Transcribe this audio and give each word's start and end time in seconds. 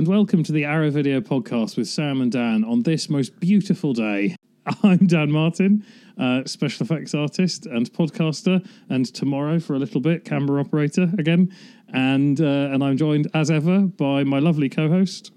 and 0.00 0.08
welcome 0.08 0.42
to 0.42 0.50
the 0.50 0.64
Arrow 0.64 0.90
Video 0.90 1.20
Podcast 1.20 1.76
with 1.76 1.86
Sam 1.86 2.22
and 2.22 2.32
Dan 2.32 2.64
on 2.64 2.84
this 2.84 3.10
most 3.10 3.38
beautiful 3.38 3.92
day. 3.92 4.34
I'm 4.82 5.06
Dan 5.06 5.30
Martin, 5.30 5.84
uh, 6.16 6.42
special 6.46 6.86
effects 6.86 7.14
artist 7.14 7.66
and 7.66 7.92
podcaster, 7.92 8.66
and 8.88 9.04
tomorrow 9.12 9.60
for 9.60 9.74
a 9.74 9.78
little 9.78 10.00
bit, 10.00 10.24
camera 10.24 10.58
operator 10.58 11.10
again. 11.18 11.54
And, 11.92 12.40
uh, 12.40 12.70
and 12.72 12.82
I'm 12.82 12.96
joined 12.96 13.28
as 13.34 13.50
ever 13.50 13.80
by 13.80 14.24
my 14.24 14.38
lovely 14.38 14.70
co 14.70 14.88
host. 14.88 15.32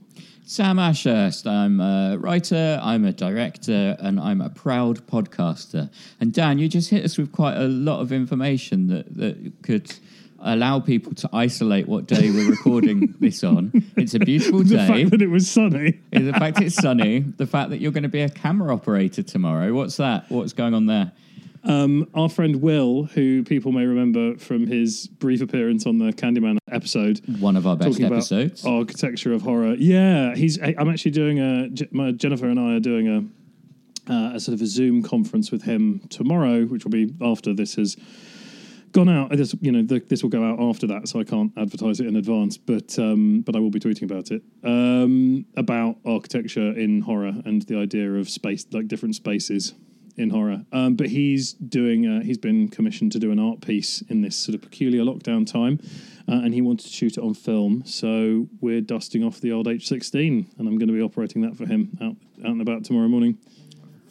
Sam 0.45 0.79
Ashurst. 0.79 1.45
I'm 1.45 1.81
a 1.81 2.17
writer, 2.17 2.79
I'm 2.81 3.03
a 3.03 3.11
director, 3.11 3.97
and 3.99 4.17
I'm 4.17 4.39
a 4.39 4.49
proud 4.49 5.05
podcaster. 5.07 5.91
And 6.21 6.31
Dan, 6.31 6.57
you 6.57 6.69
just 6.69 6.89
hit 6.89 7.03
us 7.03 7.17
with 7.17 7.33
quite 7.33 7.57
a 7.57 7.67
lot 7.67 7.99
of 7.99 8.13
information 8.13 8.87
that, 8.87 9.13
that 9.17 9.61
could 9.61 9.93
allow 10.43 10.79
people 10.79 11.13
to 11.15 11.29
isolate 11.33 11.87
what 11.87 12.05
day 12.05 12.29
we're 12.29 12.49
recording 12.49 13.15
this 13.19 13.43
on. 13.43 13.71
It's 13.95 14.13
a 14.13 14.19
beautiful 14.19 14.59
The 14.63 14.75
day. 14.77 14.87
fact 14.87 15.11
that 15.11 15.21
it 15.21 15.27
was 15.29 15.49
sunny. 15.49 15.99
the 16.11 16.33
fact 16.33 16.61
it's 16.61 16.75
sunny, 16.75 17.19
the 17.19 17.47
fact 17.47 17.69
that 17.71 17.79
you're 17.79 17.91
going 17.91 18.03
to 18.03 18.09
be 18.09 18.21
a 18.21 18.29
camera 18.29 18.73
operator 18.73 19.23
tomorrow. 19.23 19.73
What's 19.73 19.97
that? 19.97 20.29
What's 20.29 20.53
going 20.53 20.73
on 20.73 20.85
there? 20.85 21.11
Um, 21.65 22.09
our 22.13 22.27
friend 22.27 22.61
Will, 22.61 23.03
who 23.05 23.43
people 23.43 23.71
may 23.71 23.85
remember 23.85 24.35
from 24.37 24.67
his 24.67 25.07
brief 25.07 25.41
appearance 25.41 25.85
on 25.85 25.97
the 25.97 26.11
Candyman 26.11 26.57
episode, 26.69 27.21
One 27.39 27.55
of 27.55 27.65
our 27.65 27.77
best 27.77 27.91
talking 27.99 28.05
episodes. 28.13 28.65
architecture 28.65 29.31
of 29.31 29.43
horror. 29.43 29.75
Yeah, 29.75 30.35
he's. 30.35 30.59
I'm 30.61 30.89
actually 30.89 31.11
doing 31.11 31.39
a. 31.39 31.69
My- 31.91 32.11
Jennifer 32.11 32.47
and 32.49 32.59
I 32.59 32.73
are 32.75 32.79
doing 32.81 33.07
a, 33.07 34.11
uh, 34.13 34.33
a 34.35 34.39
sort 34.41 34.55
of 34.55 34.61
a 34.61 34.65
Zoom 34.65 35.03
conference 35.03 35.51
with 35.53 35.63
him 35.63 36.01
tomorrow, 36.09 36.65
which 36.65 36.83
will 36.83 36.91
be 36.91 37.13
after 37.21 37.53
this 37.53 37.75
has 37.75 37.95
gone 38.93 39.09
out. 39.09 39.35
This, 39.35 39.53
you 39.59 39.71
know, 39.71 39.83
the, 39.83 39.99
this 39.99 40.23
will 40.23 40.29
go 40.29 40.43
out 40.43 40.61
after 40.61 40.87
that, 40.87 41.07
so 41.07 41.19
I 41.19 41.23
can't 41.23 41.51
advertise 41.57 41.99
it 41.99 42.07
in 42.07 42.15
advance. 42.15 42.57
But 42.57 42.97
um, 42.97 43.41
but 43.41 43.55
I 43.55 43.59
will 43.59 43.71
be 43.71 43.79
tweeting 43.79 44.03
about 44.03 44.31
it 44.31 44.41
um, 44.63 45.45
about 45.57 45.97
architecture 46.05 46.71
in 46.71 47.01
horror 47.01 47.33
and 47.45 47.61
the 47.63 47.77
idea 47.77 48.13
of 48.13 48.29
space, 48.29 48.65
like 48.71 48.87
different 48.87 49.15
spaces 49.15 49.73
in 50.15 50.29
horror. 50.29 50.63
Um, 50.71 50.95
but 50.95 51.07
he's 51.09 51.53
doing. 51.53 52.07
Uh, 52.07 52.21
he's 52.21 52.37
been 52.37 52.69
commissioned 52.69 53.11
to 53.13 53.19
do 53.19 53.31
an 53.31 53.39
art 53.39 53.61
piece 53.61 54.01
in 54.09 54.21
this 54.21 54.37
sort 54.37 54.55
of 54.55 54.61
peculiar 54.61 55.03
lockdown 55.03 55.45
time, 55.45 55.79
uh, 56.29 56.43
and 56.43 56.53
he 56.53 56.61
wanted 56.61 56.85
to 56.85 56.93
shoot 56.93 57.17
it 57.17 57.21
on 57.21 57.33
film. 57.33 57.83
So 57.85 58.47
we're 58.61 58.81
dusting 58.81 59.23
off 59.23 59.41
the 59.41 59.51
old 59.51 59.67
H16, 59.67 60.57
and 60.57 60.67
I'm 60.67 60.77
going 60.77 60.87
to 60.87 60.93
be 60.93 61.01
operating 61.01 61.41
that 61.41 61.57
for 61.57 61.65
him 61.65 61.97
out 62.01 62.15
out 62.45 62.51
and 62.51 62.61
about 62.61 62.83
tomorrow 62.85 63.07
morning. 63.07 63.37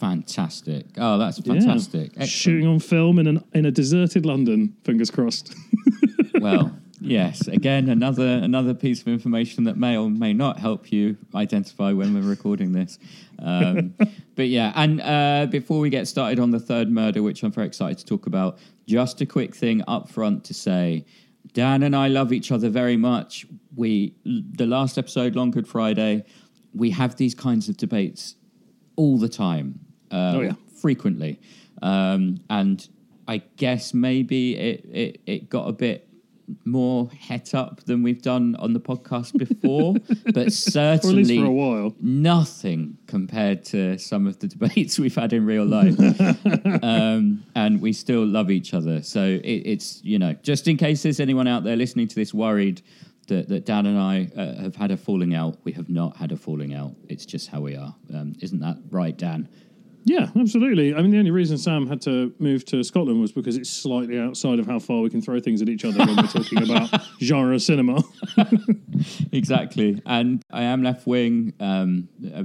Fantastic. 0.03 0.87
Oh, 0.99 1.17
that's 1.17 1.39
fantastic. 1.39 2.07
Excellent. 2.07 2.29
Shooting 2.29 2.67
on 2.67 2.81
film 2.81 3.21
in 3.21 3.29
an 3.29 3.45
in 3.55 3.67
a 3.67 3.71
deserted 3.71 4.27
London. 4.27 4.75
Fingers 4.83 5.13
crossed. 5.13 5.55
well, 6.41 6.77
yes. 7.01 7.47
Again, 7.47 7.89
another 7.89 8.27
another 8.27 8.75
piece 8.75 9.01
of 9.01 9.07
information 9.07 9.63
that 9.63 9.77
may 9.77 9.97
or 9.97 10.11
may 10.11 10.33
not 10.33 10.59
help 10.59 10.91
you 10.91 11.17
identify 11.37 11.93
when 11.93 12.15
we're 12.15 12.29
recording 12.29 12.73
this. 12.73 12.99
Um, 13.39 13.95
but 14.35 14.49
yeah, 14.49 14.73
and 14.75 15.01
uh, 15.01 15.47
before 15.49 15.79
we 15.79 15.89
get 15.89 16.09
started 16.09 16.41
on 16.41 16.51
the 16.51 16.59
third 16.59 16.91
murder, 16.91 17.23
which 17.23 17.45
I'm 17.45 17.53
very 17.53 17.69
excited 17.69 17.99
to 17.99 18.05
talk 18.05 18.27
about, 18.27 18.59
just 18.89 19.21
a 19.21 19.27
quick 19.27 19.55
thing 19.55 19.85
up 19.87 20.09
front 20.09 20.43
to 20.47 20.55
say. 20.55 21.07
Dan 21.53 21.85
and 21.85 21.95
I 21.95 22.09
love 22.09 22.33
each 22.33 22.51
other 22.51 22.71
very 22.71 22.97
much. 22.97 23.47
We 23.77 24.17
the 24.25 24.67
last 24.67 24.99
episode, 24.99 25.37
Long 25.37 25.53
Good 25.53 25.69
Friday, 25.69 26.25
we 26.75 26.91
have 26.91 27.15
these 27.15 27.37
kinds 27.37 27.69
of 27.69 27.77
debates 27.77 28.35
all 28.97 29.17
the 29.17 29.29
time. 29.29 29.79
Uh, 30.13 30.33
Oh, 30.37 30.41
yeah. 30.43 30.53
frequently. 30.81 31.41
Um, 31.81 32.41
and 32.51 32.87
I 33.27 33.39
guess 33.57 33.95
maybe 33.95 34.57
it, 34.57 34.85
it, 34.93 35.21
it 35.27 35.51
got 35.51 35.69
a 35.69 35.73
bit 35.73 36.09
more 36.65 37.09
het 37.19 37.55
up 37.55 37.83
than 37.85 38.03
we've 38.03 38.21
done 38.21 38.57
on 38.57 38.73
the 38.73 38.81
podcast 38.81 39.37
before, 39.39 39.95
but 40.27 40.37
or 40.37 40.41
at 40.41 40.45
least 40.47 40.73
certainly 40.73 41.39
for 41.39 41.47
a 41.47 41.51
while. 41.51 41.95
nothing 42.01 42.99
compared 43.07 43.65
to 43.65 43.97
some 43.99 44.27
of 44.27 44.39
the 44.41 44.49
debates 44.49 44.99
we've 45.03 45.15
had 45.15 45.33
in 45.33 45.47
real 45.47 45.65
life. 45.65 45.97
um, 46.83 47.43
and 47.55 47.81
we 47.81 47.93
still 47.93 48.27
love 48.27 48.51
each 48.51 48.75
other. 48.75 49.03
So 49.03 49.25
it, 49.25 49.63
it's, 49.65 50.03
you 50.05 50.19
know, 50.19 50.35
just 50.43 50.69
in 50.69 50.77
case 50.77 51.03
there's 51.05 51.21
anyone 51.21 51.47
out 51.49 51.65
there 51.65 51.77
listening 51.77 52.09
to 52.09 52.15
this 52.15 52.35
worried 52.35 52.83
that, 53.29 53.49
that 53.49 53.65
Dan 53.65 53.87
and 53.87 53.99
I 53.99 54.29
uh, 54.37 54.61
have 54.63 54.77
had 54.77 54.91
a 54.91 54.97
falling 54.97 55.35
out, 55.35 55.57
we 55.65 55.73
have 55.73 55.89
not 55.89 56.17
had 56.17 56.33
a 56.33 56.37
falling 56.37 56.75
out. 56.75 56.93
It's 57.09 57.25
just 57.25 57.49
how 57.49 57.61
we 57.61 57.77
are. 57.77 57.95
Um, 58.13 58.35
isn't 58.41 58.61
that 58.61 58.79
right, 58.91 59.17
Dan? 59.17 59.49
Yeah, 60.05 60.29
absolutely. 60.39 60.95
I 60.95 61.03
mean, 61.03 61.11
the 61.11 61.19
only 61.19 61.31
reason 61.31 61.59
Sam 61.59 61.87
had 61.87 62.01
to 62.03 62.35
move 62.39 62.65
to 62.67 62.83
Scotland 62.83 63.21
was 63.21 63.33
because 63.33 63.57
it's 63.57 63.71
slightly 63.71 64.19
outside 64.19 64.59
of 64.59 64.67
how 64.67 64.79
far 64.79 65.01
we 65.01 65.11
can 65.11 65.23
throw 65.23 65.39
things 65.41 65.63
at 65.63 65.69
each 65.69 65.85
other 65.85 65.99
when 65.99 66.17
we're 66.17 66.27
talking 66.27 66.63
about 66.71 67.03
genre 67.21 67.59
cinema. 67.61 68.03
exactly. 69.33 70.03
And 70.07 70.43
I 70.51 70.63
am 70.63 70.83
left 70.83 71.07
wing, 71.07 71.53
um, 71.61 72.09
uh, 72.35 72.45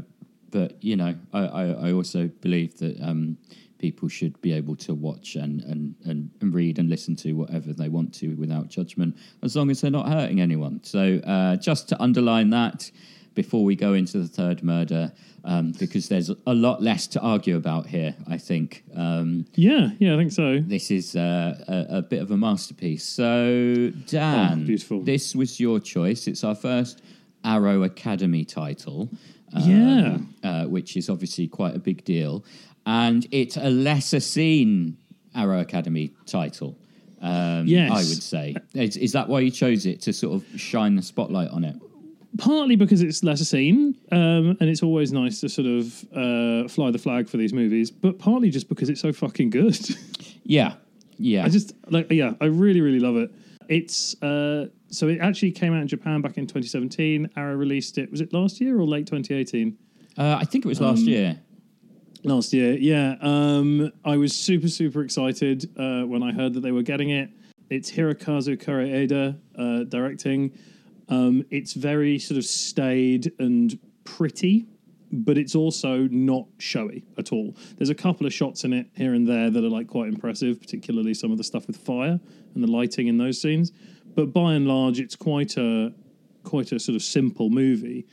but 0.51 0.81
you 0.84 0.96
know, 0.96 1.16
I, 1.34 1.40
I, 1.40 1.63
I 1.88 1.91
also 1.94 2.28
believe 2.41 2.78
that 2.78 3.01
um, 3.01 3.38
people 3.79 4.07
should 4.07 4.40
be 4.41 4.53
able 4.53 4.75
to 4.75 4.94
watch 4.94 5.35
and, 5.35 5.62
and, 5.63 5.96
and, 6.06 6.29
and 6.41 6.53
read 6.53 6.79
and 6.79 6.90
listen 6.90 7.16
to 7.17 7.34
whatever 7.34 7.73
they 7.73 7.90
want 7.90 8.13
to 8.16 8.35
without 8.35 8.67
judgment, 8.67 9.16
as 9.44 9.56
long 9.56 9.69
as 9.69 9.81
they're 9.81 9.91
not 9.91 10.07
hurting 10.07 10.41
anyone. 10.41 10.79
So, 10.84 11.19
uh, 11.25 11.56
just 11.57 11.90
to 11.90 12.01
underline 12.01 12.50
that 12.51 12.90
before 13.37 13.63
we 13.63 13.75
go 13.75 13.93
into 13.93 14.17
the 14.19 14.27
third 14.27 14.63
murder, 14.63 15.11
um, 15.45 15.71
because 15.79 16.09
there's 16.09 16.29
a 16.47 16.53
lot 16.53 16.81
less 16.81 17.05
to 17.13 17.19
argue 17.21 17.55
about 17.55 17.85
here, 17.85 18.15
I 18.27 18.37
think. 18.39 18.83
Um, 18.95 19.45
yeah, 19.53 19.91
yeah, 19.99 20.15
I 20.15 20.17
think 20.17 20.31
so. 20.31 20.59
this 20.59 20.89
is 20.89 21.15
uh, 21.15 21.53
a, 21.67 21.97
a 21.99 22.01
bit 22.01 22.21
of 22.21 22.31
a 22.31 22.37
masterpiece. 22.37 23.05
So, 23.05 23.91
Dan, 24.07 24.61
Oh, 24.63 24.65
beautiful. 24.65 25.01
this 25.03 25.35
was 25.35 25.59
your 25.59 25.79
choice. 25.79 26.27
It's 26.27 26.43
our 26.43 26.55
first 26.55 27.01
Arrow 27.43 27.83
Academy 27.83 28.43
title, 28.43 29.09
Yeah. 29.55 30.17
uh, 30.43 30.65
which 30.65 30.97
is 30.97 31.09
obviously 31.09 31.47
quite 31.47 31.75
a 31.75 31.79
big 31.79 32.03
deal. 32.03 32.43
And 32.87 33.27
it's 33.31 33.55
a 33.57 33.69
lesser 33.69 34.19
seen 34.19 34.97
Arrow 35.35 35.59
Academy 35.61 36.11
title. 36.25 36.75
Um, 37.21 37.67
Yes. 37.67 37.91
I 37.91 38.01
would 38.09 38.23
say. 38.23 38.55
Is, 38.73 38.97
is 38.97 39.11
that 39.11 39.29
why 39.29 39.39
you 39.41 39.51
chose 39.51 39.85
it 39.85 40.01
to 40.01 40.13
sort 40.13 40.33
of 40.41 40.59
shine 40.59 40.95
the 40.95 41.01
spotlight 41.03 41.49
on 41.49 41.63
it? 41.63 41.75
Partly 42.37 42.75
because 42.75 43.01
it's 43.01 43.23
lesser 43.23 43.45
seen, 43.45 43.95
um, 44.11 44.55
and 44.59 44.63
it's 44.69 44.83
always 44.83 45.11
nice 45.11 45.39
to 45.41 45.49
sort 45.49 45.67
of 45.67 46.03
uh, 46.13 46.67
fly 46.67 46.91
the 46.91 46.99
flag 46.99 47.27
for 47.27 47.37
these 47.37 47.53
movies, 47.53 47.89
but 47.91 48.19
partly 48.19 48.49
just 48.49 48.69
because 48.69 48.89
it's 48.89 49.01
so 49.01 49.11
fucking 49.13 49.49
good. 49.49 49.77
Yeah, 50.49 50.75
yeah. 51.17 51.43
I 51.43 51.49
just 51.49 51.73
like, 51.89 52.09
yeah, 52.09 52.31
I 52.39 52.45
really, 52.45 52.79
really 52.79 53.01
love 53.01 53.17
it. 53.17 53.29
It's 53.67 54.15
uh, 54.23 54.67
so 54.87 55.09
it 55.09 55.19
actually 55.19 55.51
came 55.51 55.73
out 55.73 55.81
in 55.81 55.89
Japan 55.89 56.21
back 56.21 56.37
in 56.37 56.47
2017. 56.47 57.31
Arrow 57.35 57.55
released 57.55 57.97
it. 57.97 58.09
Was 58.09 58.21
it 58.21 58.31
last 58.31 58.61
year 58.61 58.79
or 58.79 58.85
late 58.85 59.07
2018? 59.07 59.77
uh, 60.17 60.37
I 60.39 60.45
think 60.45 60.63
it 60.63 60.69
was 60.69 60.79
last 60.79 60.99
Um, 61.01 61.07
year. 61.09 61.37
Last 62.23 62.53
year, 62.53 62.77
yeah. 62.77 63.15
Um, 63.19 63.91
I 64.05 64.15
was 64.15 64.33
super, 64.33 64.69
super 64.69 65.01
excited 65.03 65.69
uh, 65.77 66.03
when 66.03 66.23
I 66.23 66.31
heard 66.31 66.53
that 66.53 66.61
they 66.61 66.71
were 66.71 66.81
getting 66.81 67.09
it. 67.09 67.29
It's 67.69 67.91
Hirokazu 67.91 68.55
Koreeda 68.63 69.37
uh, 69.57 69.83
directing. 69.83 70.53
Um, 71.09 71.44
it's 71.50 71.73
very 71.73 72.19
sort 72.19 72.38
of 72.38 72.45
staid 72.45 73.31
and 73.40 73.79
pretty, 74.03 74.68
but 75.12 75.38
it's 75.38 75.56
also 75.56 76.07
not 76.12 76.45
showy 76.57 77.06
at 77.18 77.31
all. 77.31 77.56
There's 77.78 77.90
a 77.90 77.95
couple 77.95 78.25
of 78.28 78.34
shots 78.34 78.63
in 78.63 78.73
it 78.73 78.88
here 78.94 79.13
and 79.13 79.28
there 79.28 79.50
that 79.50 79.63
are 79.63 79.69
like 79.69 79.88
quite 79.88 80.09
impressive, 80.09 80.59
particularly 80.59 81.13
some 81.13 81.31
of 81.31 81.38
the 81.38 81.44
stuff 81.44 81.67
with 81.67 81.78
fire 81.78 82.19
and 82.56 82.63
the 82.63 82.67
lighting 82.67 83.07
in 83.07 83.17
those 83.17 83.41
scenes. 83.41 83.72
But 84.16 84.34
by 84.34 84.53
and 84.53 84.67
large, 84.67 85.00
it's 85.00 85.16
quite 85.16 85.57
a 85.57 85.94
quite 86.44 86.72
a 86.72 86.79
sort 86.79 86.96
of 86.96 87.03
simple 87.03 87.50
movie, 87.50 88.06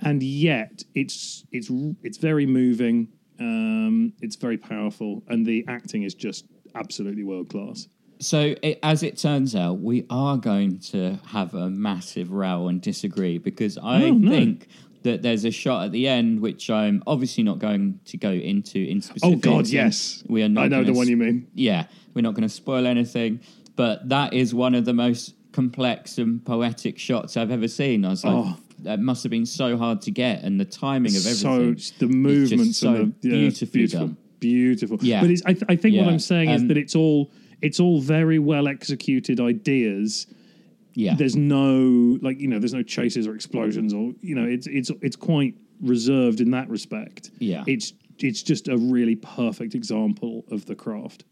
and 0.00 0.22
yet 0.22 0.82
it's 0.94 1.44
it's 1.52 1.70
it's 2.02 2.18
very 2.18 2.46
moving. 2.46 3.08
Um, 3.40 4.12
it's 4.20 4.36
very 4.36 4.58
powerful, 4.58 5.22
and 5.28 5.46
the 5.46 5.64
acting 5.68 6.02
is 6.02 6.14
just 6.14 6.44
absolutely 6.74 7.24
world 7.24 7.48
class. 7.48 7.88
So, 8.20 8.54
it, 8.62 8.78
as 8.82 9.02
it 9.02 9.16
turns 9.16 9.54
out, 9.54 9.80
we 9.80 10.04
are 10.10 10.36
going 10.36 10.78
to 10.92 11.18
have 11.26 11.54
a 11.54 11.70
massive 11.70 12.32
row 12.32 12.68
and 12.68 12.80
disagree 12.80 13.38
because 13.38 13.78
I 13.78 14.04
Oh, 14.04 14.12
no. 14.12 14.30
think 14.30 14.68
that 15.04 15.22
there's 15.22 15.44
a 15.44 15.50
shot 15.52 15.84
at 15.84 15.92
the 15.92 16.08
end 16.08 16.40
which 16.40 16.68
I'm 16.70 17.02
obviously 17.06 17.44
not 17.44 17.60
going 17.60 18.00
to 18.06 18.16
go 18.16 18.30
into 18.32 18.78
in 18.78 19.00
specific. 19.00 19.36
Oh. 19.46 19.56
God, 19.56 19.68
yes, 19.68 20.24
we 20.28 20.42
are 20.42 20.48
not. 20.48 20.64
I 20.64 20.68
know 20.68 20.82
the 20.82 20.92
one 20.92 21.06
you 21.08 21.16
mean. 21.16 21.46
Yeah, 21.54 21.86
we're 22.14 22.22
not 22.22 22.34
going 22.34 22.42
to 22.42 22.48
spoil 22.54 22.86
anything, 22.86 23.40
but 23.76 24.08
that 24.08 24.32
is 24.34 24.52
one 24.54 24.74
of 24.74 24.84
the 24.84 24.92
most 24.94 25.34
complex 25.52 26.18
and 26.18 26.44
poetic 26.44 26.98
shots 26.98 27.36
I've 27.36 27.52
ever 27.52 27.68
seen. 27.68 28.04
I 28.04 28.08
was 28.10 28.24
like, 28.24 28.34
Oh. 28.34 28.56
that 28.80 28.98
must 28.98 29.22
have 29.22 29.30
been 29.30 29.46
so 29.46 29.76
hard 29.76 30.02
to 30.02 30.10
get, 30.10 30.42
and 30.42 30.58
the 30.58 30.64
timing 30.64 31.14
of 31.14 31.22
So 31.22 31.52
everything. 31.54 31.94
the 32.00 32.08
movements 32.08 32.78
so 32.78 32.94
and 32.96 33.14
the, 33.20 33.28
yeah, 33.28 33.34
beautifully 33.36 33.78
beautiful, 33.80 34.06
done. 34.08 34.16
beautiful. 34.40 34.98
Yeah. 35.00 35.20
but 35.20 35.30
it's, 35.30 35.42
I, 35.46 35.52
th- 35.52 35.64
I 35.68 35.76
think 35.76 35.96
what 35.96 36.08
I'm 36.08 36.18
saying 36.18 36.50
is 36.50 36.62
Um, 36.62 36.68
that 36.68 36.76
it's 36.76 36.96
all 36.96 37.30
it's 37.62 37.80
all 37.80 38.00
very 38.00 38.38
well 38.38 38.68
executed 38.68 39.40
ideas. 39.40 40.26
yeah, 40.94 41.14
There's 41.16 41.36
no 41.36 42.18
like 42.22 42.40
you 42.40 42.48
know 42.48 42.58
there's 42.58 42.74
no 42.74 42.82
chases 42.82 43.26
or 43.26 43.34
explosions 43.34 43.92
or 43.94 44.12
you 44.20 44.34
know 44.34 44.44
it's 44.44 44.66
it's 44.66 44.90
it's 45.02 45.16
quite 45.16 45.54
reserved 45.80 46.40
in 46.40 46.50
that 46.52 46.68
respect. 46.68 47.30
Yeah. 47.38 47.64
it's 47.66 47.92
it's 48.18 48.42
just 48.42 48.66
a 48.68 48.76
really 48.76 49.14
perfect 49.16 49.74
example 49.76 50.44
of 50.50 50.66
the 50.66 50.74
craft. 50.74 51.24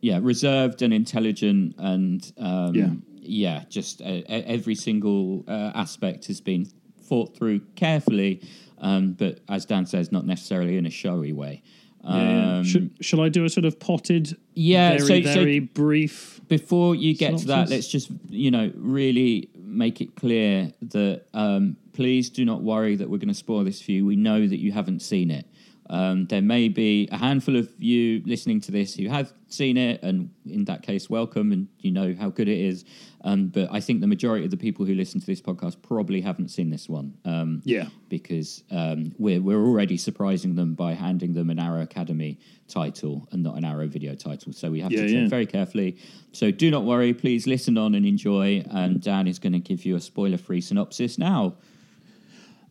yeah, 0.00 0.18
reserved 0.22 0.80
and 0.82 0.92
intelligent, 0.94 1.74
and 1.78 2.32
um, 2.38 2.74
Yeah. 2.74 2.90
yeah, 3.20 3.64
just 3.68 4.00
uh, 4.00 4.22
every 4.28 4.74
single 4.74 5.44
uh, 5.48 5.72
aspect 5.74 6.26
has 6.28 6.40
been 6.40 6.64
thought 7.02 7.36
through 7.36 7.60
carefully, 7.74 8.40
um, 8.78 9.12
but 9.12 9.40
as 9.48 9.66
Dan 9.66 9.84
says, 9.86 10.10
not 10.10 10.24
necessarily 10.26 10.76
in 10.78 10.86
a 10.86 10.90
showy 10.90 11.32
way. 11.32 11.62
Yeah. 12.08 12.58
Um, 12.58 12.64
Should, 12.64 12.90
shall 13.00 13.20
I 13.20 13.28
do 13.28 13.44
a 13.44 13.48
sort 13.50 13.64
of 13.64 13.78
potted, 13.80 14.36
Yeah, 14.54 14.98
very, 14.98 15.22
so- 15.22 15.22
so- 15.22 15.34
very 15.34 15.58
brief? 15.60 16.40
before 16.48 16.94
you 16.94 17.14
get 17.16 17.36
to 17.38 17.46
that, 17.46 17.68
let's 17.68 17.88
just 17.88 18.08
you 18.28 18.50
know 18.52 18.70
really 18.76 19.48
make 19.56 20.00
it 20.00 20.14
clear 20.14 20.72
that 20.80 21.24
um, 21.34 21.76
please 21.92 22.30
do 22.30 22.44
not 22.44 22.62
worry 22.62 22.94
that 22.96 23.10
we're 23.10 23.18
going 23.18 23.28
to 23.28 23.34
spoil 23.34 23.64
this 23.64 23.82
for 23.82 23.90
you. 23.90 24.06
We 24.06 24.14
know 24.16 24.46
that 24.46 24.58
you 24.60 24.70
haven't 24.72 25.00
seen 25.02 25.30
it. 25.32 25.46
Um, 25.88 26.26
there 26.26 26.42
may 26.42 26.68
be 26.68 27.08
a 27.12 27.16
handful 27.16 27.56
of 27.56 27.72
you 27.78 28.22
listening 28.26 28.60
to 28.62 28.72
this 28.72 28.94
who 28.94 29.08
have 29.08 29.32
seen 29.48 29.76
it, 29.76 30.02
and 30.02 30.30
in 30.44 30.64
that 30.64 30.82
case, 30.82 31.08
welcome, 31.08 31.52
and 31.52 31.68
you 31.80 31.92
know 31.92 32.14
how 32.18 32.30
good 32.30 32.48
it 32.48 32.58
is. 32.58 32.84
Um, 33.22 33.48
but 33.48 33.68
I 33.72 33.80
think 33.80 34.00
the 34.00 34.06
majority 34.06 34.44
of 34.44 34.50
the 34.50 34.56
people 34.56 34.84
who 34.86 34.94
listen 34.94 35.20
to 35.20 35.26
this 35.26 35.40
podcast 35.40 35.82
probably 35.82 36.20
haven't 36.20 36.48
seen 36.48 36.70
this 36.70 36.88
one. 36.88 37.14
Um, 37.24 37.62
Yeah. 37.64 37.88
because 38.08 38.62
um, 38.70 39.12
we're 39.18 39.40
we're 39.40 39.64
already 39.64 39.96
surprising 39.96 40.54
them 40.54 40.74
by 40.74 40.94
handing 40.94 41.32
them 41.32 41.50
an 41.50 41.58
Arrow 41.58 41.82
Academy 41.82 42.38
title 42.68 43.26
and 43.32 43.42
not 43.42 43.56
an 43.56 43.64
Arrow 43.64 43.86
Video 43.88 44.14
title. 44.14 44.52
So 44.52 44.70
we 44.70 44.80
have 44.80 44.92
Yeah, 44.92 45.02
to 45.02 45.08
tread 45.08 45.22
yeah. 45.22 45.28
very 45.28 45.46
carefully. 45.46 45.96
So 46.32 46.50
do 46.50 46.70
not 46.70 46.84
worry. 46.84 47.14
Please 47.14 47.46
listen 47.46 47.78
on 47.78 47.94
and 47.94 48.04
enjoy. 48.06 48.64
And 48.70 49.00
Dan 49.00 49.26
is 49.26 49.38
going 49.38 49.52
to 49.54 49.60
give 49.60 49.84
you 49.84 49.96
a 49.96 50.00
spoiler-free 50.00 50.60
synopsis 50.60 51.18
now. 51.18 51.54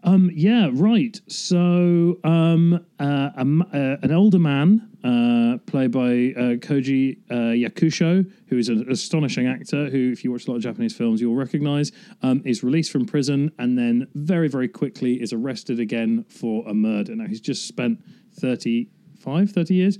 Um, 0.06 0.30
yeah, 0.34 0.70
right. 0.72 1.20
So, 1.28 2.20
um, 2.24 2.86
uh, 3.00 3.04
uh, 3.04 3.98
an 4.04 4.12
older 4.12 4.38
man, 4.38 4.88
uh, 5.04 5.58
played 5.66 5.92
by 5.92 6.00
uh, 6.00 6.58
Koji 6.58 7.18
uh, 7.32 7.34
Yakusho, 7.70 8.32
who 8.48 8.58
is 8.58 8.70
an 8.70 8.86
astonishing 8.90 9.48
actor, 9.48 9.90
who, 9.90 10.12
if 10.12 10.24
you 10.24 10.32
watch 10.32 10.48
a 10.48 10.52
lot 10.52 10.58
of 10.58 10.64
Japanese 10.64 10.96
films, 10.96 11.22
you'll 11.22 11.36
recognize, 11.36 11.92
um, 12.22 12.44
is 12.46 12.64
released 12.64 12.92
from 12.92 13.06
prison 13.06 13.52
and 13.58 13.78
then 13.78 14.08
very, 14.14 14.48
very 14.48 14.68
quickly 14.68 15.20
is 15.20 15.34
arrested 15.34 15.80
again 15.80 16.24
for 16.30 16.64
a 16.68 16.74
murder. 16.74 17.16
Now, 17.16 17.26
he's 17.26 17.42
just 17.42 17.68
spent 17.68 18.00
35, 18.40 19.50
30 19.50 19.74
years 19.74 19.98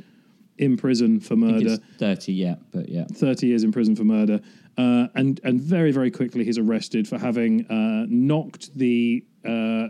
in 0.58 0.78
prison 0.78 1.20
for 1.20 1.36
murder. 1.36 1.74
It's 1.74 1.84
thirty, 1.98 2.34
yeah, 2.34 2.56
but 2.72 2.88
yeah, 2.88 3.06
30 3.12 3.48
years 3.48 3.64
in 3.64 3.72
prison 3.72 3.96
for 3.96 4.04
murder. 4.04 4.40
Uh, 4.78 5.08
and, 5.16 5.40
and 5.44 5.62
very, 5.62 5.92
very 5.92 6.12
quickly 6.12 6.44
he's 6.44 6.58
arrested 6.58 7.08
for 7.08 7.18
having 7.18 7.66
uh, 7.68 8.06
knocked 8.10 8.78
the, 8.78 9.26
uh, 9.46 9.88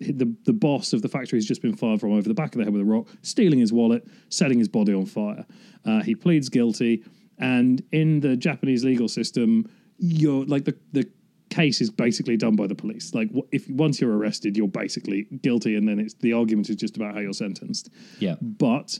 the 0.00 0.32
the 0.44 0.52
boss 0.52 0.92
of 0.92 1.02
the 1.02 1.08
factory 1.08 1.38
he's 1.38 1.46
just 1.46 1.62
been 1.62 1.76
fired 1.76 2.00
from 2.00 2.12
over 2.12 2.28
the 2.28 2.34
back 2.34 2.54
of 2.54 2.58
the 2.58 2.64
head 2.64 2.72
with 2.72 2.82
a 2.82 2.84
rock, 2.84 3.08
stealing 3.22 3.58
his 3.58 3.72
wallet, 3.72 4.06
setting 4.28 4.58
his 4.58 4.68
body 4.68 4.92
on 4.92 5.06
fire. 5.06 5.44
Uh, 5.84 6.02
he 6.02 6.14
pleads 6.14 6.48
guilty. 6.48 7.02
And 7.38 7.82
in 7.92 8.20
the 8.20 8.36
Japanese 8.36 8.84
legal 8.84 9.08
system, 9.08 9.68
you're 9.98 10.44
like 10.44 10.64
the, 10.64 10.76
the 10.92 11.08
case 11.50 11.80
is 11.80 11.90
basically 11.90 12.36
done 12.36 12.56
by 12.56 12.66
the 12.66 12.74
police. 12.74 13.14
Like 13.14 13.30
if 13.52 13.68
once 13.70 14.00
you're 14.00 14.16
arrested, 14.16 14.56
you're 14.56 14.68
basically 14.68 15.26
guilty, 15.42 15.76
and 15.76 15.88
then 15.88 15.98
it's 15.98 16.14
the 16.14 16.32
argument 16.32 16.68
is 16.68 16.76
just 16.76 16.96
about 16.96 17.14
how 17.14 17.20
you're 17.20 17.32
sentenced. 17.32 17.90
yeah, 18.18 18.36
But 18.40 18.98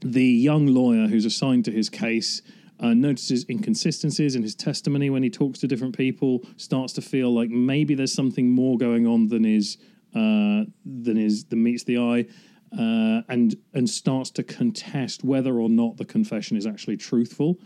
the 0.00 0.24
young 0.24 0.66
lawyer 0.66 1.06
who's 1.06 1.24
assigned 1.24 1.64
to 1.64 1.70
his 1.70 1.88
case 1.88 2.42
uh, 2.84 2.92
notices 2.92 3.46
inconsistencies 3.48 4.36
in 4.36 4.42
his 4.42 4.54
testimony 4.54 5.08
when 5.08 5.22
he 5.22 5.30
talks 5.30 5.58
to 5.58 5.66
different 5.66 5.96
people, 5.96 6.40
starts 6.58 6.92
to 6.92 7.00
feel 7.00 7.34
like 7.34 7.48
maybe 7.48 7.94
there's 7.94 8.12
something 8.12 8.50
more 8.50 8.76
going 8.76 9.06
on 9.06 9.26
than 9.28 9.46
is 9.46 9.78
uh, 10.14 10.68
than 10.84 11.16
is 11.16 11.46
than 11.46 11.62
meets 11.62 11.84
the 11.84 11.96
eye, 11.96 12.26
uh, 12.78 13.22
and 13.30 13.56
and 13.72 13.88
starts 13.88 14.30
to 14.30 14.42
contest 14.42 15.24
whether 15.24 15.58
or 15.60 15.70
not 15.70 15.96
the 15.96 16.04
confession 16.04 16.58
is 16.58 16.66
actually 16.66 16.98
truthful. 16.98 17.58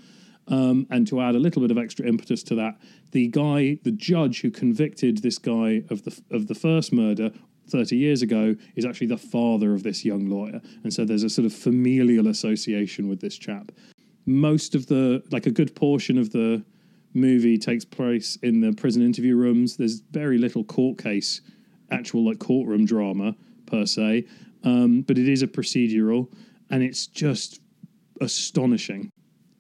Um, 0.47 0.87
and 0.89 1.07
to 1.09 1.21
add 1.21 1.35
a 1.35 1.39
little 1.39 1.61
bit 1.63 1.73
of 1.73 1.79
extra 1.79 2.07
impetus 2.07 2.43
to 2.45 2.55
that, 2.55 2.81
the 3.11 3.27
guy, 3.27 3.79
the 3.83 3.91
judge 3.91 4.41
who 4.41 4.51
convicted 4.51 5.19
this 5.19 5.39
guy 5.39 5.83
of 5.91 6.05
the 6.05 6.17
of 6.31 6.47
the 6.47 6.55
first 6.55 6.93
murder 6.93 7.33
30 7.69 7.97
years 7.97 8.23
ago 8.23 8.55
is 8.77 8.85
actually 8.85 9.09
the 9.09 9.19
father 9.19 9.75
of 9.75 9.83
this 9.83 10.05
young 10.05 10.27
lawyer. 10.27 10.63
And 10.85 10.95
so 10.95 11.05
there's 11.05 11.25
a 11.25 11.29
sort 11.29 11.45
of 11.45 11.53
familial 11.53 12.29
association 12.29 13.09
with 13.09 13.21
this 13.21 13.37
chap. 13.37 13.73
Most 14.29 14.75
of 14.75 14.87
the, 14.87 15.23
like 15.31 15.47
a 15.47 15.51
good 15.51 15.75
portion 15.75 16.19
of 16.19 16.31
the 16.31 16.63
movie 17.15 17.59
takes 17.59 17.85
place 17.85 18.37
in 18.43 18.61
the 18.61 18.73
prison 18.73 19.03
interview 19.03 19.37
rooms. 19.37 19.77
There's 19.77 20.01
very 20.01 20.39
little 20.39 20.65
court 20.65 20.99
case, 20.99 21.41
actual 21.91 22.27
like 22.27 22.39
courtroom 22.39 22.85
drama 22.85 23.35
per 23.67 23.87
se. 23.87 24.27
Um, 24.65 25.03
but 25.03 25.19
it 25.19 25.29
is 25.29 25.43
a 25.43 25.47
procedural 25.47 26.31
and 26.71 26.83
it's 26.83 27.07
just 27.07 27.61
astonishing 28.21 29.11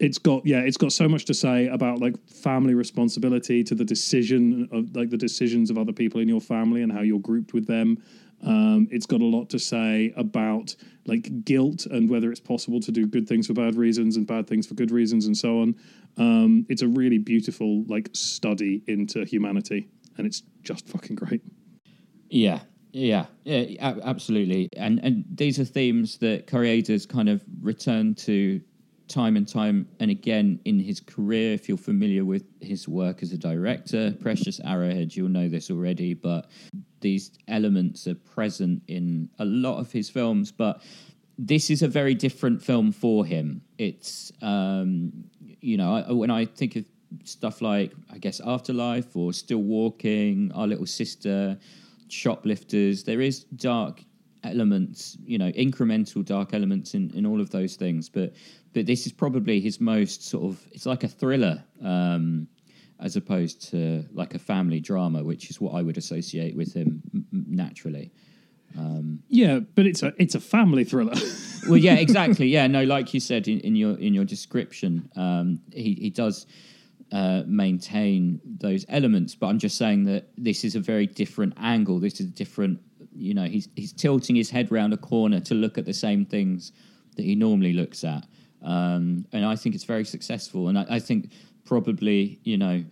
it's 0.00 0.18
got 0.18 0.44
yeah 0.46 0.60
it's 0.60 0.76
got 0.76 0.92
so 0.92 1.08
much 1.08 1.24
to 1.24 1.34
say 1.34 1.66
about 1.68 2.00
like 2.00 2.14
family 2.28 2.74
responsibility 2.74 3.64
to 3.64 3.74
the 3.74 3.84
decision 3.84 4.68
of 4.72 4.94
like 4.94 5.10
the 5.10 5.16
decisions 5.16 5.70
of 5.70 5.78
other 5.78 5.92
people 5.92 6.20
in 6.20 6.28
your 6.28 6.40
family 6.40 6.82
and 6.82 6.92
how 6.92 7.00
you're 7.00 7.18
grouped 7.18 7.52
with 7.52 7.66
them 7.66 8.00
um, 8.44 8.88
it's 8.90 9.06
got 9.06 9.20
a 9.20 9.24
lot 9.24 9.50
to 9.50 9.58
say 9.58 10.12
about 10.16 10.74
like 11.06 11.44
guilt 11.44 11.86
and 11.86 12.08
whether 12.08 12.30
it's 12.30 12.40
possible 12.40 12.80
to 12.80 12.92
do 12.92 13.06
good 13.06 13.28
things 13.28 13.46
for 13.46 13.54
bad 13.54 13.74
reasons 13.74 14.16
and 14.16 14.26
bad 14.26 14.46
things 14.46 14.66
for 14.66 14.74
good 14.74 14.90
reasons 14.90 15.26
and 15.26 15.36
so 15.36 15.60
on 15.60 15.74
um, 16.18 16.66
it's 16.68 16.82
a 16.82 16.88
really 16.88 17.18
beautiful 17.18 17.84
like 17.88 18.08
study 18.12 18.82
into 18.86 19.24
humanity 19.24 19.88
and 20.16 20.26
it's 20.26 20.42
just 20.62 20.88
fucking 20.88 21.16
great 21.16 21.42
yeah, 22.30 22.60
yeah, 22.92 23.26
yeah, 23.44 23.94
absolutely. 24.02 24.68
And 24.76 24.98
and 25.02 25.24
these 25.34 25.58
are 25.58 25.64
themes 25.64 26.18
that 26.18 26.46
Koreeda's 26.46 27.06
kind 27.06 27.28
of 27.28 27.44
returned 27.60 28.18
to 28.18 28.60
time 29.08 29.36
and 29.36 29.48
time 29.48 29.88
and 30.00 30.10
again 30.10 30.60
in 30.64 30.78
his 30.78 31.00
career. 31.00 31.54
If 31.54 31.68
you're 31.68 31.78
familiar 31.78 32.24
with 32.24 32.44
his 32.60 32.88
work 32.88 33.22
as 33.22 33.32
a 33.32 33.38
director, 33.38 34.14
Precious 34.20 34.60
Arrowhead, 34.64 35.14
you'll 35.14 35.28
know 35.28 35.48
this 35.48 35.70
already, 35.70 36.14
but 36.14 36.50
these 37.00 37.30
elements 37.46 38.06
are 38.06 38.14
present 38.14 38.82
in 38.88 39.28
a 39.38 39.44
lot 39.44 39.78
of 39.78 39.92
his 39.92 40.10
films. 40.10 40.52
But 40.52 40.82
this 41.38 41.70
is 41.70 41.82
a 41.82 41.88
very 41.88 42.14
different 42.14 42.62
film 42.62 42.92
for 42.92 43.24
him. 43.24 43.62
It's, 43.78 44.32
um, 44.42 45.12
you 45.60 45.76
know, 45.76 45.94
I, 45.96 46.12
when 46.12 46.30
I 46.30 46.44
think 46.44 46.76
of 46.76 46.84
stuff 47.24 47.62
like, 47.62 47.92
I 48.12 48.18
guess, 48.18 48.40
Afterlife 48.40 49.16
or 49.16 49.32
Still 49.32 49.62
Walking, 49.62 50.50
Our 50.54 50.66
Little 50.66 50.86
Sister, 50.86 51.58
Shoplifters, 52.08 53.04
there 53.04 53.20
is 53.20 53.44
dark 53.44 54.02
elements, 54.44 55.16
you 55.24 55.38
know, 55.38 55.50
incremental 55.52 56.24
dark 56.24 56.54
elements 56.54 56.94
in, 56.94 57.10
in 57.14 57.26
all 57.26 57.40
of 57.40 57.50
those 57.50 57.76
things. 57.76 58.08
But 58.08 58.34
but 58.72 58.86
this 58.86 59.06
is 59.06 59.12
probably 59.12 59.60
his 59.60 59.80
most 59.80 60.24
sort 60.24 60.44
of 60.44 60.66
it's 60.72 60.86
like 60.86 61.04
a 61.04 61.08
thriller, 61.08 61.62
um, 61.82 62.48
as 63.00 63.16
opposed 63.16 63.70
to 63.70 64.04
like 64.12 64.34
a 64.34 64.38
family 64.38 64.80
drama, 64.80 65.22
which 65.22 65.50
is 65.50 65.60
what 65.60 65.74
I 65.74 65.82
would 65.82 65.96
associate 65.96 66.56
with 66.56 66.74
him 66.74 67.02
naturally. 67.32 68.12
yeah 69.28 69.60
but 69.74 69.86
it's 69.86 70.02
a 70.02 70.12
it's 70.18 70.34
a 70.34 70.40
family 70.40 70.84
thriller 70.84 71.14
Well, 71.68 71.78
yeah, 71.78 71.94
exactly. 71.94 72.48
Yeah, 72.48 72.66
no, 72.66 72.84
like 72.84 73.12
you 73.12 73.20
said 73.20 73.48
in, 73.48 73.60
in 73.60 73.76
your 73.76 73.98
in 73.98 74.14
your 74.14 74.24
description, 74.24 75.10
um, 75.16 75.60
he 75.72 75.94
he 75.94 76.10
does 76.10 76.46
uh, 77.12 77.42
maintain 77.46 78.40
those 78.44 78.84
elements, 78.88 79.34
but 79.34 79.48
I'm 79.48 79.58
just 79.58 79.76
saying 79.76 80.04
that 80.04 80.28
this 80.36 80.64
is 80.64 80.74
a 80.74 80.80
very 80.80 81.06
different 81.06 81.54
angle. 81.58 81.98
This 81.98 82.20
is 82.20 82.26
a 82.26 82.30
different, 82.30 82.80
you 83.12 83.34
know, 83.34 83.44
he's 83.44 83.68
he's 83.76 83.92
tilting 83.92 84.36
his 84.36 84.50
head 84.50 84.70
round 84.70 84.92
a 84.92 84.96
corner 84.96 85.40
to 85.40 85.54
look 85.54 85.78
at 85.78 85.84
the 85.84 85.94
same 85.94 86.24
things 86.24 86.72
that 87.16 87.24
he 87.24 87.34
normally 87.34 87.72
looks 87.72 88.04
at, 88.04 88.26
um, 88.62 89.24
and 89.32 89.44
I 89.44 89.56
think 89.56 89.74
it's 89.74 89.84
very 89.84 90.04
successful. 90.04 90.68
And 90.68 90.78
I, 90.78 90.86
I 90.90 90.98
think 90.98 91.32
probably, 91.64 92.40
you 92.44 92.56
know, 92.56 92.84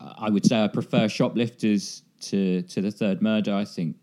I 0.00 0.30
would 0.30 0.46
say 0.46 0.62
I 0.62 0.68
prefer 0.68 1.08
Shoplifters 1.08 2.02
to 2.22 2.62
to 2.62 2.80
the 2.80 2.90
Third 2.90 3.22
Murder. 3.22 3.54
I 3.54 3.64
think 3.64 3.96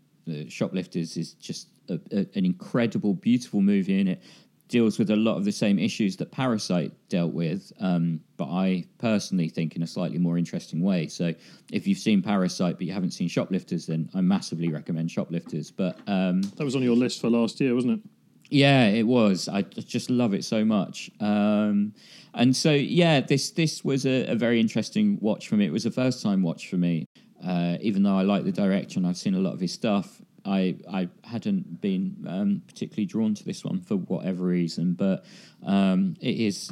Shoplifters 0.48 1.16
is 1.16 1.34
just 1.34 1.68
a, 1.88 1.98
a, 2.12 2.18
an 2.34 2.44
incredible, 2.44 3.14
beautiful 3.14 3.60
movie, 3.60 4.00
and 4.00 4.08
it 4.10 4.22
deals 4.68 4.98
with 4.98 5.10
a 5.10 5.16
lot 5.16 5.36
of 5.36 5.44
the 5.44 5.52
same 5.52 5.78
issues 5.78 6.16
that 6.18 6.30
Parasite 6.30 6.92
dealt 7.08 7.32
with, 7.32 7.72
um, 7.80 8.20
but 8.36 8.48
I 8.48 8.84
personally 8.98 9.48
think 9.48 9.76
in 9.76 9.82
a 9.82 9.86
slightly 9.86 10.18
more 10.18 10.36
interesting 10.36 10.82
way. 10.82 11.06
So, 11.08 11.34
if 11.72 11.86
you've 11.86 11.98
seen 11.98 12.22
Parasite 12.22 12.76
but 12.76 12.86
you 12.86 12.92
haven't 12.92 13.12
seen 13.12 13.28
Shoplifters, 13.28 13.86
then 13.86 14.10
I 14.14 14.20
massively 14.20 14.68
recommend 14.68 15.10
Shoplifters. 15.10 15.70
But 15.70 15.98
um, 16.06 16.42
that 16.42 16.64
was 16.64 16.76
on 16.76 16.82
your 16.82 16.96
list 16.96 17.20
for 17.20 17.30
last 17.30 17.60
year 17.60 17.74
wasn't 17.74 17.94
it 17.94 18.10
yeah, 18.50 18.86
it 18.86 19.06
was. 19.06 19.48
I 19.48 19.62
just 19.62 20.10
love 20.10 20.34
it 20.34 20.44
so 20.44 20.64
much. 20.64 21.10
Um, 21.20 21.94
and 22.34 22.56
so, 22.56 22.72
yeah, 22.72 23.20
this 23.20 23.50
this 23.50 23.84
was 23.84 24.06
a, 24.06 24.26
a 24.26 24.34
very 24.34 24.60
interesting 24.60 25.18
watch 25.20 25.48
for 25.48 25.56
me. 25.56 25.66
It 25.66 25.72
was 25.72 25.86
a 25.86 25.90
first 25.90 26.22
time 26.22 26.42
watch 26.42 26.68
for 26.68 26.76
me. 26.76 27.06
Uh, 27.44 27.76
even 27.80 28.02
though 28.02 28.16
I 28.16 28.22
like 28.22 28.44
the 28.44 28.52
direction, 28.52 29.04
I've 29.04 29.16
seen 29.16 29.34
a 29.34 29.38
lot 29.38 29.54
of 29.54 29.60
his 29.60 29.72
stuff. 29.72 30.22
I 30.44 30.76
I 30.90 31.08
hadn't 31.24 31.80
been 31.80 32.24
um, 32.26 32.62
particularly 32.66 33.06
drawn 33.06 33.34
to 33.34 33.44
this 33.44 33.64
one 33.64 33.80
for 33.80 33.96
whatever 33.96 34.44
reason, 34.44 34.94
but 34.94 35.24
um, 35.64 36.16
it 36.20 36.36
is 36.36 36.70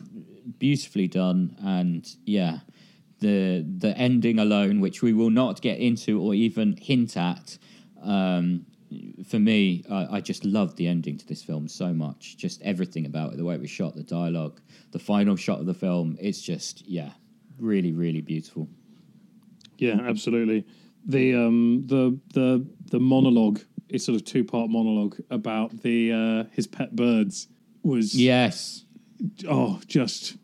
beautifully 0.58 1.08
done, 1.08 1.56
and 1.62 2.08
yeah, 2.24 2.60
the 3.20 3.66
the 3.78 3.96
ending 3.98 4.38
alone, 4.38 4.80
which 4.80 5.02
we 5.02 5.12
will 5.12 5.30
not 5.30 5.60
get 5.60 5.78
into 5.78 6.20
or 6.20 6.34
even 6.34 6.76
hint 6.76 7.16
at. 7.16 7.58
Um, 8.02 8.66
for 9.26 9.38
me, 9.38 9.84
I, 9.90 10.16
I 10.16 10.20
just 10.20 10.44
loved 10.44 10.76
the 10.76 10.86
ending 10.86 11.16
to 11.18 11.26
this 11.26 11.42
film 11.42 11.68
so 11.68 11.92
much. 11.92 12.36
Just 12.36 12.62
everything 12.62 13.06
about 13.06 13.32
it, 13.32 13.36
the 13.36 13.44
way 13.44 13.54
it 13.54 13.60
was 13.60 13.70
shot, 13.70 13.94
the 13.94 14.02
dialogue, 14.02 14.60
the 14.92 14.98
final 14.98 15.36
shot 15.36 15.60
of 15.60 15.66
the 15.66 15.74
film. 15.74 16.16
It's 16.20 16.40
just, 16.40 16.86
yeah, 16.86 17.10
really, 17.58 17.92
really 17.92 18.20
beautiful. 18.20 18.68
Yeah, 19.78 19.98
absolutely. 20.02 20.64
the 21.04 21.34
um 21.34 21.82
the 21.86 22.18
the 22.34 22.66
the 22.90 22.98
monologue 22.98 23.60
is 23.88 24.04
sort 24.04 24.16
of 24.16 24.24
two 24.24 24.42
part 24.42 24.68
monologue 24.70 25.16
about 25.30 25.82
the 25.82 26.12
uh 26.12 26.44
his 26.52 26.66
pet 26.66 26.96
birds 26.96 27.46
was 27.82 28.14
Yes. 28.14 28.84
oh 29.48 29.80
just 29.86 30.36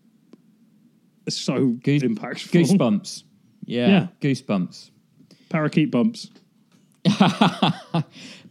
so 1.28 1.68
Goose- 1.82 2.02
impactful 2.02 2.50
Goosebumps. 2.52 3.24
Yeah, 3.64 3.88
Yeah. 3.88 4.06
goosebumps. 4.20 4.90
parakeet 5.48 5.90
bumps 5.92 6.30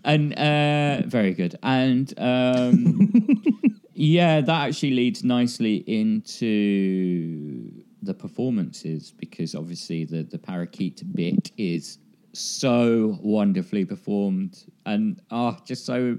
and 0.04 0.34
uh, 0.38 1.02
very 1.08 1.34
good. 1.34 1.56
And 1.64 2.14
um, 2.18 3.14
yeah, 3.94 4.42
that 4.42 4.68
actually 4.68 4.92
leads 4.92 5.24
nicely 5.24 5.78
into 5.88 7.84
the 8.04 8.14
performances 8.14 9.12
because 9.18 9.54
obviously 9.56 10.06
the 10.06 10.24
the 10.24 10.40
parakeet 10.40 11.04
bit 11.14 11.52
is 11.58 12.00
so 12.34 13.18
wonderfully 13.22 13.86
performed 13.86 14.64
and 14.86 15.22
ah, 15.32 15.58
just 15.66 15.86
so 15.86 16.18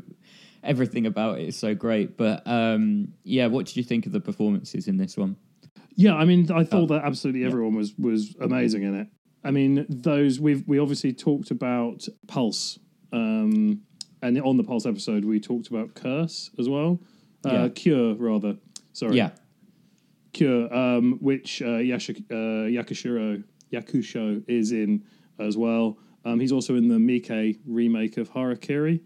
everything 0.62 1.06
about 1.06 1.38
it 1.40 1.48
is 1.48 1.56
so 1.58 1.74
great. 1.74 2.16
But 2.16 2.46
um, 2.46 3.08
yeah, 3.24 3.46
what 3.46 3.66
did 3.66 3.76
you 3.76 3.82
think 3.82 4.06
of 4.06 4.12
the 4.12 4.20
performances 4.20 4.86
in 4.88 4.96
this 4.96 5.16
one? 5.16 5.36
Yeah, 5.96 6.14
I 6.14 6.24
mean, 6.24 6.50
I 6.52 6.60
Oh. 6.60 6.64
thought 6.64 6.86
that 6.88 7.04
absolutely 7.04 7.44
everyone 7.44 7.74
was 7.74 7.94
was 7.98 8.34
amazing 8.40 8.82
in 8.84 8.94
it. 8.94 9.08
I 9.44 9.50
mean, 9.50 9.86
those 9.88 10.40
we've 10.40 10.66
we 10.66 10.78
obviously 10.78 11.12
talked 11.12 11.50
about 11.50 12.06
Pulse, 12.28 12.78
um, 13.12 13.82
and 14.22 14.40
on 14.40 14.56
the 14.56 14.64
Pulse 14.64 14.86
episode 14.86 15.24
we 15.24 15.40
talked 15.40 15.68
about 15.68 15.94
Curse 15.94 16.50
as 16.58 16.68
well, 16.68 17.00
uh, 17.44 17.50
Yeah. 17.52 17.68
Cure 17.70 18.14
rather. 18.14 18.56
Sorry, 18.92 19.16
Yeah, 19.16 19.30
Cure, 20.32 20.72
um, 20.74 21.18
which 21.20 21.60
uh, 21.62 21.66
uh, 21.66 21.78
Yakushiro 21.80 23.42
Yakusho 23.72 24.44
is 24.48 24.72
in 24.72 25.02
as 25.38 25.56
well. 25.56 25.98
Um, 26.24 26.38
he's 26.38 26.52
also 26.52 26.76
in 26.76 26.88
the 26.88 26.96
Miike 26.98 27.58
remake 27.66 28.16
of 28.16 28.30
Harakiri, 28.32 29.00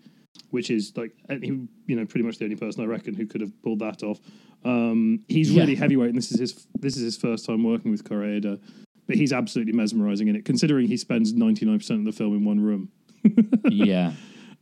which 0.51 0.71
is 0.71 0.93
like 0.97 1.13
he, 1.41 1.47
you 1.87 1.97
know 1.97 2.05
pretty 2.05 2.27
much 2.27 2.37
the 2.39 2.45
only 2.45 2.57
person 2.57 2.83
I 2.83 2.87
reckon 2.87 3.15
who 3.15 3.27
could 3.27 3.41
have 3.41 3.53
pulled 3.63 3.79
that 3.79 4.03
off. 4.03 4.21
Um, 4.65 5.21
he's 5.29 5.51
Yeah. 5.53 5.63
really 5.63 5.77
heavyweight, 5.77 6.11
and 6.11 6.19
this 6.19 6.31
is 6.33 6.41
his 6.41 6.67
this 6.79 6.97
is 6.97 7.03
his 7.03 7.17
first 7.17 7.47
time 7.47 7.63
working 7.65 7.91
with 7.91 8.05
Koreeda, 8.05 8.61
but 9.07 9.17
he's 9.17 9.33
absolutely 9.33 9.73
mesmerizing 9.73 10.29
in 10.29 10.37
it. 10.37 10.45
Considering 10.45 10.89
he 10.89 10.97
spends 10.97 11.33
ninety 11.33 11.65
nine 11.67 11.79
percent 11.79 12.01
of 12.01 12.07
the 12.07 12.13
film 12.13 12.35
in 12.37 12.45
one 12.45 12.61
room, 12.61 12.91
yeah. 13.71 14.13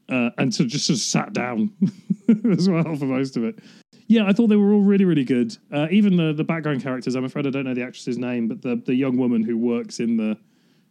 uh, 0.09 0.31
and 0.39 0.55
so 0.55 0.65
just 0.65 0.87
sort 0.87 0.97
of 0.97 1.03
sat 1.03 1.33
down 1.33 1.71
as 2.53 2.69
well 2.69 2.95
for 2.97 3.07
most 3.07 3.37
of 3.37 3.45
it. 3.45 3.59
Yeah, 4.07 4.27
I 4.27 4.33
thought 4.33 4.49
they 4.49 4.57
were 4.57 4.73
all 4.75 4.83
really, 4.83 5.07
really 5.07 5.25
good. 5.25 5.57
Uh, 5.73 5.87
even 5.91 6.17
the 6.17 6.33
the 6.33 6.45
background 6.45 6.83
characters. 6.83 7.15
I'm 7.15 7.25
afraid 7.25 7.47
I 7.47 7.51
don't 7.51 7.65
know 7.65 7.75
the 7.75 7.83
actress's 7.83 8.19
name, 8.19 8.49
but 8.49 8.61
the 8.63 8.77
the 8.77 8.95
young 8.95 9.17
woman 9.17 9.43
who 9.43 9.57
works 9.57 9.99
in 10.01 10.17
the 10.17 10.37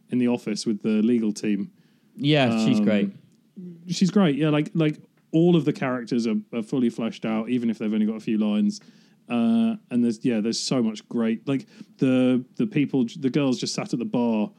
in 0.10 0.18
the 0.18 0.28
office 0.28 0.66
with 0.66 0.82
the 0.82 1.02
legal 1.02 1.32
team, 1.32 1.72
Yeah, 2.16 2.66
she's 2.66 2.80
Um, 2.80 2.86
great. 2.86 3.10
she's 3.88 4.12
great. 4.12 4.36
Yeah, 4.36 4.50
like 4.50 4.70
like 4.74 4.98
all 5.32 5.56
of 5.56 5.66
the 5.66 5.74
characters 5.74 6.28
are, 6.28 6.36
are 6.54 6.62
fully 6.64 6.90
fleshed 6.90 7.26
out, 7.26 7.50
even 7.50 7.70
if 7.70 7.78
they've 7.80 7.92
only 7.94 8.06
got 8.06 8.16
a 8.16 8.20
few 8.20 8.38
lines. 8.38 8.82
Uh, 9.30 9.76
and 9.90 10.04
there's 10.04 10.24
yeah, 10.26 10.42
there's 10.42 10.60
so 10.60 10.82
much 10.84 11.08
great. 11.10 11.48
Like 11.48 11.66
the 11.98 12.44
the 12.56 12.68
people, 12.68 13.06
the 13.20 13.30
girls 13.30 13.60
just 13.60 13.74
sat 13.74 13.94
at 13.94 14.00
the 14.00 14.06
bar 14.06 14.52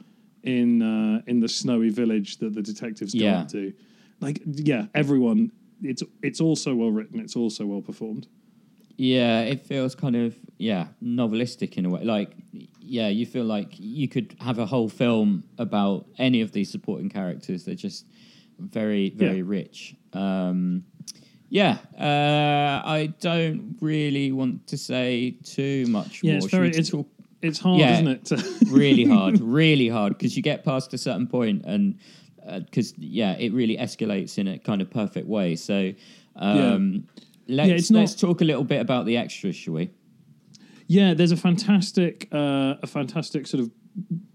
in 0.42 0.83
uh, 0.83 1.23
in 1.26 1.40
the 1.40 1.49
snowy 1.49 1.90
village 1.90 2.38
that 2.38 2.54
the 2.54 2.62
detectives 2.62 3.12
go 3.14 3.21
Yeah. 3.25 3.44
to. 3.44 3.73
Like 4.21 4.40
yeah, 4.47 4.87
everyone. 4.94 5.52
It's 5.83 6.02
it's 6.23 6.40
also 6.40 6.75
well 6.75 6.90
written. 6.90 7.21
It's 7.21 7.37
also 7.37 7.66
well 7.66 7.83
performed. 7.83 8.26
Yeah, 8.97 9.40
it 9.40 9.66
feels 9.66 9.94
kind 9.94 10.16
of 10.16 10.37
yeah 10.56 10.87
novelistic 11.02 11.76
in 11.76 11.85
a 11.85 11.90
way. 11.90 12.04
Like 12.04 12.30
yeah, 12.80 13.09
you 13.09 13.26
feel 13.26 13.44
like 13.44 13.68
you 13.78 14.09
could 14.09 14.37
have 14.40 14.59
a 14.59 14.66
whole 14.66 14.88
film 14.88 15.44
about 15.59 16.06
any 16.18 16.40
of 16.40 16.52
these 16.52 16.71
supporting 16.71 17.11
characters. 17.11 17.64
They're 17.64 17.75
just 17.75 18.06
very 18.59 19.11
very 19.11 19.38
Yeah. 19.38 19.42
rich. 19.47 19.94
Um, 20.12 20.85
yeah, 21.54 21.78
uh, 21.99 22.82
I 22.99 23.14
don't 23.20 23.76
really 23.80 24.32
want 24.32 24.66
to 24.66 24.76
say 24.76 25.37
too 25.44 25.87
much 25.87 26.20
Yeah, 26.23 26.32
more. 26.32 26.38
it's 26.38 26.46
very 26.50 26.70
it's 26.70 26.90
talk- 26.90 27.08
it's 27.42 27.61
hard, 27.61 27.78
Yeah. 27.78 27.92
isn't 28.00 28.08
it? 28.32 28.42
really 28.82 29.04
hard, 29.04 29.38
really 29.40 29.88
hard 29.88 30.18
because 30.18 30.37
you 30.37 30.42
get 30.42 30.64
past 30.64 30.92
a 30.94 30.99
certain 30.99 31.26
point 31.28 31.64
and 31.64 31.99
because 32.66 32.92
yeah, 32.99 33.37
it 33.38 33.52
really 33.52 33.76
escalates 33.76 34.37
in 34.38 34.49
a 34.49 34.58
kind 34.58 34.82
of 34.82 34.90
perfect 34.90 35.28
way. 35.28 35.54
So 35.56 35.92
um, 36.37 37.06
let's 37.46 37.70
it's 37.70 37.90
not- 37.90 38.00
let's 38.00 38.14
talk 38.16 38.40
a 38.40 38.44
little 38.44 38.64
bit 38.64 38.80
about 38.80 39.06
the 39.06 39.16
extras, 39.16 39.54
shall 39.56 39.75
we? 39.75 39.90
Yeah, 40.88 41.14
there's 41.14 41.32
a 41.32 41.37
fantastic, 41.37 42.28
uh, 42.32 42.75
a 42.82 42.87
fantastic 42.87 43.46
sort 43.46 43.62
of 43.64 43.70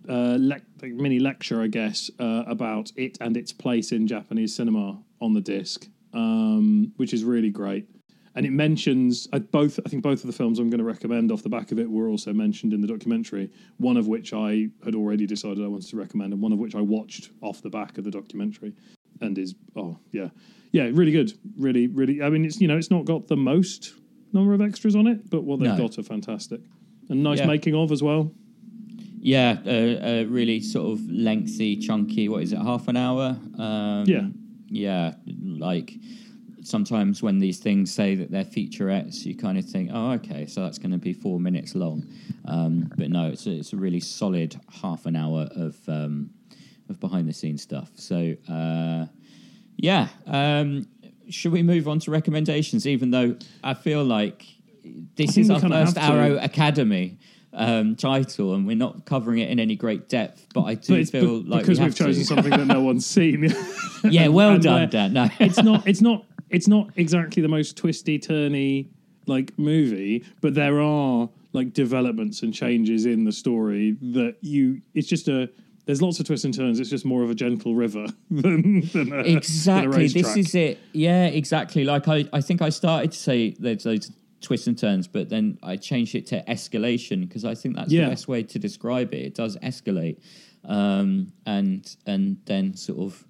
uh, 0.08 0.38
like 0.40 0.64
mini 0.82 1.20
lecture, 1.20 1.62
I 1.62 1.68
guess, 1.68 2.10
uh, 2.20 2.44
about 2.48 2.92
it 2.96 3.18
and 3.22 3.36
its 3.36 3.52
place 3.52 3.92
in 3.92 4.08
Japanese 4.08 4.56
cinema 4.56 4.98
on 5.22 5.34
the 5.34 5.42
disc, 5.42 5.88
um, 6.14 6.92
which 6.98 7.14
is 7.14 7.24
really 7.24 7.50
great. 7.50 7.88
And 8.36 8.46
it 8.46 8.52
mentions 8.52 9.28
uh, 9.34 9.40
both. 9.40 9.80
I 9.86 9.90
think 9.90 10.04
both 10.04 10.22
of 10.22 10.28
the 10.28 10.34
films 10.34 10.60
I'm 10.60 10.70
going 10.70 10.78
to 10.80 10.86
recommend 10.86 11.32
off 11.32 11.42
the 11.44 11.50
back 11.50 11.72
of 11.72 11.80
it 11.80 11.90
were 11.90 12.08
also 12.08 12.32
mentioned 12.32 12.74
in 12.74 12.80
the 12.80 12.88
documentary. 12.88 13.50
One 13.78 13.98
of 13.98 14.08
which 14.08 14.34
I 14.34 14.70
had 14.86 14.96
already 14.96 15.26
decided 15.26 15.64
I 15.64 15.68
wanted 15.68 15.90
to 15.90 15.98
recommend, 15.98 16.34
and 16.34 16.42
one 16.42 16.54
of 16.54 16.60
which 16.60 16.76
I 16.76 16.82
watched 16.82 17.32
off 17.42 17.62
the 17.62 17.70
back 17.72 17.98
of 17.98 18.04
the 18.06 18.12
documentary, 18.12 18.74
and 19.20 19.38
is 19.38 19.56
oh 19.76 19.98
yeah, 20.12 20.30
yeah, 20.72 20.90
really 20.94 21.12
good, 21.12 21.34
really, 21.58 21.88
really. 21.88 22.22
I 22.22 22.30
mean, 22.30 22.46
it's 22.46 22.62
you 22.62 22.68
know, 22.68 22.78
it's 22.78 22.92
not 22.92 23.06
got 23.06 23.28
the 23.28 23.36
most 23.36 23.94
number 24.32 24.54
of 24.54 24.62
extras 24.62 24.96
on 24.96 25.08
it, 25.08 25.30
but 25.30 25.44
what 25.44 25.60
they've 25.60 25.70
No. 25.70 25.78
got 25.88 25.98
are 25.98 26.04
fantastic 26.04 26.62
and 27.10 27.24
nice 27.24 27.40
Yeah. 27.40 27.48
making 27.48 27.74
of 27.74 27.92
as 27.92 28.04
well. 28.04 28.32
Yeah, 29.22 29.58
a, 29.66 30.22
a 30.22 30.26
really 30.26 30.62
sort 30.62 30.92
of 30.94 31.10
lengthy, 31.12 31.76
chunky. 31.76 32.30
What 32.30 32.44
is 32.44 32.54
it? 32.54 32.60
Half 32.60 32.88
an 32.88 32.96
hour. 32.96 33.38
Um, 33.58 34.06
Yeah. 34.08 34.28
Yeah. 34.70 35.14
Like 35.26 35.94
sometimes 36.62 37.22
when 37.22 37.40
these 37.40 37.60
things 37.60 37.94
say 37.94 38.16
that 38.16 38.32
they're 38.32 38.44
featurettes, 38.44 39.26
you 39.26 39.36
kind 39.36 39.58
of 39.58 39.66
think, 39.66 39.90
oh, 39.94 40.12
okay, 40.12 40.46
so 40.46 40.62
that's 40.62 40.78
going 40.78 40.92
to 40.92 40.98
be 40.98 41.14
four 41.14 41.40
minutes 41.40 41.76
long. 41.76 42.06
Um, 42.46 42.92
but 42.98 43.10
no, 43.10 43.28
it's 43.28 43.46
a, 43.46 43.52
it's 43.52 43.74
a 43.74 43.78
really 43.78 44.00
solid 44.00 44.60
half 44.82 45.06
an 45.06 45.16
hour 45.16 45.48
of 45.56 45.78
um, 45.88 46.32
of 46.90 47.00
behind 47.00 47.28
the 47.28 47.34
scenes 47.34 47.62
stuff. 47.62 47.92
So 47.96 48.36
uh, 48.50 49.06
yeah, 49.78 50.08
um, 50.26 50.88
should 51.30 51.52
we 51.52 51.64
move 51.64 51.88
on 51.88 52.00
to 52.00 52.12
recommendations? 52.12 52.88
Even 52.88 53.12
though 53.12 53.38
I 53.64 53.74
feel 53.74 54.04
like 54.04 54.46
this 55.16 55.38
is 55.38 55.50
our 55.50 55.60
first. 55.60 55.98
Arrow 55.98 56.38
Academy 56.38 57.20
um, 57.54 57.96
title, 57.96 58.54
and 58.54 58.66
we're 58.68 58.76
not 58.76 59.06
covering 59.06 59.40
it 59.40 59.50
in 59.50 59.60
any 59.60 59.76
great 59.76 60.08
depth. 60.10 60.48
But 60.54 60.64
I 60.64 60.76
do 60.76 60.98
But 60.98 61.10
feel 61.10 61.42
be- 61.42 61.50
like 61.50 61.62
because 61.62 61.80
we 61.80 61.84
have 61.84 61.98
have 61.98 62.08
chosen 62.08 62.22
to. 62.24 62.28
something 62.36 62.52
that 62.52 62.68
no 62.68 62.82
one's 62.82 63.06
seen. 63.06 63.54
yeah, 64.04 64.28
well 64.28 64.52
And 64.52 64.64
done, 64.64 64.76
where- 64.82 64.88
Dan. 64.88 65.14
No. 65.14 65.30
it's 65.40 65.62
not. 65.62 65.84
It's 65.88 66.02
not. 66.02 66.26
It's 66.50 66.68
not 66.68 66.90
exactly 66.96 67.42
the 67.44 67.48
most 67.48 67.78
twisty, 67.78 68.18
turny 68.20 68.88
like 69.28 69.58
movie, 69.60 70.26
but 70.42 70.56
there 70.56 70.82
are 70.82 71.30
like 71.54 71.74
developments 71.74 72.42
and 72.42 72.52
changes 72.54 73.06
in 73.06 73.24
the 73.24 73.32
story 73.32 73.98
that 74.02 74.38
you. 74.42 74.82
It's 74.94 75.08
just 75.08 75.28
a. 75.28 75.50
There's 75.86 76.04
lots 76.04 76.20
of 76.20 76.28
twists 76.28 76.46
and 76.46 76.54
turns. 76.54 76.80
It's 76.80 76.90
just 76.90 77.04
more 77.06 77.24
of 77.24 77.32
a 77.32 77.36
gentle 77.36 77.74
river 77.74 78.06
than, 78.30 78.82
than 78.94 79.12
a, 79.12 79.20
exactly 79.22 80.08
Than 80.08 80.22
this 80.22 80.38
is 80.38 80.54
it 80.54 80.78
yeah 80.94 81.26
exactly 81.26 81.84
like 81.84 82.08
I, 82.08 82.26
I 82.32 82.42
think 82.42 82.62
i 82.62 82.70
started 82.70 83.12
to 83.12 83.18
say 83.18 83.56
there's 83.58 83.84
those 83.84 84.12
twists 84.42 84.68
and 84.68 84.78
turns 84.78 85.08
but 85.08 85.30
then 85.30 85.58
i 85.64 85.76
changed 85.76 86.16
it 86.16 86.26
to 86.28 86.42
escalation 86.46 87.28
because 87.28 87.44
i 87.46 87.54
think 87.56 87.76
that's 87.76 87.92
Yeah. 87.92 88.06
the 88.06 88.12
best 88.12 88.28
way 88.28 88.44
to 88.44 88.60
describe 88.60 89.14
it 89.14 89.22
it 89.26 89.36
does 89.36 89.58
escalate 89.58 90.18
um 90.66 91.32
and 91.46 91.96
and 92.06 92.38
then 92.46 92.76
sort 92.76 93.00
of 93.00 93.26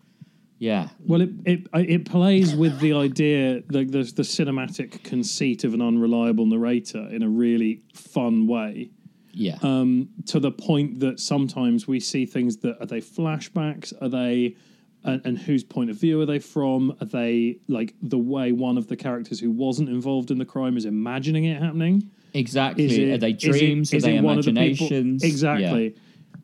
yeah 0.58 0.90
Well, 1.06 1.22
it 1.22 1.30
it 1.46 1.68
it 1.74 2.06
plays 2.06 2.54
with 2.54 2.80
the 2.80 2.94
idea, 2.94 3.62
the, 3.70 3.86
the 3.86 4.04
the 4.04 4.24
cinematic 4.24 5.04
conceit 5.04 5.64
of 5.64 5.74
an 5.74 5.82
unreliable 5.82 6.46
narrator 6.46 7.08
in 7.10 7.24
a 7.24 7.30
really 7.30 7.82
fun 7.94 8.46
way. 8.48 8.90
yeah 9.32 9.58
um, 9.62 10.10
to 10.26 10.40
the 10.40 10.52
point 10.52 11.00
that 11.00 11.20
sometimes 11.20 11.88
we 11.88 12.00
see 12.02 12.26
things 12.26 12.58
that 12.58 12.76
are 12.82 12.86
they 12.88 13.00
flashbacks? 13.00 13.94
Are 14.02 14.10
they, 14.10 14.56
and, 15.04 15.22
and 15.26 15.38
whose 15.38 15.64
point 15.64 15.90
of 15.90 15.96
view 15.96 16.20
are 16.22 16.26
they 16.26 16.40
from? 16.40 16.96
Are 17.02 17.06
they 17.06 17.60
like 17.68 17.94
the 18.02 18.18
way 18.18 18.52
one 18.52 18.78
of 18.78 18.88
the 18.88 18.96
characters 18.96 19.40
who 19.40 19.52
wasn't 19.52 19.90
involved 19.90 20.32
in 20.32 20.38
the 20.38 20.46
crime 20.46 20.78
is 20.78 20.86
imagining 20.86 21.46
it 21.46 21.62
happening? 21.62 22.10
exactly 22.34 22.86
it 22.86 23.16
are 23.16 23.18
they 23.18 23.32
it- 23.32 23.40
dreams 23.40 23.92
are 23.92 24.00
they 24.00 24.18
of 24.18 24.24
the 24.24 24.30
imaginations 24.30 25.24
Exactly. 25.24 25.96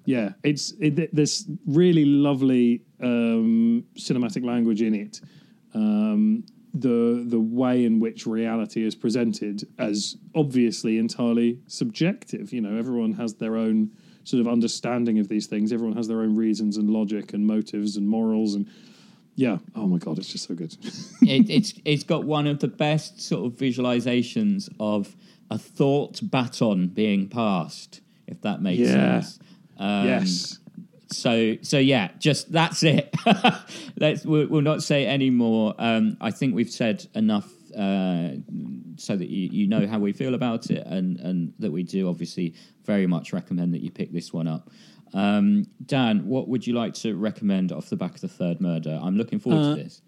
Yeah, 0.05 0.33
it's 0.43 0.73
it, 0.79 1.15
there's 1.15 1.45
really 1.65 2.05
lovely 2.05 2.83
um, 3.01 3.83
cinematic 3.97 4.45
language 4.45 4.81
in 4.81 4.93
it. 4.93 5.19
Um, 5.73 6.43
the 6.75 7.23
the 7.25 7.39
way 7.39 7.85
in 7.85 7.99
which 7.99 8.27
reality 8.27 8.85
is 8.85 8.95
presented 8.95 9.67
as 9.79 10.17
obviously 10.35 10.97
entirely 10.99 11.59
subjective. 11.67 12.53
You 12.53 12.61
know, 12.61 12.77
everyone 12.77 13.13
has 13.13 13.35
their 13.35 13.55
own 13.55 13.91
sort 14.25 14.41
of 14.41 14.47
understanding 14.47 15.17
of 15.19 15.27
these 15.29 15.47
things. 15.47 15.71
Everyone 15.71 15.95
has 15.95 16.07
their 16.09 16.19
own 16.19 16.35
reasons 16.35 16.75
and 16.77 16.89
logic 16.89 17.33
and 17.33 17.47
motives 17.47 17.95
and 17.95 18.07
morals 18.09 18.55
and 18.55 18.67
yeah. 19.37 19.57
Oh 19.75 19.87
my 19.87 19.97
god, 19.97 20.17
it's 20.19 20.29
just 20.31 20.47
so 20.47 20.55
good. 20.55 20.75
it, 21.21 21.49
it's 21.49 21.73
it's 21.85 22.03
got 22.03 22.23
one 22.25 22.47
of 22.47 22.59
the 22.59 22.67
best 22.67 23.21
sort 23.21 23.45
of 23.45 23.57
visualizations 23.59 24.69
of 24.79 25.15
a 25.51 25.57
thought 25.57 26.19
baton 26.23 26.87
being 26.87 27.27
passed, 27.29 28.01
if 28.27 28.41
that 28.41 28.61
makes 28.61 28.79
Yeah. 28.79 29.21
sense. 29.21 29.39
Um, 29.77 30.07
yes. 30.07 30.59
so 31.11 31.57
so 31.61 31.77
yeah, 31.77 32.11
just 32.17 32.51
that's 32.51 32.81
it. 32.83 33.13
Let's 33.99 34.25
we'll, 34.25 34.47
we'll 34.47 34.61
not 34.61 34.81
say 34.83 35.05
any 35.05 35.29
more. 35.29 35.75
Um, 35.77 36.15
I 36.21 36.31
think 36.31 36.55
we've 36.55 36.69
said 36.69 37.05
enough 37.13 37.51
uh, 37.77 38.29
so 38.97 39.15
that 39.15 39.29
you, 39.29 39.49
you 39.51 39.67
know 39.67 39.87
how 39.87 39.99
we 39.99 40.13
feel 40.13 40.33
about 40.35 40.69
it, 40.69 40.85
and 40.87 41.19
and 41.19 41.53
that 41.59 41.71
we 41.71 41.83
do 41.83 42.09
obviously 42.09 42.55
very 42.83 43.07
much 43.07 43.33
recommend 43.33 43.73
that 43.73 43.81
you 43.81 43.91
pick 43.91 44.11
this 44.11 44.31
one 44.33 44.47
up. 44.47 44.69
Um, 45.13 45.65
Dan, 45.85 46.27
what 46.27 46.47
would 46.49 46.65
you 46.67 46.73
like 46.73 46.93
to 46.95 47.15
recommend 47.15 47.71
off 47.71 47.89
the 47.89 47.95
back 47.95 48.15
of 48.15 48.21
the 48.21 48.27
third 48.27 48.59
murder? 48.59 48.99
I'm 49.01 49.15
looking 49.17 49.39
forward 49.39 49.59
Uh, 49.61 49.75
to 49.75 49.83
this. 49.83 50.01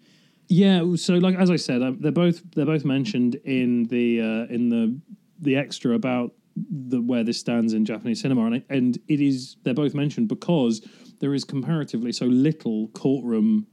Yeah, 0.48 0.94
so 0.96 1.14
like 1.14 1.36
as 1.36 1.50
I 1.50 1.56
said, 1.56 1.82
um, 1.82 1.98
they're 2.00 2.12
both 2.12 2.42
they're 2.54 2.66
both 2.66 2.84
mentioned 2.84 3.36
in 3.44 3.84
the 3.84 4.20
uh, 4.20 4.54
in 4.54 4.68
the 4.70 4.98
the 5.40 5.56
extra 5.56 5.94
about 5.94 6.34
the 6.56 7.00
where 7.00 7.22
this 7.22 7.38
stands 7.38 7.72
in 7.72 7.84
Japanese 7.84 8.20
cinema, 8.20 8.46
and, 8.46 8.54
it, 8.56 8.66
and 8.68 8.98
it 9.08 9.20
is 9.20 9.56
they're 9.62 9.74
both 9.74 9.94
mentioned 9.94 10.28
because 10.28 10.80
there 11.20 11.34
is 11.34 11.44
comparatively 11.44 12.12
so 12.12 12.26
little 12.26 12.88
courtroom 12.88 13.66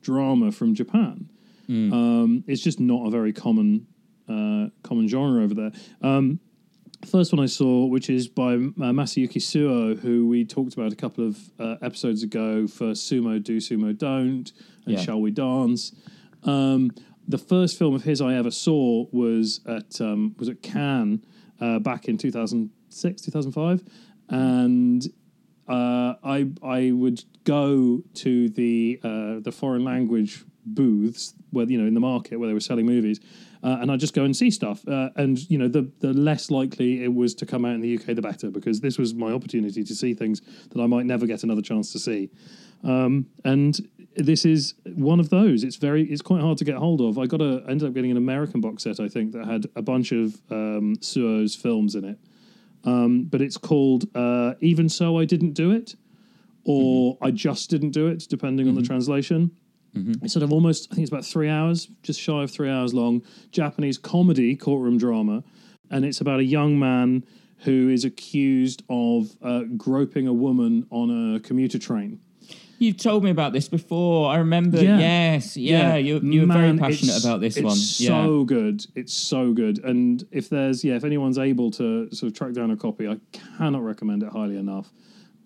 drama 0.00 0.50
from 0.52 0.74
Japan. 0.74 1.28
Um, 1.68 2.44
it's 2.46 2.60
just 2.60 2.80
not 2.80 3.06
a 3.06 3.10
very 3.10 3.32
common 3.32 3.86
uh, 4.28 4.68
common 4.82 5.08
genre 5.08 5.42
over 5.42 5.54
there. 5.54 5.72
Um, 6.02 6.40
first 7.04 7.32
one 7.32 7.42
I 7.42 7.46
saw, 7.46 7.86
which 7.86 8.08
is 8.08 8.28
by 8.28 8.54
uh, 8.54 8.92
Masayuki 8.92 9.40
Suo, 9.42 9.96
who 9.96 10.28
we 10.28 10.44
talked 10.44 10.74
about 10.74 10.92
a 10.92 10.96
couple 10.96 11.26
of 11.26 11.38
uh, 11.58 11.76
episodes 11.82 12.22
ago 12.22 12.66
for 12.66 12.92
Sumo 12.92 13.42
Do 13.42 13.58
Sumo 13.58 13.96
Don't 13.96 14.52
and 14.86 14.94
Yeah. 14.94 15.00
Shall 15.00 15.20
We 15.20 15.30
Dance. 15.30 15.92
Um, 16.44 16.90
the 17.26 17.38
first 17.38 17.78
film 17.78 17.94
of 17.94 18.02
his 18.02 18.20
I 18.20 18.34
ever 18.34 18.50
saw 18.50 19.06
was 19.12 19.60
at 19.66 20.00
um, 20.00 20.34
was 20.38 20.48
at 20.48 20.62
Cannes 20.62 21.24
uh, 21.60 21.78
back 21.78 22.08
in 22.08 22.18
2006, 22.18 23.22
2005, 23.22 23.84
and 24.28 25.06
uh, 25.68 26.14
I 26.24 26.50
I 26.62 26.90
would 26.90 27.24
go 27.44 28.02
to 28.14 28.48
the 28.48 29.00
uh, 29.02 29.40
the 29.40 29.52
foreign 29.52 29.84
language 29.84 30.44
booths 30.66 31.34
where 31.50 31.66
you 31.66 31.78
know 31.78 31.86
in 31.86 31.94
the 31.94 32.00
market 32.00 32.38
where 32.38 32.48
they 32.48 32.54
were 32.54 32.60
selling 32.60 32.86
movies, 32.86 33.20
uh, 33.62 33.78
and 33.80 33.90
I'd 33.90 34.00
just 34.00 34.14
go 34.14 34.24
and 34.24 34.36
see 34.36 34.50
stuff. 34.50 34.86
Uh, 34.86 35.10
and 35.16 35.38
you 35.50 35.58
know 35.58 35.68
the 35.68 35.90
the 36.00 36.12
less 36.12 36.50
likely 36.50 37.04
it 37.04 37.12
was 37.12 37.34
to 37.36 37.46
come 37.46 37.64
out 37.64 37.74
in 37.74 37.80
the 37.80 37.96
UK, 37.96 38.14
the 38.14 38.22
better, 38.22 38.50
because 38.50 38.80
this 38.80 38.98
was 38.98 39.14
my 39.14 39.32
opportunity 39.32 39.84
to 39.84 39.94
see 39.94 40.14
things 40.14 40.40
that 40.70 40.80
I 40.80 40.86
might 40.86 41.06
never 41.06 41.26
get 41.26 41.42
another 41.42 41.62
chance 41.62 41.92
to 41.92 41.98
see. 41.98 42.30
Um, 42.84 43.26
and 43.44 43.78
this 44.16 44.44
is 44.44 44.74
one 44.84 45.20
of 45.20 45.30
those. 45.30 45.64
It's 45.64 45.76
very 45.76 46.04
it's 46.04 46.22
quite 46.22 46.40
hard 46.40 46.58
to 46.58 46.64
get 46.64 46.76
hold 46.76 47.00
of. 47.00 47.18
I 47.18 47.26
got 47.26 47.40
a 47.40 47.62
I 47.66 47.70
ended 47.70 47.88
up 47.88 47.94
getting 47.94 48.10
an 48.10 48.16
American 48.16 48.60
box 48.60 48.82
set 48.82 49.00
I 49.00 49.08
think 49.08 49.32
that 49.32 49.46
had 49.46 49.66
a 49.76 49.82
bunch 49.82 50.12
of 50.12 50.40
um, 50.50 50.96
Suo's 51.00 51.54
films 51.54 51.94
in 51.94 52.04
it 52.04 52.18
um, 52.84 53.24
but 53.24 53.40
it's 53.40 53.56
called 53.56 54.04
uh, 54.14 54.54
"Even 54.60 54.88
So 54.88 55.18
I 55.18 55.24
Didn't 55.24 55.52
Do 55.52 55.70
It" 55.70 55.96
or 56.64 57.16
"I 57.20 57.30
Just 57.30 57.70
Didn't 57.70 57.90
Do 57.90 58.08
It," 58.08 58.26
depending 58.28 58.68
on 58.68 58.74
the 58.74 58.82
translation. 58.82 59.50
It's 59.94 60.32
sort 60.32 60.42
of 60.42 60.52
almost, 60.52 60.88
I 60.90 60.94
think 60.94 61.04
it's 61.04 61.12
about 61.12 61.24
three 61.24 61.48
hours, 61.48 61.88
just 62.02 62.18
shy 62.20 62.42
of 62.42 62.50
three 62.50 62.70
hours 62.70 62.94
long. 62.94 63.22
Japanese 63.50 63.98
comedy, 63.98 64.56
courtroom 64.56 64.96
drama, 64.98 65.44
and 65.90 66.04
it's 66.04 66.20
about 66.20 66.40
a 66.40 66.44
young 66.44 66.78
man 66.78 67.24
who 67.58 67.88
is 67.90 68.04
accused 68.04 68.82
of 68.88 69.36
uh, 69.42 69.62
groping 69.76 70.26
a 70.26 70.32
woman 70.32 70.86
on 70.90 71.34
a 71.34 71.40
commuter 71.40 71.78
train. 71.78 72.20
You've 72.78 72.96
told 72.96 73.22
me 73.22 73.30
about 73.30 73.52
this 73.52 73.68
before. 73.68 74.28
I 74.32 74.38
remember. 74.38 74.82
Yeah. 74.82 74.98
Yes, 74.98 75.56
yeah. 75.56 75.94
You 75.94 76.18
you 76.18 76.40
were 76.46 76.52
very 76.52 76.76
passionate 76.76 77.22
about 77.22 77.40
this 77.40 77.56
it's 77.56 77.64
one. 77.64 77.76
so 77.76 78.40
yeah. 78.40 78.44
good. 78.44 78.86
It's 78.96 79.12
so 79.12 79.52
good. 79.52 79.84
And 79.84 80.24
if 80.32 80.48
there's 80.48 80.82
yeah, 80.82 80.96
if 80.96 81.04
anyone's 81.04 81.38
able 81.38 81.70
to 81.72 82.12
sort 82.12 82.32
of 82.32 82.36
track 82.36 82.54
down 82.54 82.72
a 82.72 82.76
copy, 82.76 83.06
I 83.06 83.18
cannot 83.56 83.84
recommend 83.84 84.24
it 84.24 84.30
highly 84.30 84.56
enough. 84.56 84.90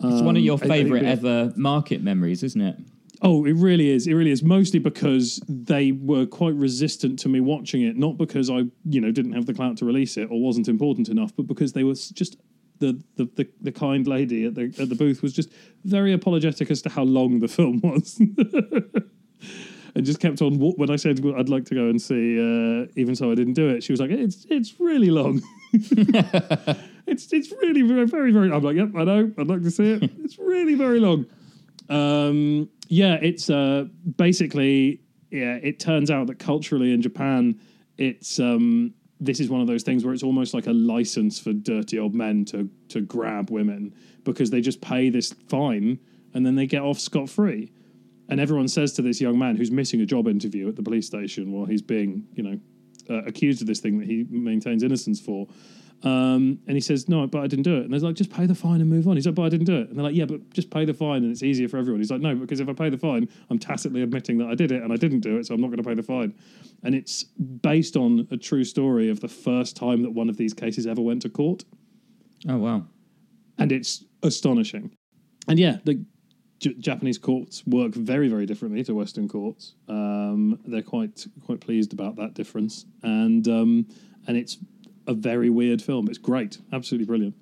It's 0.03 0.23
one 0.23 0.37
of 0.37 0.43
your 0.43 0.55
Um, 0.55 0.61
think 0.61 0.73
favorite 0.73 1.05
ever 1.05 1.53
market 1.57 2.03
memories, 2.03 2.43
isn't 2.43 2.61
it? 2.61 2.79
Oh, 3.23 3.45
it 3.45 3.55
really 3.55 3.91
is. 3.91 4.07
It 4.07 4.15
really 4.15 4.31
is. 4.31 4.43
Mostly 4.43 4.79
because 4.79 5.41
they 5.49 5.93
were 5.93 6.27
quite 6.27 6.55
resistant 6.55 7.19
to 7.21 7.29
me 7.29 7.41
watching 7.41 7.83
it, 7.83 7.97
not 7.97 8.19
because 8.19 8.51
I, 8.51 8.65
you 8.85 9.01
know, 9.01 9.11
didn't 9.11 9.33
have 9.33 9.47
the 9.47 9.55
clout 9.55 9.77
to 9.79 9.85
release 9.85 10.17
it 10.17 10.29
or 10.31 10.41
wasn't 10.41 10.69
important 10.69 11.09
enough, 11.09 11.35
but 11.35 11.47
because 11.47 11.73
they 11.73 11.85
were 11.85 11.95
just 11.95 12.37
the 12.79 13.03
the, 13.17 13.25
the, 13.37 13.49
the 13.63 13.73
kind 13.73 14.07
lady 14.07 14.45
at 14.45 14.55
the 14.55 14.65
at 14.79 14.89
the 14.89 14.95
booth 14.95 15.23
was 15.23 15.33
just 15.33 15.51
very 15.85 16.13
apologetic 16.13 16.71
as 16.71 16.83
to 16.83 16.89
how 16.91 17.03
long 17.05 17.41
the 17.41 17.49
film 17.57 17.81
was. 17.83 18.19
and 19.95 20.05
just 20.05 20.21
kept 20.21 20.43
on 20.43 20.59
when 20.59 20.91
I 20.91 20.97
said 20.97 21.25
I'd 21.39 21.49
like 21.49 21.65
to 21.67 21.75
go 21.75 21.89
and 21.89 22.01
see 22.01 22.39
uh, 22.39 22.87
even 22.97 23.17
so 23.17 23.33
I 23.33 23.35
didn't 23.35 23.55
do 23.55 23.69
it. 23.71 23.83
She 23.83 23.93
was 23.93 24.01
like, 24.01 24.11
"It's 24.11 24.47
it's 24.51 24.79
really 24.79 25.11
long." 25.11 25.41
it's 25.73 27.33
it's 27.33 27.51
really 27.63 27.83
very 27.83 28.07
very 28.07 28.31
very. 28.31 28.53
I'm 28.53 28.63
like, 28.63 28.77
"Yep, 28.77 28.91
I 28.95 29.05
know. 29.05 29.33
I'd 29.39 29.47
like 29.47 29.63
to 29.63 29.71
see 29.71 29.93
it. 29.93 30.11
It's 30.23 30.39
really 30.39 30.75
very 30.75 31.01
long." 31.01 31.25
Um, 31.89 32.69
yeah, 32.89 33.15
it's 33.15 33.51
uh, 33.51 33.87
basically 34.17 35.01
yeah. 35.31 35.59
It 35.63 35.81
turns 35.81 36.11
out 36.11 36.27
that 36.29 36.39
culturally 36.39 36.93
in 36.93 37.03
Japan, 37.03 37.61
it's 37.99 38.39
um, 38.39 38.95
this 39.21 39.41
is 39.41 39.49
one 39.49 39.61
of 39.61 39.67
those 39.67 39.83
things 39.83 40.05
where 40.05 40.13
it's 40.13 40.23
almost 40.23 40.55
like 40.55 40.67
a 40.67 40.73
license 40.73 41.39
for 41.39 41.53
dirty 41.53 41.99
old 41.99 42.15
men 42.15 42.45
to 42.47 42.69
to 42.89 43.01
grab 43.01 43.51
women 43.51 43.95
because 44.25 44.51
they 44.51 44.61
just 44.61 44.81
pay 44.81 45.09
this 45.09 45.33
fine 45.49 45.99
and 46.35 46.45
then 46.45 46.55
they 46.55 46.67
get 46.67 46.83
off 46.83 46.99
scot 46.99 47.29
free. 47.29 47.73
And 48.29 48.41
everyone 48.41 48.69
says 48.69 48.93
to 48.95 49.03
this 49.03 49.21
young 49.21 49.39
man 49.39 49.57
who's 49.57 49.71
missing 49.71 50.01
a 50.01 50.07
job 50.07 50.27
interview 50.27 50.69
at 50.69 50.77
the 50.77 50.83
police 50.83 51.07
station 51.07 51.53
while 51.53 51.65
he's 51.65 51.81
being, 51.81 52.27
you 52.35 52.43
know, 52.43 52.61
uh, 53.09 53.23
accused 53.25 53.61
of 53.61 53.69
this 53.69 53.81
thing 53.81 53.99
that 53.99 54.07
he 54.07 54.27
maintains 54.29 54.83
innocence 54.83 55.21
for. 55.21 55.47
Um, 56.03 56.59
and 56.67 56.77
he 56.77 56.81
says, 56.81 57.09
No, 57.09 57.27
but 57.27 57.43
I 57.43 57.47
didn't 57.47 57.63
do 57.65 57.77
it. 57.77 57.85
And 57.85 57.93
they're 57.93 58.01
like, 58.01 58.15
Just 58.15 58.31
pay 58.31 58.47
the 58.47 58.55
fine 58.55 58.81
and 58.81 58.91
move 58.91 59.09
on. 59.09 59.17
He's 59.17 59.27
like, 59.27 59.35
But 59.35 59.43
I 59.45 59.49
didn't 59.49 59.67
do 59.67 59.77
it. 59.77 59.89
And 59.89 59.97
they're 59.97 60.05
like, 60.05 60.15
Yeah, 60.15 60.27
but 60.27 60.51
just 60.51 60.71
pay 60.71 60.85
the 60.85 60.95
fine 60.95 61.23
and 61.25 61.33
it's 61.33 61.43
easier 61.43 61.69
for 61.69 61.79
everyone. 61.79 62.01
He's 62.01 62.11
like, 62.11 62.21
No, 62.21 62.35
because 62.35 62.61
if 62.61 62.69
I 62.69 62.73
pay 62.75 62.91
the 62.91 62.99
fine, 62.99 63.29
I'm 63.51 63.59
tacitly 63.59 64.03
admitting 64.03 64.39
that 64.39 64.49
I 64.49 64.55
did 64.55 64.73
it 64.73 64.83
and 64.83 64.93
I 64.93 64.97
didn't 64.97 65.21
do 65.21 65.39
it, 65.39 65.47
so 65.47 65.55
I'm 65.55 65.61
not 65.61 65.69
going 65.69 65.79
to 65.79 65.83
pay 65.89 65.95
the 65.95 66.03
fine. 66.03 66.35
And 66.83 66.95
it's 66.95 67.25
based 67.25 67.97
on 67.97 68.29
a 68.31 68.37
true 68.37 68.65
story 68.65 69.09
of 69.09 69.21
the 69.21 69.29
first 69.29 69.77
time 69.77 70.03
that 70.03 70.11
one 70.11 70.29
of 70.29 70.37
these 70.37 70.53
cases 70.55 70.87
ever 70.87 71.01
went 71.01 71.23
to 71.23 71.29
court 71.31 71.65
Oh 72.49 72.59
wow. 72.59 72.85
and 73.59 73.73
it's 73.73 74.05
astonishing. 74.23 74.95
And 75.49 75.59
yeah, 75.59 75.79
the 75.85 76.05
J- 76.59 76.75
Japanese 76.75 77.19
courts 77.19 77.67
work 77.67 77.95
very, 77.95 78.29
very 78.29 78.47
differently 78.47 78.83
to 78.85 78.95
Western 78.95 79.29
courts. 79.29 79.75
Um, 79.89 80.59
they're 80.67 80.83
quite 80.83 81.27
quite 81.45 81.61
pleased 81.61 81.93
about 81.93 82.17
that 82.17 82.35
difference, 82.35 82.87
and 83.03 83.47
um, 83.49 83.87
and 84.27 84.37
it's 84.37 84.57
a 85.07 85.15
very 85.15 85.51
weird 85.51 85.83
film. 85.83 86.09
It's 86.09 86.19
great, 86.19 86.59
absolutely 86.73 87.07
brilliant, 87.07 87.35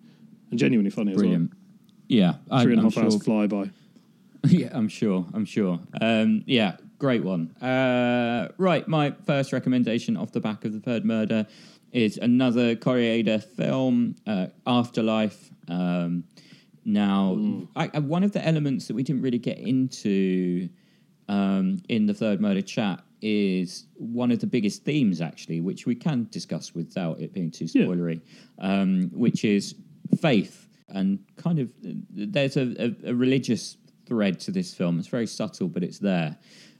and 0.50 0.58
genuinely 0.58 0.90
funny 0.90 1.14
Brilliant. 1.14 1.50
As 1.50 1.56
well. 1.56 1.60
Yeah, 2.06 2.34
and 2.50 2.78
a 2.78 2.82
half 2.82 2.98
hours 2.98 3.22
fly 3.22 3.46
by. 3.46 3.70
yeah, 4.46 4.68
I'm 4.72 4.88
sure. 4.88 5.26
I'm 5.32 5.44
sure. 5.44 5.80
Um, 6.00 6.44
yeah, 6.46 6.76
great 6.98 7.24
one. 7.24 7.50
Uh, 7.62 8.48
right, 8.58 8.86
my 8.86 9.12
first 9.26 9.52
recommendation 9.52 10.16
off 10.16 10.32
the 10.32 10.40
back 10.40 10.64
of 10.64 10.72
the 10.72 10.80
third 10.80 11.04
murder 11.04 11.46
is 11.92 12.18
another 12.18 12.74
Koreeda 12.74 13.42
film, 13.42 14.16
uh, 14.26 14.48
Afterlife. 14.66 15.50
Um, 15.68 16.24
now, 16.84 17.66
I, 17.74 17.90
I, 17.94 17.98
one 18.00 18.24
of 18.24 18.32
the 18.32 18.46
elements 18.46 18.88
that 18.88 18.94
we 18.94 19.02
didn't 19.02 19.22
really 19.22 19.38
get 19.38 19.58
into 19.58 20.68
um, 21.28 21.82
in 21.88 22.06
the 22.06 22.14
third 22.14 22.40
murder 22.40 22.60
chat 22.60 23.00
is 23.24 23.86
one 23.94 24.30
of 24.30 24.38
the 24.40 24.46
biggest 24.46 24.84
themes, 24.84 25.20
actually, 25.20 25.60
which 25.60 25.86
we 25.86 25.94
can 25.94 26.28
discuss 26.30 26.74
without 26.74 27.20
it 27.20 27.32
being 27.32 27.50
too 27.50 27.66
Yeah. 27.72 27.86
spoilery, 27.86 28.20
um, 28.58 29.10
which 29.14 29.44
is 29.44 29.74
faith 30.20 30.68
and 30.88 31.18
kind 31.36 31.58
of 31.58 31.72
there's 31.82 32.56
a, 32.56 32.66
a, 32.78 33.10
a 33.10 33.14
religious 33.14 33.78
thread 34.06 34.38
to 34.40 34.50
this 34.50 34.74
film. 34.74 34.98
It's 34.98 35.08
very 35.08 35.26
subtle, 35.26 35.68
but 35.68 35.82
it's 35.82 35.98
there. 35.98 36.36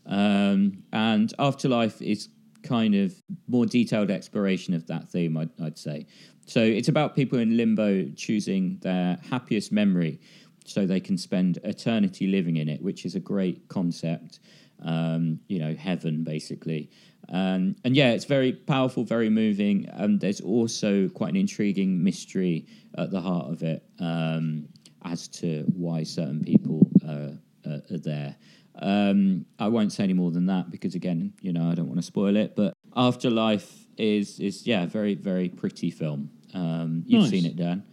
Um, 0.07 0.83
and 0.93 1.33
Afterlife 1.39 2.03
is 2.03 2.29
kind 2.63 2.95
of 2.95 3.15
more 3.49 3.67
detailed 3.67 4.11
exploration 4.11 4.75
of 4.75 4.87
that 4.87 5.09
theme, 5.09 5.37
I'd, 5.37 5.51
I'd 5.63 5.79
say. 5.79 6.07
So 6.47 6.61
it's 6.63 6.89
about 6.89 7.17
people 7.17 7.39
in 7.39 7.57
limbo 7.57 8.09
choosing 8.15 8.79
their 8.83 9.19
happiest 9.31 9.73
memory 9.73 10.21
so 10.67 10.87
they 10.87 11.01
can 11.01 11.17
spend 11.19 11.59
eternity 11.65 12.27
living 12.27 12.57
in 12.59 12.69
it, 12.69 12.83
which 12.83 13.05
is 13.05 13.15
a 13.15 13.21
great 13.21 13.69
concept. 13.69 14.41
Um, 14.85 15.41
you 15.49 15.59
know, 15.59 15.75
heaven 15.75 16.25
basically. 16.25 16.91
Um, 17.31 17.75
and 17.85 17.97
yeah, 17.97 18.11
it's 18.11 18.27
very 18.27 18.53
powerful, 18.53 19.03
very 19.05 19.31
moving. 19.31 19.89
And 19.93 20.21
there's 20.21 20.41
also 20.43 21.09
quite 21.09 21.31
an 21.31 21.37
intriguing 21.37 22.03
mystery 22.05 22.67
at 22.99 23.11
the 23.11 23.21
heart 23.21 23.51
of 23.51 23.63
it 23.63 23.83
um, 23.99 24.69
as 25.05 25.27
to 25.29 25.65
why 25.75 26.03
certain 26.03 26.45
people 26.45 26.87
uh, 27.07 27.31
are, 27.71 27.83
are 27.91 27.99
there. 27.99 28.37
Um, 28.79 29.47
I 29.59 29.69
won't 29.69 29.93
say 29.93 30.05
any 30.05 30.13
more 30.13 30.33
than 30.33 30.47
that 30.47 30.71
because, 30.71 30.95
again, 30.95 31.33
you 31.41 31.53
know, 31.53 31.71
I 31.71 31.75
don't 31.75 31.87
want 31.87 31.99
to 31.99 32.03
spoil 32.07 32.37
it. 32.37 32.55
But 32.57 32.75
Afterlife 32.97 33.87
is 33.97 34.41
is 34.41 34.67
yeah, 34.67 34.87
very 34.87 35.15
very 35.15 35.49
pretty 35.49 35.91
film. 35.91 36.31
Um, 36.53 37.05
you've 37.07 37.23
Nice. 37.23 37.31
seen 37.31 37.47
it, 37.47 37.57
Dan. 37.57 37.85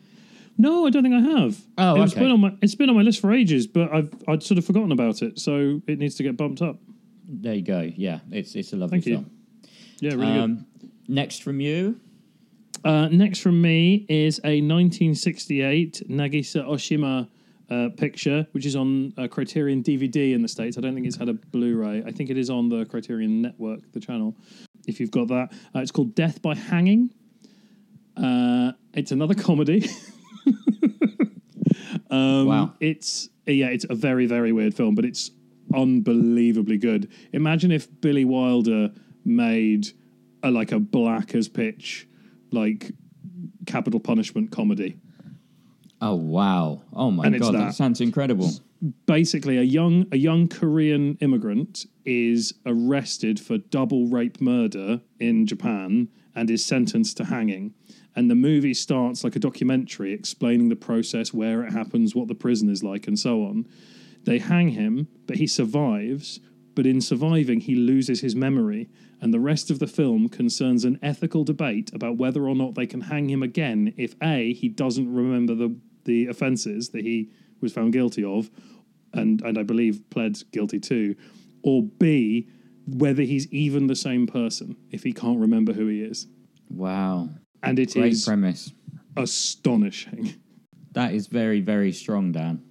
No, 0.57 0.85
I 0.85 0.89
don't 0.91 1.01
think 1.03 1.15
I 1.15 1.21
have. 1.21 1.57
Oh, 1.77 2.01
it's 2.03 2.13
okay. 2.13 2.21
been 2.21 2.31
on 2.31 2.39
my 2.39 2.53
it's 2.61 2.75
been 2.75 2.89
on 2.89 2.95
my 2.95 3.01
list 3.01 3.19
for 3.21 3.31
ages, 3.33 3.65
but 3.67 3.91
I've 3.93 4.13
I'd 4.27 4.43
sort 4.43 4.57
of 4.57 4.65
forgotten 4.65 4.91
about 4.91 5.21
it, 5.21 5.39
so 5.39 5.81
it 5.87 5.97
needs 5.99 6.15
to 6.15 6.23
get 6.23 6.37
bumped 6.37 6.61
up. 6.61 6.77
There 7.27 7.53
you 7.55 7.61
go. 7.63 7.81
Yeah, 7.95 8.19
it's 8.31 8.55
it's 8.55 8.73
a 8.73 8.75
lovely 8.75 9.01
Thank 9.01 9.05
you. 9.07 9.15
film. 9.15 9.31
Yeah, 9.99 10.11
really 10.15 10.33
good. 10.33 10.41
Um, 10.41 10.65
next 11.07 11.43
from 11.43 11.59
you, 11.61 11.99
Uh, 12.83 13.07
next 13.09 13.39
from 13.39 13.61
me 13.61 14.05
is 14.09 14.39
a 14.43 14.59
1968 14.61 16.03
Nagisa 16.09 16.63
Oshima 16.65 17.27
uh, 17.69 17.89
picture, 17.95 18.45
which 18.51 18.65
is 18.65 18.75
on 18.75 19.13
uh, 19.17 19.27
Criterion 19.27 19.81
DVD 19.83 20.33
in 20.33 20.41
the 20.41 20.47
States. 20.47 20.77
I 20.77 20.81
don't 20.81 20.93
think 20.95 21.05
it's 21.07 21.15
had 21.15 21.29
a 21.29 21.33
Blu 21.33 21.77
ray. 21.77 22.03
I 22.05 22.11
think 22.11 22.29
it 22.29 22.37
is 22.37 22.49
on 22.49 22.69
the 22.69 22.85
Criterion 22.85 23.41
Network, 23.41 23.91
the 23.93 23.99
channel, 23.99 24.35
if 24.87 24.99
you've 24.99 25.11
got 25.11 25.27
that. 25.29 25.53
Uh, 25.75 25.79
it's 25.79 25.91
called 25.91 26.13
Death 26.15 26.41
by 26.41 26.55
Hanging. 26.55 27.13
Uh, 28.17 28.71
it's 28.93 29.11
another 29.11 29.33
comedy. 29.47 29.87
um, 32.09 32.45
Wow. 32.47 32.73
It's, 32.79 33.29
yeah, 33.45 33.67
it's 33.67 33.85
a 33.89 33.95
very, 33.95 34.25
very 34.25 34.51
weird 34.51 34.73
film, 34.73 34.95
but 34.95 35.05
it's 35.05 35.31
unbelievably 35.73 36.77
good. 36.77 37.09
Imagine 37.33 37.71
if 37.71 37.87
Billy 38.01 38.25
Wilder 38.25 38.91
made 39.25 39.87
a, 40.43 40.51
like 40.51 40.71
a 40.71 40.79
black 40.79 41.33
as 41.35 41.47
pitch, 41.47 42.07
like 42.51 42.91
capital 43.65 43.99
punishment 43.99 44.51
comedy. 44.51 44.97
Oh 46.03 46.15
wow! 46.15 46.81
Oh 46.93 47.11
my 47.11 47.27
And 47.27 47.39
god, 47.39 47.53
that. 47.53 47.59
that. 47.59 47.75
sounds 47.75 48.01
incredible. 48.01 48.49
basically 49.05 49.57
a 49.59 49.61
young 49.61 50.07
a 50.11 50.17
young 50.17 50.47
Korean 50.47 51.15
immigrant 51.21 51.85
is 52.05 52.55
arrested 52.65 53.39
for 53.39 53.59
double 53.59 54.07
rape 54.07 54.41
murder 54.41 55.01
in 55.19 55.45
Japan 55.45 56.07
and 56.35 56.49
is 56.49 56.65
sentenced 56.65 57.17
to 57.17 57.25
hanging. 57.25 57.75
And 58.15 58.29
the 58.29 58.35
movie 58.35 58.73
starts 58.73 59.23
like 59.23 59.35
a 59.35 59.39
documentary 59.39 60.13
explaining 60.13 60.69
the 60.69 60.75
process, 60.75 61.33
where 61.33 61.63
it 61.63 61.71
happens, 61.71 62.15
what 62.15 62.27
the 62.27 62.35
prison 62.35 62.69
is 62.69 62.83
like, 62.83 63.07
and 63.07 63.17
so 63.17 63.43
on. 63.43 63.67
They 64.23 64.39
hang 64.39 64.69
him, 64.69 65.07
but 65.27 65.37
he 65.37 65.47
survives. 65.47 66.39
But 66.75 66.85
in 66.85 67.01
surviving, 67.01 67.61
he 67.61 67.75
loses 67.75 68.21
his 68.21 68.35
memory. 68.35 68.89
And 69.19 69.33
the 69.33 69.39
rest 69.39 69.69
of 69.69 69.79
the 69.79 69.87
film 69.87 70.29
concerns 70.29 70.83
an 70.83 70.99
ethical 71.01 71.43
debate 71.43 71.91
about 71.93 72.17
whether 72.17 72.47
or 72.47 72.55
not 72.55 72.75
they 72.75 72.87
can 72.87 73.01
hang 73.01 73.29
him 73.29 73.43
again 73.43 73.93
if 73.97 74.15
A, 74.21 74.53
he 74.53 74.67
doesn't 74.67 75.13
remember 75.13 75.53
the, 75.53 75.75
the 76.05 76.27
offences 76.27 76.89
that 76.89 77.03
he 77.03 77.29
was 77.61 77.71
found 77.71 77.93
guilty 77.93 78.23
of, 78.23 78.49
and, 79.13 79.41
and 79.41 79.57
I 79.57 79.63
believe 79.63 80.09
pled 80.09 80.37
guilty 80.51 80.79
to, 80.79 81.15
or 81.61 81.83
B, 81.83 82.47
whether 82.87 83.21
he's 83.21 83.47
even 83.53 83.87
the 83.87 83.95
same 83.95 84.25
person 84.25 84.75
if 84.89 85.03
he 85.03 85.13
can't 85.13 85.39
remember 85.39 85.73
who 85.73 85.87
he 85.87 86.01
is. 86.01 86.27
Wow, 86.69 87.29
And 87.71 87.79
it 87.79 87.95
is 87.95 88.25
great 88.25 88.25
premise. 88.25 88.73
astonishing. 89.15 90.35
That 90.91 91.13
is 91.13 91.27
very 91.27 91.61
very 91.61 91.93
strong, 91.93 92.33
Dan. 92.33 92.61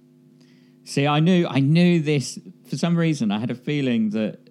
See, 0.83 1.07
I 1.07 1.19
knew 1.19 1.47
I 1.47 1.59
knew 1.59 2.01
this 2.01 2.37
for 2.69 2.77
some 2.77 2.95
reason. 2.95 3.31
I 3.31 3.39
had 3.39 3.49
a 3.49 3.55
feeling 3.55 4.11
that 4.11 4.47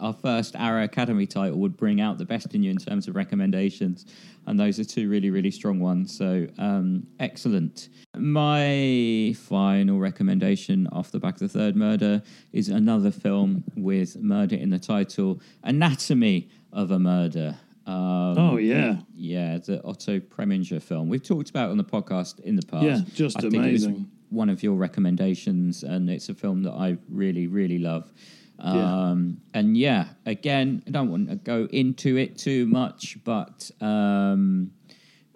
our 0.00 0.12
first 0.12 0.56
Arrow 0.56 0.82
Academy 0.82 1.28
title 1.28 1.60
would 1.60 1.76
bring 1.76 2.00
out 2.00 2.18
the 2.18 2.24
best 2.24 2.56
in 2.56 2.64
you 2.64 2.72
in 2.72 2.76
terms 2.76 3.06
of 3.06 3.14
recommendations, 3.14 4.04
and 4.46 4.58
those 4.58 4.80
are 4.80 4.84
two 4.84 5.08
really 5.08 5.30
really 5.30 5.52
strong 5.52 5.78
ones. 5.78 6.18
So 6.18 6.48
um, 6.58 7.06
excellent. 7.20 7.88
My 8.16 9.32
final 9.38 10.00
recommendation 10.00 10.88
off 10.88 11.12
the 11.12 11.20
back 11.20 11.34
of 11.34 11.38
the 11.38 11.48
third 11.48 11.76
murder 11.76 12.20
is 12.52 12.68
another 12.68 13.12
film 13.12 13.62
with 13.76 14.16
murder 14.16 14.56
in 14.56 14.70
the 14.70 14.80
title, 14.80 15.40
Anatomy 15.62 16.48
of 16.72 16.90
a 16.90 16.98
Murder. 16.98 17.60
Um, 17.86 18.38
Oh, 18.38 18.56
yeah. 18.56 18.98
yeah, 19.14 19.58
the 19.58 19.82
Otto 19.84 20.18
Preminger 20.20 20.82
film. 20.82 21.08
We've 21.08 21.22
talked 21.22 21.50
about 21.50 21.68
it 21.68 21.72
on 21.72 21.76
the 21.78 21.84
podcast 21.84 22.40
in 22.40 22.56
the 22.56 22.62
past. 22.66 22.84
Yeah, 22.84 23.00
just 23.14 23.36
I 23.38 23.40
think 23.42 23.54
it 23.54 23.72
was 23.72 23.84
amazing. 23.84 24.10
one 24.30 24.48
of 24.48 24.62
your 24.62 24.74
recommendations, 24.74 25.82
and 25.82 26.08
it's 26.08 26.28
a 26.28 26.34
film 26.34 26.62
that 26.62 26.72
I 26.72 26.96
really, 27.08 27.46
really 27.46 27.78
love. 27.78 28.10
Yeah. 28.58 29.10
Um, 29.10 29.38
And 29.52 29.76
yeah, 29.76 30.08
again, 30.26 30.82
I 30.86 30.90
don't 30.90 31.10
want 31.10 31.28
to 31.28 31.36
go 31.36 31.66
into 31.72 32.16
it 32.16 32.38
too 32.38 32.66
much, 32.66 33.18
but 33.24 33.70
um, 33.80 34.70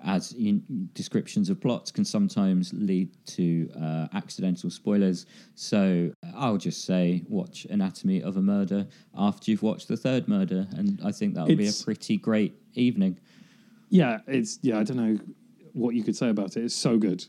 as 0.05 0.33
in, 0.33 0.63
descriptions 0.95 1.51
of 1.51 1.61
plots 1.61 1.91
can 1.91 2.05
sometimes 2.05 2.73
lead 2.73 3.11
to 3.27 3.69
uh, 3.81 4.09
accidental 4.15 4.71
spoilers. 4.71 5.27
So 5.55 6.13
I'll 6.37 6.57
just 6.57 6.85
say, 6.85 7.25
watch 7.29 7.67
Anatomy 7.71 8.23
of 8.23 8.37
a 8.37 8.43
Murder 8.43 8.87
after 9.17 9.51
you've 9.51 9.63
watched 9.63 9.89
the 9.89 9.97
third 9.97 10.29
murder, 10.29 10.67
and 10.77 11.01
I 11.05 11.13
think 11.13 11.35
that'll 11.35 11.55
be 11.57 11.69
a 11.69 11.73
pretty 11.85 12.17
great 12.17 12.55
evening. 12.75 13.19
Yeah, 13.91 14.19
it's 14.27 14.59
yeah. 14.63 14.79
I 14.79 14.85
don't 14.85 14.97
know 14.99 15.19
what 15.73 15.95
you 15.95 16.03
could 16.05 16.17
say 16.17 16.29
about 16.29 16.57
it. 16.57 16.65
It's 16.65 16.75
so 16.75 16.99
good. 16.99 17.25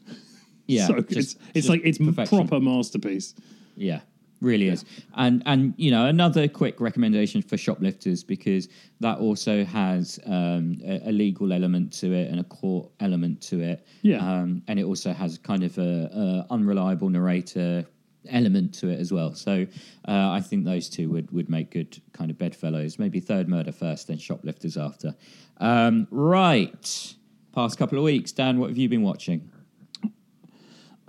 Yeah, 0.68 0.88
so 0.88 0.96
good. 0.96 1.10
just- 1.10 1.38
it's 1.38 1.56
it's 1.56 1.70
like 1.70 1.82
it's 1.84 1.98
perfection. 1.98 2.48
proper 2.48 2.60
masterpiece. 2.64 3.34
Yeah, 3.76 4.02
really 4.42 4.70
is. 4.70 4.86
And 5.16 5.44
and 5.46 5.74
you 5.78 5.92
know 5.92 6.06
another 6.06 6.48
quick 6.48 6.80
recommendation 6.80 7.42
for 7.42 7.58
shoplifters 7.58 8.24
because 8.24 8.70
that 9.00 9.20
also 9.20 9.64
has 9.66 10.20
um, 10.26 10.80
a, 10.84 11.10
a 11.10 11.12
legal 11.12 11.54
element 11.54 11.94
to 11.94 12.14
it 12.14 12.30
and 12.30 12.40
a 12.40 12.44
court 12.44 12.90
element 13.00 13.42
to 13.42 13.62
it. 13.62 13.86
Yeah. 14.02 14.18
Um, 14.18 14.62
and 14.68 14.80
it 14.80 14.84
also 14.84 15.14
has 15.14 15.38
kind 15.38 15.64
of 15.64 15.78
a, 15.78 16.46
a 16.50 16.54
unreliable 16.54 17.10
narrator 17.10 17.86
element 18.28 18.74
to 18.76 18.90
it 18.90 19.00
as 19.00 19.12
well. 19.12 19.34
So 19.34 19.66
uh, 20.08 20.30
I 20.30 20.42
think 20.42 20.66
those 20.66 20.90
two 20.90 21.10
would 21.10 21.32
would 21.32 21.50
make 21.50 21.72
good 21.72 22.02
kind 22.14 22.32
of 22.32 22.38
bedfellows. 22.38 23.00
Maybe 23.00 23.20
third 23.20 23.48
murder 23.48 23.72
first, 23.72 24.08
then 24.08 24.18
shoplifters 24.18 24.78
after. 24.78 25.16
Um, 25.58 26.08
right. 26.12 27.16
Past 27.54 27.78
couple 27.78 27.98
of 27.98 28.04
weeks, 28.04 28.32
Dan, 28.32 28.60
what 28.60 28.70
have 28.70 28.78
you 28.78 28.88
been 28.88 29.02
watching? 29.02 29.50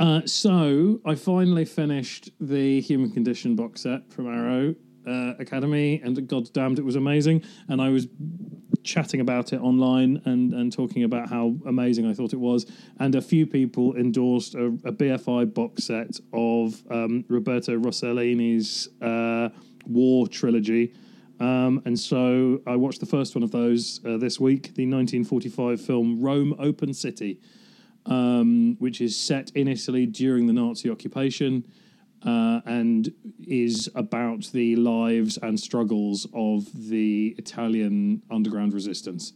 Uh, 0.00 0.22
so 0.24 0.98
I 1.04 1.14
finally 1.14 1.66
finished 1.66 2.30
the 2.40 2.80
Human 2.80 3.10
Condition 3.10 3.54
box 3.54 3.82
set 3.82 4.10
from 4.10 4.28
Arrow 4.28 4.74
uh, 5.06 5.34
Academy, 5.38 6.00
and 6.02 6.26
god 6.26 6.50
damned, 6.54 6.78
it 6.78 6.86
was 6.86 6.96
amazing. 6.96 7.44
And 7.68 7.82
I 7.82 7.90
was 7.90 8.08
chatting 8.82 9.20
about 9.20 9.52
it 9.52 9.60
online 9.60 10.22
and 10.24 10.54
and 10.54 10.72
talking 10.72 11.04
about 11.04 11.28
how 11.28 11.54
amazing 11.66 12.06
I 12.06 12.14
thought 12.14 12.32
it 12.32 12.40
was. 12.40 12.64
And 12.98 13.14
a 13.14 13.20
few 13.20 13.46
people 13.46 13.94
endorsed 13.94 14.54
a, 14.54 14.68
a 14.84 14.92
BFI 14.92 15.52
box 15.52 15.84
set 15.84 16.18
of 16.32 16.82
um, 16.90 17.26
Roberto 17.28 17.78
Rossellini's 17.78 18.88
uh, 19.02 19.50
War 19.84 20.26
trilogy. 20.28 20.94
Um, 21.40 21.82
and 21.84 21.98
so 21.98 22.62
I 22.66 22.76
watched 22.76 23.00
the 23.00 23.06
first 23.06 23.34
one 23.34 23.42
of 23.42 23.50
those 23.50 24.00
uh, 24.06 24.16
this 24.16 24.40
week, 24.40 24.74
the 24.74 24.86
1945 24.86 25.78
film 25.78 26.22
Rome 26.22 26.54
Open 26.58 26.94
City 26.94 27.38
um, 28.06 28.76
which 28.78 29.00
is 29.00 29.16
set 29.16 29.50
in 29.50 29.68
Italy 29.68 30.06
during 30.06 30.46
the 30.46 30.52
Nazi 30.52 30.90
occupation 30.90 31.64
uh, 32.24 32.60
and 32.64 33.12
is 33.46 33.88
about 33.94 34.50
the 34.52 34.76
lives 34.76 35.38
and 35.38 35.58
struggles 35.58 36.26
of 36.34 36.66
the 36.74 37.34
Italian 37.38 38.22
underground 38.30 38.72
resistance. 38.74 39.32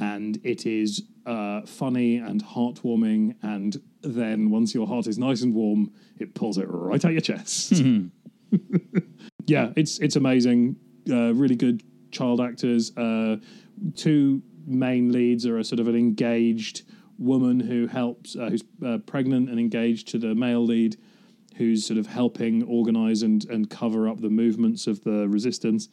And 0.00 0.38
it 0.44 0.66
is 0.66 1.02
uh, 1.26 1.62
funny 1.62 2.16
and 2.16 2.44
heartwarming. 2.44 3.34
And 3.42 3.80
then 4.02 4.50
once 4.50 4.74
your 4.74 4.86
heart 4.86 5.06
is 5.08 5.18
nice 5.18 5.42
and 5.42 5.54
warm, 5.54 5.92
it 6.18 6.34
pulls 6.34 6.58
it 6.58 6.66
right 6.68 7.04
out 7.04 7.12
your 7.12 7.20
chest. 7.20 7.72
yeah, 9.46 9.72
it's 9.76 9.98
it's 9.98 10.16
amazing. 10.16 10.76
Uh, 11.08 11.34
really 11.34 11.56
good 11.56 11.82
child 12.10 12.40
actors. 12.40 12.96
Uh, 12.96 13.36
two 13.94 14.42
main 14.66 15.12
leads 15.12 15.46
are 15.46 15.58
a 15.58 15.64
sort 15.64 15.80
of 15.80 15.88
an 15.88 15.96
engaged 15.96 16.82
woman 17.20 17.60
who 17.60 17.86
helps, 17.86 18.34
uh, 18.34 18.48
who's 18.48 18.64
uh, 18.84 18.98
pregnant 18.98 19.48
and 19.48 19.60
engaged 19.60 20.08
to 20.08 20.18
the 20.18 20.34
male 20.34 20.64
lead, 20.64 20.96
who's 21.56 21.86
sort 21.86 21.98
of 21.98 22.06
helping 22.06 22.62
organize 22.64 23.22
and 23.22 23.44
and 23.48 23.70
cover 23.70 24.08
up 24.08 24.20
the 24.20 24.30
movements 24.30 24.86
of 24.86 25.04
the 25.04 25.28
resistance. 25.28 25.88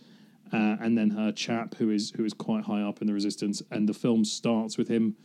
Uh, 0.54 0.78
and 0.80 0.98
then 0.98 1.10
her 1.10 1.32
chap, 1.32 1.76
who 1.76 1.90
is 1.90 2.12
who 2.16 2.24
is 2.24 2.34
quite 2.34 2.63
high 2.63 2.82
up 2.82 3.02
in 3.02 3.08
the 3.08 3.13
resistance, 3.13 3.62
and 3.70 3.88
the 3.88 3.94
film 3.94 4.24
starts 4.24 4.78
with 4.78 4.88
him 4.88 5.16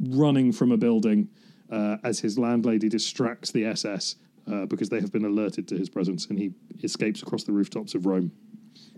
running 0.00 0.50
from 0.50 0.72
a 0.72 0.76
building 0.76 1.28
uh, 1.70 1.96
as 2.02 2.18
his 2.18 2.36
landlady 2.36 2.88
distracts 2.88 3.52
the 3.52 3.64
SS 3.64 4.16
uh, 4.50 4.66
because 4.66 4.88
they 4.88 5.00
have 5.00 5.12
been 5.12 5.24
alerted 5.24 5.68
to 5.68 5.76
his 5.76 5.88
presence, 5.88 6.26
and 6.26 6.38
he 6.38 6.52
escapes 6.82 7.22
across 7.22 7.44
the 7.44 7.52
rooftops 7.52 7.94
of 7.94 8.04
Rome, 8.04 8.32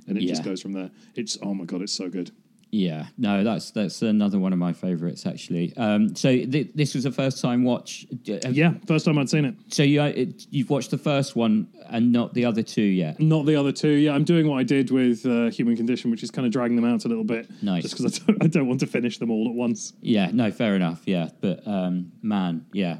and 0.08 0.16
it 0.16 0.22
just 0.22 0.44
goes 0.44 0.62
from 0.62 0.72
there. 0.72 0.90
It's 1.14 1.36
oh 1.42 1.52
my 1.52 1.64
god, 1.64 1.82
it's 1.82 1.92
so 1.92 2.08
good. 2.08 2.30
Yeah, 2.72 3.06
no, 3.16 3.44
that's 3.44 3.70
that's 3.70 4.02
another 4.02 4.38
one 4.38 4.52
of 4.52 4.58
my 4.58 4.72
favourites 4.72 5.24
actually. 5.24 5.72
Um, 5.76 6.14
so 6.16 6.30
th- 6.30 6.68
this 6.74 6.94
was 6.94 7.06
a 7.06 7.12
first 7.12 7.40
time 7.40 7.62
watch. 7.64 8.06
Uh, 8.28 8.48
Yeah, 8.50 8.74
first 8.86 9.04
time 9.04 9.18
I'd 9.18 9.30
seen 9.30 9.44
it. 9.44 9.54
So 9.68 9.82
you 9.82 10.02
uh, 10.02 10.06
it, 10.08 10.46
you've 10.50 10.68
watched 10.68 10.90
the 10.90 10.98
first 10.98 11.36
one 11.36 11.68
and 11.88 12.12
not 12.12 12.34
the 12.34 12.44
other 12.44 12.62
two 12.62 12.82
yet. 12.82 13.20
Not 13.20 13.46
the 13.46 13.54
other 13.56 13.70
two. 13.72 13.90
Yeah, 13.92 14.12
I'm 14.14 14.24
doing 14.24 14.48
what 14.48 14.58
I 14.58 14.64
did 14.64 14.90
with 14.90 15.24
uh, 15.24 15.48
Human 15.50 15.76
Condition, 15.76 16.10
which 16.10 16.22
is 16.24 16.30
kind 16.30 16.44
of 16.44 16.52
dragging 16.52 16.76
them 16.76 16.84
out 16.84 17.04
a 17.04 17.08
little 17.08 17.24
bit. 17.24 17.48
Nice. 17.62 17.82
Just 17.84 17.96
because 17.96 18.20
I 18.20 18.24
don't, 18.26 18.44
I 18.44 18.46
don't 18.48 18.66
want 18.66 18.80
to 18.80 18.86
finish 18.86 19.18
them 19.18 19.30
all 19.30 19.48
at 19.48 19.54
once. 19.54 19.92
Yeah, 20.00 20.30
no, 20.32 20.50
fair 20.50 20.74
enough. 20.74 21.02
Yeah, 21.06 21.28
but 21.40 21.66
um, 21.68 22.10
man, 22.22 22.66
yeah, 22.72 22.96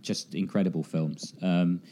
just 0.00 0.34
incredible 0.34 0.82
films. 0.82 1.34
Um, 1.42 1.82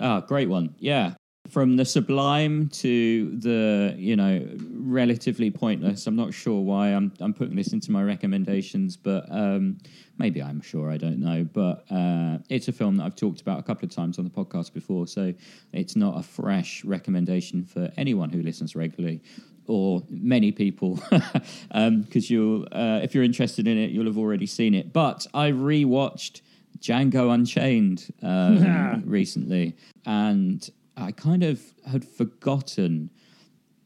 ah, 0.00 0.20
great 0.20 0.48
one. 0.50 0.74
Yeah, 0.78 1.14
from 1.50 1.76
the 1.76 1.84
sublime 1.84 2.68
to 2.68 3.30
the 3.38 3.94
you 3.96 4.16
know 4.16 4.46
relatively 4.72 5.50
pointless. 5.50 6.06
I'm 6.06 6.16
not 6.16 6.34
sure 6.34 6.60
why 6.60 6.88
I'm 6.88 7.12
I'm 7.20 7.34
putting 7.34 7.56
this 7.56 7.72
into 7.72 7.90
my 7.90 8.02
recommendations, 8.02 8.96
but 8.96 9.26
um, 9.30 9.78
maybe 10.18 10.42
I'm 10.42 10.60
sure. 10.60 10.90
I 10.90 10.96
don't 10.96 11.18
know, 11.18 11.44
but 11.44 11.84
uh, 11.90 12.38
it's 12.48 12.68
a 12.68 12.72
film 12.72 12.96
that 12.96 13.04
I've 13.04 13.16
talked 13.16 13.40
about 13.40 13.58
a 13.58 13.62
couple 13.62 13.86
of 13.86 13.94
times 13.94 14.18
on 14.18 14.24
the 14.24 14.30
podcast 14.30 14.72
before, 14.72 15.06
so 15.06 15.32
it's 15.72 15.96
not 15.96 16.18
a 16.18 16.22
fresh 16.22 16.84
recommendation 16.84 17.64
for 17.64 17.90
anyone 17.96 18.30
who 18.30 18.42
listens 18.42 18.74
regularly 18.76 19.22
or 19.68 20.04
many 20.08 20.52
people 20.52 21.00
because 21.74 22.30
you'll 22.30 22.64
uh, 22.70 23.00
if 23.02 23.14
you're 23.14 23.24
interested 23.24 23.66
in 23.66 23.76
it 23.76 23.90
you'll 23.90 24.06
have 24.06 24.16
already 24.16 24.46
seen 24.46 24.74
it 24.74 24.92
but 24.92 25.26
i 25.34 25.50
rewatched 25.50 26.40
Django 26.78 27.32
Unchained 27.32 28.12
um, 28.22 29.02
recently, 29.06 29.76
and 30.04 30.68
I 30.96 31.12
kind 31.12 31.42
of 31.42 31.60
had 31.90 32.04
forgotten 32.04 33.10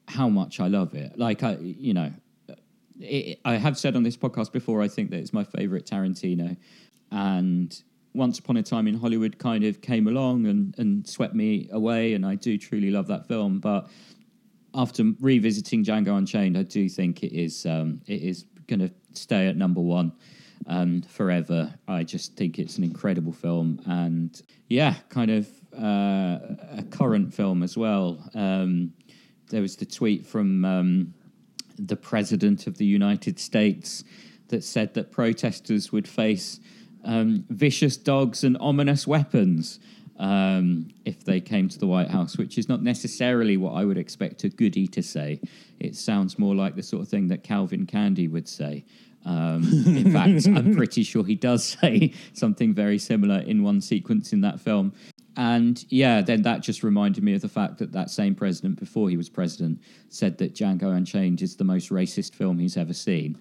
how 0.09 0.29
much 0.29 0.61
I 0.61 0.69
love 0.69 0.95
it. 0.95 1.19
Like 1.19 1.43
I, 1.43 1.57
you 1.61 1.95
know, 1.95 2.13
it, 3.01 3.41
I 3.45 3.55
have 3.55 3.79
said 3.79 3.97
on 3.97 4.03
this 4.03 4.17
podcast 4.17 4.53
before, 4.53 4.83
I 4.83 4.89
think 4.89 5.11
that 5.11 5.19
it's 5.19 5.33
my 5.33 5.45
favorite 5.45 5.87
Tarantino, 5.87 6.57
and 7.11 7.83
Once 8.15 8.39
Upon 8.39 8.57
a 8.57 8.63
Time 8.63 8.87
in 8.87 8.95
Hollywood 8.95 9.39
kind 9.39 9.65
of 9.65 9.81
came 9.81 10.07
along 10.07 10.47
and, 10.47 10.75
and 10.79 11.07
swept 11.09 11.35
me 11.35 11.69
away, 11.73 12.15
and 12.15 12.25
I 12.25 12.35
do 12.35 12.59
truly 12.59 12.91
love 12.91 13.07
that 13.09 13.27
film. 13.27 13.61
But 13.61 13.89
after 14.75 15.05
revisiting 15.21 15.85
Django 15.85 16.17
Unchained, 16.17 16.57
I 16.57 16.63
do 16.63 16.89
think 16.89 17.23
it 17.23 17.33
is 17.33 17.67
um, 17.67 18.01
it 18.07 18.23
is 18.23 18.47
going 18.67 18.81
to 18.81 18.91
stay 19.15 19.49
at 19.49 19.57
number 19.57 19.81
one 19.81 20.13
um, 20.67 21.03
forever. 21.03 21.75
I 21.89 22.05
just 22.05 22.37
think 22.37 22.59
it's 22.59 22.79
an 22.79 22.85
incredible 22.85 23.33
film, 23.33 23.81
and 23.87 24.41
yeah, 24.69 24.95
kind 25.09 25.31
of 25.31 25.49
uh, 25.77 26.39
a 26.77 26.85
current 26.91 27.33
film 27.35 27.63
as 27.63 27.77
well. 27.77 28.31
Um, 28.35 28.93
there 29.51 29.63
was 29.63 29.77
the 29.77 29.87
tweet 29.87 30.27
from 30.27 30.65
um, 30.65 31.15
the 31.79 31.97
president 31.97 32.67
of 32.67 32.79
the 32.79 32.85
United 32.85 33.39
States 33.39 34.05
that 34.49 34.65
said 34.65 34.95
that 34.95 35.11
protesters 35.11 35.93
would 35.93 36.09
face 36.09 36.61
um, 37.05 37.45
vicious 37.49 37.97
dogs 37.97 38.45
and 38.45 38.57
ominous 38.61 39.07
weapons 39.07 39.81
um, 40.19 40.91
if 41.07 41.25
they 41.25 41.41
came 41.41 41.69
to 41.69 41.79
the 41.79 41.87
White 41.87 42.11
House, 42.11 42.37
which 42.37 42.59
is 42.59 42.69
not 42.69 42.83
necessarily 42.83 43.57
what 43.57 43.73
I 43.73 43.85
would 43.85 43.97
expect 43.97 44.45
a 44.45 44.51
goody 44.51 44.87
to 44.89 45.03
say. 45.03 45.41
It 45.79 45.97
sounds 45.97 46.39
more 46.39 46.55
like 46.55 46.77
the 46.77 46.83
sort 46.83 47.03
of 47.03 47.09
thing 47.09 47.29
that 47.29 47.43
Calvin 47.43 47.87
Candie 47.87 48.29
would 48.29 48.49
say. 48.49 48.85
Um, 49.25 49.63
in 49.87 50.13
fact, 50.13 50.47
I'm 50.47 50.75
pretty 50.77 51.03
sure 51.03 51.25
he 51.25 51.37
does 51.37 51.65
say 51.65 52.13
something 52.35 52.75
very 52.75 52.99
similar 52.99 53.41
in 53.41 53.63
one 53.63 53.81
sequence 53.81 54.33
in 54.33 54.43
that 54.43 54.61
film. 54.61 54.93
And 55.37 55.85
yeah, 55.89 56.21
then 56.21 56.43
that 56.43 56.61
just 56.61 56.83
reminded 56.83 57.23
me 57.23 57.35
of 57.35 57.41
the 57.41 57.49
fact 57.49 57.79
that 57.79 57.93
that 57.93 58.11
same 58.11 58.35
president, 58.35 58.79
before 58.79 59.09
he 59.09 59.17
was 59.17 59.29
president, 59.29 59.81
said 60.09 60.39
that 60.39 60.55
Django 60.55 60.95
Unchained 60.95 61.41
is 61.43 61.57
the 61.57 61.65
most 61.65 61.91
racist 61.91 62.35
film 62.35 62.59
he's 62.59 62.77
ever 62.77 62.93
seen. 62.93 63.39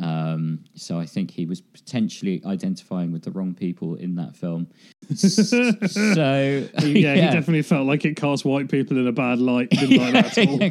Um, 0.00 0.64
so 0.74 0.98
I 0.98 1.06
think 1.06 1.30
he 1.30 1.46
was 1.46 1.60
potentially 1.60 2.40
identifying 2.46 3.10
with 3.12 3.22
the 3.22 3.30
wrong 3.32 3.54
people 3.54 3.96
in 3.96 4.14
that 4.16 4.36
film. 4.36 4.68
so 5.14 5.56
yeah, 5.58 6.68
he 6.78 7.02
definitely 7.02 7.62
felt 7.62 7.86
like 7.86 8.04
it 8.04 8.16
cast 8.16 8.44
white 8.44 8.70
people 8.70 8.98
in 8.98 9.06
a 9.06 9.12
bad 9.12 9.38
light. 9.38 9.70
Didn't 9.70 9.98
like 10.12 10.12
that 10.12 10.38
at 10.38 10.48
all. 10.48 10.70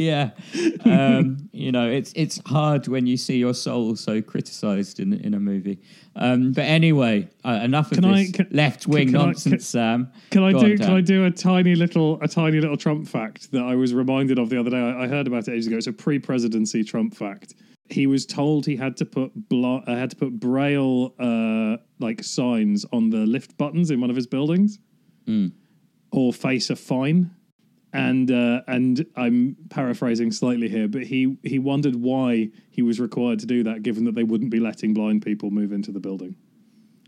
Yeah, 0.00 0.30
um, 0.86 1.50
you 1.52 1.72
know 1.72 1.86
it's 1.90 2.12
it's 2.16 2.40
hard 2.46 2.88
when 2.88 3.06
you 3.06 3.18
see 3.18 3.36
your 3.36 3.52
soul 3.52 3.96
so 3.96 4.22
criticised 4.22 4.98
in 4.98 5.12
in 5.12 5.34
a 5.34 5.40
movie. 5.40 5.78
Um, 6.16 6.52
but 6.52 6.62
anyway, 6.64 7.28
uh, 7.44 7.60
enough 7.62 7.92
of 7.92 8.02
I- 8.04 8.10
this 8.24 8.32
can- 8.32 8.48
left 8.50 8.86
wing 8.86 9.08
can 9.08 9.16
I- 9.16 9.24
nonsense, 9.26 9.66
Sam. 9.66 10.10
Can 10.30 10.42
I 10.42 10.52
Go 10.52 10.60
do? 10.60 10.72
on, 10.72 10.78
can 10.78 10.90
I 10.92 11.00
do 11.02 11.24
a 11.26 11.30
tiny 11.30 11.74
little 11.74 12.18
a 12.22 12.28
tiny 12.28 12.60
little 12.60 12.78
Trump 12.78 13.06
fact 13.08 13.52
that 13.52 13.62
I 13.62 13.74
was 13.74 13.92
reminded 13.92 14.38
of 14.38 14.48
the 14.48 14.58
other 14.58 14.70
day? 14.70 14.78
I, 14.80 15.04
I 15.04 15.06
heard 15.08 15.26
about 15.26 15.46
it 15.48 15.52
ages 15.52 15.66
ago. 15.66 15.76
It's 15.76 15.86
a 15.86 15.92
pre-presidency 15.92 16.82
Trump 16.82 17.14
fact. 17.14 17.54
He 17.90 18.06
was 18.06 18.24
told 18.24 18.64
he 18.66 18.76
had 18.76 18.96
to 18.98 19.04
put 19.04 19.32
blo- 19.50 19.82
uh, 19.86 19.96
had 19.96 20.10
to 20.10 20.16
put 20.16 20.32
braille 20.40 21.14
uh, 21.18 21.76
like 21.98 22.24
signs 22.24 22.86
on 22.92 23.10
the 23.10 23.26
lift 23.26 23.58
buttons 23.58 23.90
in 23.90 24.00
one 24.00 24.08
of 24.10 24.16
his 24.16 24.26
buildings, 24.26 24.78
or 26.12 26.32
face 26.32 26.70
a 26.70 26.76
fine. 26.76 27.30
And 27.92 28.30
uh, 28.30 28.62
and 28.68 29.04
I'm 29.16 29.56
paraphrasing 29.68 30.30
slightly 30.30 30.68
here, 30.68 30.86
but 30.86 31.02
he 31.02 31.36
he 31.42 31.58
wondered 31.58 31.96
why 31.96 32.50
he 32.70 32.82
was 32.82 33.00
required 33.00 33.40
to 33.40 33.46
do 33.46 33.64
that, 33.64 33.82
given 33.82 34.04
that 34.04 34.14
they 34.14 34.22
wouldn't 34.22 34.50
be 34.50 34.60
letting 34.60 34.94
blind 34.94 35.22
people 35.22 35.50
move 35.50 35.72
into 35.72 35.90
the 35.90 35.98
building. 35.98 36.36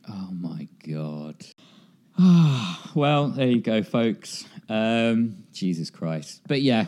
Oh 0.08 0.30
my 0.32 0.68
god. 0.86 1.44
well, 2.94 3.28
there 3.28 3.46
you 3.46 3.60
go, 3.60 3.82
folks. 3.82 4.44
Um, 4.68 5.44
Jesus 5.52 5.90
Christ. 5.90 6.42
But 6.48 6.62
yeah, 6.62 6.86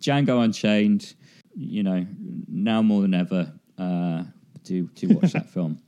Django 0.00 0.42
Unchained. 0.42 1.14
You 1.54 1.82
know, 1.82 2.06
now 2.48 2.80
more 2.80 3.02
than 3.02 3.12
ever, 3.12 3.52
uh, 3.76 4.24
do 4.64 4.88
to 4.88 5.06
watch 5.08 5.32
that 5.34 5.50
film. 5.50 5.80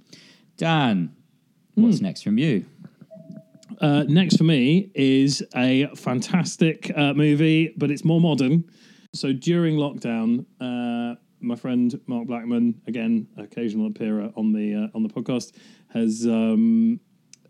Dan, 0.56 1.14
what's 1.74 2.00
next 2.00 2.22
from 2.22 2.38
you? 2.38 2.66
Uh, 3.80 4.04
next 4.08 4.36
for 4.36 4.44
me 4.44 4.90
is 4.94 5.42
a 5.54 5.88
fantastic 5.96 6.90
uh, 6.96 7.14
movie, 7.14 7.74
but 7.76 7.90
it's 7.90 8.04
more 8.04 8.20
modern. 8.20 8.64
So 9.14 9.32
during 9.32 9.76
lockdown, 9.76 10.44
uh, 10.60 11.16
my 11.40 11.54
friend 11.56 12.00
Mark 12.06 12.26
Blackman, 12.26 12.80
again 12.86 13.28
occasional 13.36 13.86
appearer 13.86 14.30
on 14.36 14.52
the 14.52 14.74
uh, 14.74 14.96
on 14.96 15.02
the 15.02 15.08
podcast, 15.08 15.52
has 15.92 16.26
um, 16.26 17.00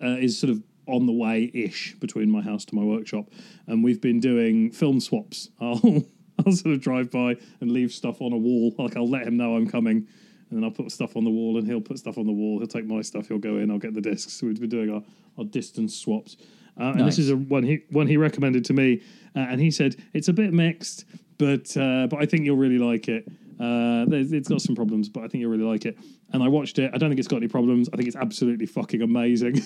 uh, 0.03 0.17
is 0.19 0.39
sort 0.39 0.51
of 0.51 0.63
on 0.87 1.07
the 1.07 1.13
way 1.13 1.51
ish 1.55 1.95
between 2.01 2.31
my 2.31 2.43
house 2.43 2.65
to 2.67 2.75
my 2.75 2.83
workshop, 2.83 3.27
and 3.67 3.83
we've 3.83 4.01
been 4.01 4.21
doing 4.21 4.71
film 4.71 5.01
swaps. 5.01 5.51
I'll 5.61 6.03
I'll 6.45 6.53
sort 6.53 6.75
of 6.75 6.81
drive 6.81 7.11
by 7.11 7.37
and 7.61 7.71
leave 7.71 7.93
stuff 7.93 8.21
on 8.21 8.33
a 8.33 8.37
wall. 8.37 8.75
Like 8.79 8.97
I'll 8.97 9.09
let 9.09 9.27
him 9.27 9.37
know 9.37 9.57
I'm 9.57 9.69
coming. 9.69 10.07
And 10.51 10.59
then 10.59 10.65
I'll 10.65 10.71
put 10.71 10.93
stuff 10.93 11.17
on 11.17 11.25
the 11.25 11.31
wall, 11.31 11.57
and 11.57 11.67
he'll 11.67 11.81
put 11.81 11.99
stuff 11.99 12.19
on 12.19 12.27
the 12.27 12.33
wall. 12.33 12.59
He'll 12.59 12.69
take 12.69 12.85
my 12.85 13.01
stuff. 13.01 13.29
He'll 13.29 13.39
go 13.39 13.57
in. 13.57 13.71
I'll 13.71 13.79
get 13.79 13.95
the 13.95 14.01
discs. 14.01 14.43
We've 14.43 14.61
been 14.61 14.69
doing 14.69 14.91
our, 14.91 15.03
our 15.39 15.45
distance 15.45 15.97
swaps. 15.97 16.37
Uh, 16.79 16.85
and 16.87 16.99
Nice. 16.99 17.17
this 17.17 17.19
is 17.27 17.31
a 17.31 17.37
one 17.37 17.63
he 17.63 17.83
one 17.91 18.07
he 18.07 18.17
recommended 18.17 18.65
to 18.67 18.73
me, 18.73 19.01
uh, 19.37 19.41
and 19.41 19.61
he 19.61 19.71
said 19.71 19.97
it's 20.13 20.29
a 20.29 20.33
bit 20.33 20.53
mixed, 20.53 21.05
but 21.39 21.77
uh, 21.77 22.07
but 22.09 22.21
I 22.21 22.27
think 22.27 22.45
you'll 22.45 22.57
really 22.57 22.79
like 22.79 23.09
it. 23.09 23.29
Uh, 23.61 24.05
it's 24.11 24.49
got 24.49 24.61
some 24.61 24.75
problems, 24.75 25.09
but 25.09 25.23
I 25.23 25.29
think 25.29 25.41
you'll 25.43 25.53
really 25.53 25.63
like 25.65 25.85
it. 25.85 25.97
And 26.33 26.43
I 26.43 26.49
watched 26.49 26.81
it. 26.81 26.91
I 26.93 26.99
don't 26.99 27.09
think 27.09 27.21
it's 27.21 27.29
got 27.29 27.37
any 27.37 27.47
problems. 27.47 27.89
I 27.93 27.97
think 27.97 28.09
it's 28.09 28.17
absolutely 28.17 28.67
fucking 28.67 29.01
amazing. 29.01 29.63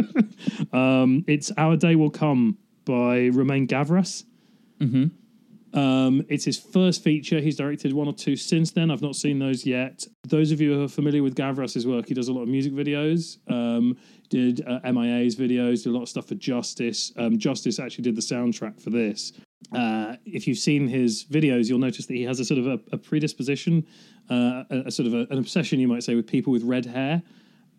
um, 0.72 1.24
it's 1.26 1.52
Our 1.58 1.76
Day 1.76 1.96
Will 1.96 2.08
Come 2.10 2.56
by 2.86 3.28
Romain 3.28 3.66
Gavras. 3.66 4.24
Um, 5.72 6.24
it's 6.28 6.44
his 6.44 6.58
first 6.58 7.04
feature. 7.04 7.40
He's 7.40 7.56
directed 7.56 7.92
one 7.92 8.08
or 8.08 8.14
two 8.14 8.36
since 8.36 8.72
then. 8.72 8.90
I've 8.90 9.02
not 9.02 9.14
seen 9.14 9.38
those 9.38 9.64
yet. 9.66 10.04
Those 10.26 10.50
of 10.50 10.60
you 10.60 10.74
who 10.74 10.84
are 10.84 10.88
familiar 10.88 11.22
with 11.22 11.34
Gavras's 11.36 11.86
work, 11.86 12.08
he 12.08 12.14
does 12.14 12.28
a 12.28 12.32
lot 12.32 12.42
of 12.42 12.48
music 12.48 12.72
videos. 12.72 13.38
Um, 13.50 13.96
did 14.30 14.66
uh, 14.66 14.80
MIA's 14.90 15.36
videos, 15.36 15.82
did 15.82 15.90
a 15.90 15.92
lot 15.92 16.02
of 16.02 16.08
stuff 16.08 16.26
for 16.26 16.36
Justice. 16.36 17.12
Um, 17.18 17.36
Justice 17.38 17.78
actually 17.78 18.04
did 18.04 18.16
the 18.16 18.22
soundtrack 18.22 18.80
for 18.80 18.90
this. 18.90 19.32
Uh, 19.74 20.16
if 20.24 20.48
you've 20.48 20.58
seen 20.58 20.88
his 20.88 21.24
videos, 21.24 21.68
you'll 21.68 21.78
notice 21.78 22.06
that 22.06 22.14
he 22.14 22.22
has 22.22 22.40
a 22.40 22.44
sort 22.44 22.58
of 22.58 22.66
a, 22.66 22.80
a 22.92 22.96
predisposition, 22.96 23.86
uh, 24.30 24.64
a, 24.70 24.82
a 24.86 24.90
sort 24.90 25.06
of 25.06 25.14
a, 25.14 25.26
an 25.30 25.38
obsession, 25.38 25.78
you 25.78 25.88
might 25.88 26.02
say, 26.02 26.14
with 26.14 26.26
people 26.26 26.52
with 26.52 26.62
red 26.62 26.86
hair 26.86 27.22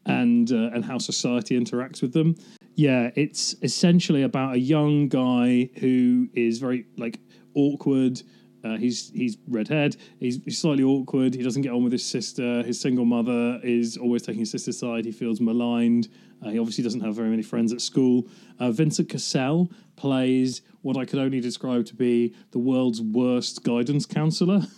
and 0.06 0.52
uh, 0.52 0.70
and 0.74 0.86
how 0.86 0.98
society 0.98 1.60
interacts 1.60 2.02
with 2.02 2.14
them. 2.14 2.36
Yeah, 2.76 3.12
it's 3.16 3.56
essentially 3.62 4.24
about 4.24 4.56
a 4.56 4.60
young 4.60 5.08
guy 5.08 5.70
who 5.80 6.30
is 6.34 6.60
very 6.60 6.86
like 6.98 7.20
awkward. 7.56 8.22
Uh, 8.64 8.78
he's 8.78 9.10
he's 9.12 9.38
redhead. 9.48 9.98
He's, 10.20 10.40
he's 10.44 10.60
slightly 10.60 10.84
awkward. 10.84 11.34
He 11.34 11.44
doesn't 11.44 11.62
get 11.64 11.72
on 11.72 11.84
with 11.84 11.92
his 11.92 12.06
sister. 12.06 12.64
His 12.64 12.80
single 12.80 13.06
mother 13.06 13.60
is 13.64 13.98
always 13.98 14.22
taking 14.22 14.42
his 14.42 14.52
sister's 14.52 14.78
side. 14.78 15.06
He 15.06 15.12
feels 15.12 15.42
maligned. 15.42 16.10
Uh, 16.43 16.49
he 16.49 16.60
obviously 16.60 16.84
doesn't 16.84 17.01
have 17.01 17.15
very 17.15 17.30
many 17.30 17.43
friends 17.43 17.71
at 17.71 17.82
school. 17.82 18.27
Uh, 18.60 18.71
Vincent 18.71 19.10
Cassel 19.10 19.71
plays 19.95 20.62
what 20.82 20.97
I 20.97 21.06
could 21.06 21.19
only 21.19 21.39
describe 21.39 21.86
to 21.86 21.95
be 21.95 22.34
the 22.51 22.60
world's 22.60 23.01
worst 23.01 23.63
guidance 23.63 24.06
counselor. 24.06 24.62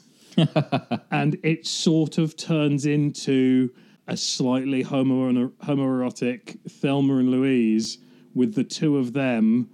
And 1.12 1.38
it 1.43 1.67
sort 1.67 2.17
of 2.17 2.36
turns 2.36 2.88
into 2.88 3.69
a 4.08 4.17
slightly 4.17 4.82
homo 4.82 5.49
homoerotic 5.63 6.58
Thelma 6.69 7.17
and 7.17 7.30
Louise 7.30 7.99
with 8.34 8.56
the 8.56 8.63
two 8.63 8.97
of 8.97 9.13
them 9.13 9.69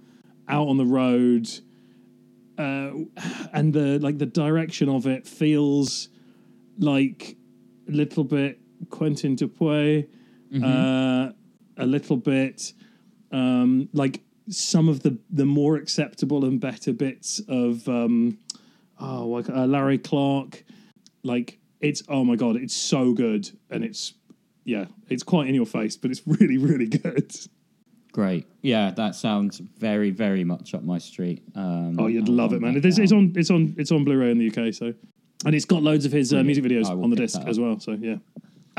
out 0.48 0.68
on 0.68 0.76
the 0.76 0.84
road, 0.84 1.48
uh, 2.58 2.90
and 3.54 3.72
the 3.72 3.98
like 4.00 4.18
the 4.18 4.26
direction 4.26 4.88
of 4.90 5.06
it 5.06 5.26
feels 5.26 6.10
like 6.78 7.36
a 7.88 7.92
little 7.92 8.24
bit 8.24 8.60
Quentin 8.90 9.36
Dupieux, 9.36 10.06
uh, 10.62 11.32
a 11.80 11.86
little 11.86 12.16
bit 12.16 12.72
um, 13.32 13.88
like 13.92 14.20
some 14.48 14.88
of 14.88 15.02
the 15.02 15.16
the 15.30 15.44
more 15.44 15.76
acceptable 15.76 16.44
and 16.44 16.60
better 16.60 16.92
bits 16.92 17.40
of 17.48 17.86
um, 17.88 18.38
oh 18.98 19.26
like 19.26 19.48
uh, 19.48 19.66
Larry 19.66 19.98
Clark, 19.98 20.64
like 21.22 21.58
it's 21.80 22.02
oh 22.08 22.24
my 22.24 22.36
god, 22.36 22.56
it's 22.56 22.74
so 22.74 23.12
good 23.12 23.50
and 23.70 23.84
it's 23.84 24.14
yeah, 24.64 24.86
it's 25.08 25.22
quite 25.22 25.48
in 25.48 25.54
your 25.54 25.66
face, 25.66 25.96
but 25.96 26.10
it's 26.10 26.22
really 26.26 26.58
really 26.58 26.86
good. 26.86 27.32
Great. 28.12 28.44
Yeah, 28.60 28.90
that 28.90 29.14
sounds 29.14 29.58
very, 29.58 30.10
very 30.10 30.42
much 30.42 30.74
up 30.74 30.82
my 30.82 30.98
street. 30.98 31.44
Um, 31.54 31.96
Oh, 31.96 32.08
you'd 32.08 32.28
I'll 32.28 32.34
love 32.34 32.52
it, 32.52 32.60
man! 32.60 32.76
It's, 32.76 32.98
it's 32.98 33.12
on 33.12 33.32
it's 33.36 33.50
on 33.50 33.74
it's 33.78 33.92
on 33.92 34.02
Blu-ray 34.02 34.32
in 34.32 34.38
the 34.38 34.48
UK, 34.48 34.74
so 34.74 34.92
and 35.46 35.54
it's 35.54 35.64
got 35.64 35.84
loads 35.84 36.04
of 36.04 36.12
his 36.12 36.34
uh, 36.34 36.42
music 36.42 36.64
videos 36.64 36.90
on 36.90 37.08
the 37.10 37.16
disc 37.16 37.40
as 37.46 37.60
well. 37.60 37.78
So 37.78 37.92
yeah, 37.92 38.16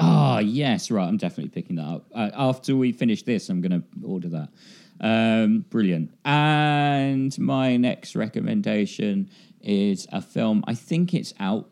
Ah, 0.02 0.40
yes, 0.40 0.92
right. 0.92 1.08
I'm 1.08 1.18
definitely 1.18 1.50
picking 1.50 1.76
that 1.78 1.86
up. 1.86 2.06
Uh, 2.14 2.30
after 2.34 2.76
we 2.76 2.92
finish 2.92 3.24
this, 3.24 3.50
I'm 3.50 3.62
going 3.62 3.82
to 3.82 3.84
order 4.06 4.30
that. 4.30 4.50
Um, 5.00 5.66
brilliant. 5.70 6.14
And 6.26 7.38
my 7.40 7.78
next 7.78 8.16
recommendation 8.16 9.30
is 9.62 10.08
a 10.12 10.22
film. 10.22 10.64
I 10.68 10.74
think 10.74 11.14
it's 11.14 11.34
out 11.40 11.70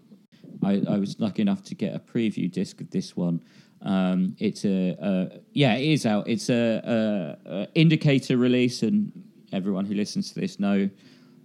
I, 0.64 0.82
I 0.88 0.98
was 0.98 1.20
lucky 1.20 1.42
enough 1.42 1.64
to 1.64 1.76
get 1.76 1.96
a 1.96 2.00
preview 2.00 2.52
disc 2.52 2.82
of 2.82 2.90
this 2.92 3.16
one. 3.16 3.42
Um, 3.82 4.36
it's 4.40 4.66
a, 4.66 4.98
a 5.00 5.40
yeah, 5.54 5.76
it 5.76 5.88
is 5.88 6.06
out. 6.06 6.28
It's 6.28 6.50
a, 6.50 7.38
a, 7.46 7.52
a 7.52 7.68
indicator 7.76 8.38
release, 8.38 8.84
and 8.84 9.12
everyone 9.54 9.86
who 9.86 9.94
listens 9.94 10.34
to 10.34 10.40
this 10.40 10.60
know 10.60 10.90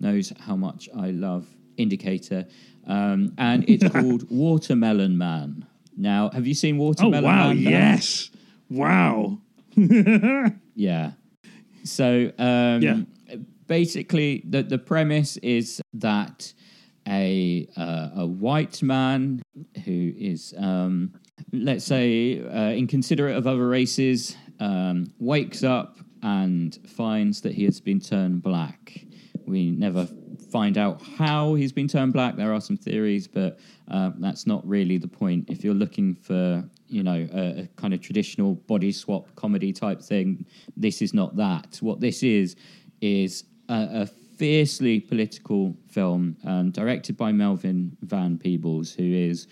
knows 0.01 0.33
how 0.41 0.57
much 0.57 0.89
I 0.97 1.11
love 1.11 1.47
Indicator. 1.77 2.47
Um, 2.87 3.35
and 3.39 3.69
it's 3.69 3.89
called 3.93 4.29
Watermelon 4.31 5.17
Man. 5.17 5.67
Now, 5.97 6.31
have 6.31 6.47
you 6.47 6.55
seen 6.55 6.79
Watermelon? 6.79 7.25
Oh 7.25 7.27
Watermelon 7.29 7.57
wow! 7.65 7.71
Man? 7.71 7.73
Yes. 7.73 8.31
Wow. 8.71 9.39
Yeah. 10.77 11.13
So 11.85 12.33
um, 12.39 12.83
Yeah. 12.83 13.03
basically, 13.67 14.43
the 14.49 14.63
the 14.63 14.79
premise 14.79 15.37
is 15.39 15.81
that 15.95 16.53
a 17.07 17.69
uh, 17.77 18.11
a 18.17 18.27
white 18.27 18.83
man 18.83 19.43
who 19.85 20.13
is, 20.17 20.55
um, 20.59 21.13
let's 21.53 21.85
say, 21.85 22.43
uh, 22.43 22.71
inconsiderate 22.73 23.37
of 23.37 23.47
other 23.47 23.69
races, 23.69 24.37
um, 24.61 25.13
wakes 25.19 25.63
up 25.63 25.99
and 26.23 26.79
finds 26.89 27.43
that 27.43 27.53
he 27.53 27.65
has 27.65 27.81
been 27.81 28.01
turned 28.01 28.43
black. 28.43 29.05
We 29.47 29.71
never 29.71 30.09
find 30.51 30.79
out 30.79 31.03
how 31.03 31.55
he's 31.55 31.73
been 31.73 31.89
turned 31.89 32.13
black. 32.13 32.37
There 32.37 32.53
are 32.53 32.61
some 32.61 32.77
theories, 32.77 33.27
but 33.27 33.59
uh, 33.91 34.11
that's 34.19 34.47
not 34.47 34.67
really 34.67 34.99
the 34.99 35.09
point. 35.09 35.49
If 35.49 35.65
you're 35.65 35.75
looking 35.75 36.15
for, 36.15 36.65
you 36.89 37.03
know, 37.03 37.27
a, 37.33 37.63
a 37.63 37.69
kind 37.77 37.93
of 37.95 38.01
traditional 38.01 38.55
body 38.55 38.93
swap 38.93 39.35
comedy 39.35 39.73
type 39.73 40.01
thing, 40.01 40.47
this 40.77 41.03
is 41.03 41.13
not 41.13 41.37
that. 41.37 41.79
What 41.81 42.01
this 42.01 42.23
is 42.23 42.57
is 43.01 43.45
a, 43.69 44.03
a 44.03 44.07
fiercely 44.07 45.01
political 45.01 45.77
film 45.89 46.37
um, 46.45 46.71
directed 46.71 47.17
by 47.17 47.33
Melvin 47.33 47.97
Van 48.03 48.39
Peebles, 48.39 48.93
who 48.93 49.05
is 49.05 49.47